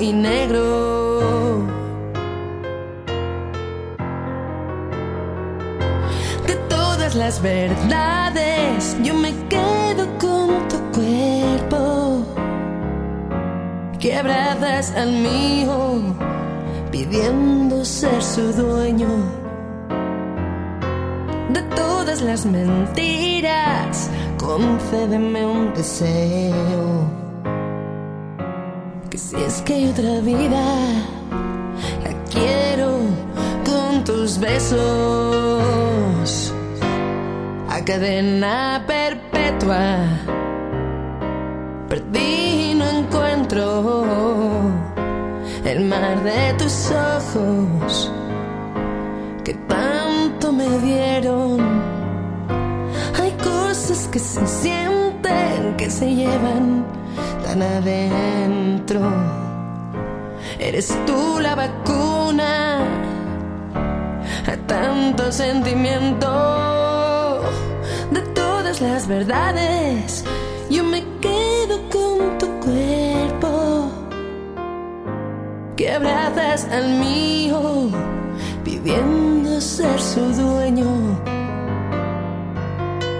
Y 0.00 0.12
negro. 0.12 1.66
De 6.46 6.54
todas 6.68 7.14
las 7.14 7.40
verdades, 7.42 8.96
yo 9.02 9.14
me 9.14 9.32
quedo 9.48 10.06
con 10.18 10.68
tu 10.68 10.78
cuerpo 10.92 12.26
que 14.00 14.16
abrazas 14.16 14.94
al 14.96 15.12
mío, 15.12 16.16
pidiendo 16.90 17.84
ser 17.84 18.22
su 18.22 18.52
dueño. 18.52 19.08
De 21.50 21.62
todas 21.76 22.22
las 22.22 22.44
mentiras, 22.46 24.10
concédeme 24.38 25.46
un 25.46 25.74
deseo 25.74 27.21
que 29.12 29.18
si 29.18 29.36
es 29.36 29.60
que 29.60 29.74
hay 29.74 29.88
otra 29.88 30.20
vida, 30.20 30.64
la 32.02 32.12
quiero 32.32 32.96
con 33.62 34.04
tus 34.04 34.38
besos 34.38 34.80
a 37.68 37.84
cadena 37.84 38.82
perpetua. 38.86 39.98
Perdí, 41.90 42.72
no 42.74 42.88
encuentro 42.88 44.72
el 45.66 45.84
mar 45.84 46.22
de 46.22 46.54
tus 46.54 46.90
ojos 46.90 48.10
que 49.44 49.52
tanto 49.68 50.52
me 50.54 50.78
dieron. 50.78 51.60
Hay 53.20 53.32
cosas 53.32 54.08
que 54.10 54.18
se 54.18 54.46
sienten, 54.46 55.76
que 55.76 55.90
se 55.90 56.14
llevan 56.14 57.01
tan 57.44 57.62
adentro. 57.62 59.00
Eres 60.58 60.96
tú 61.06 61.38
la 61.40 61.54
vacuna 61.54 62.78
a 64.46 64.56
tanto 64.66 65.32
sentimiento. 65.32 66.28
De 68.10 68.20
todas 68.34 68.80
las 68.80 69.06
verdades, 69.06 70.24
yo 70.70 70.84
me 70.84 71.02
quedo 71.20 71.88
con 71.90 72.38
tu 72.38 72.46
cuerpo 72.60 73.90
que 75.76 75.92
abrazas 75.92 76.66
al 76.70 76.98
mío, 76.98 77.90
pidiendo 78.64 79.60
ser 79.60 80.00
su 80.00 80.20
dueño. 80.20 80.86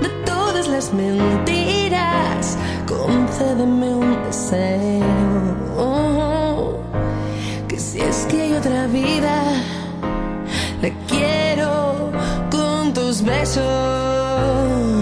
De 0.00 0.08
todas 0.24 0.68
las 0.68 0.92
mentiras 0.92 2.56
concédeme 3.06 3.94
un 3.94 4.22
deseo. 4.24 5.02
Que 7.68 7.78
si 7.78 8.00
es 8.00 8.26
que 8.28 8.42
hay 8.42 8.52
otra 8.54 8.86
vida, 8.86 9.42
la 10.82 10.90
quiero 11.08 12.10
con 12.50 12.92
tus 12.92 13.22
besos. 13.22 15.01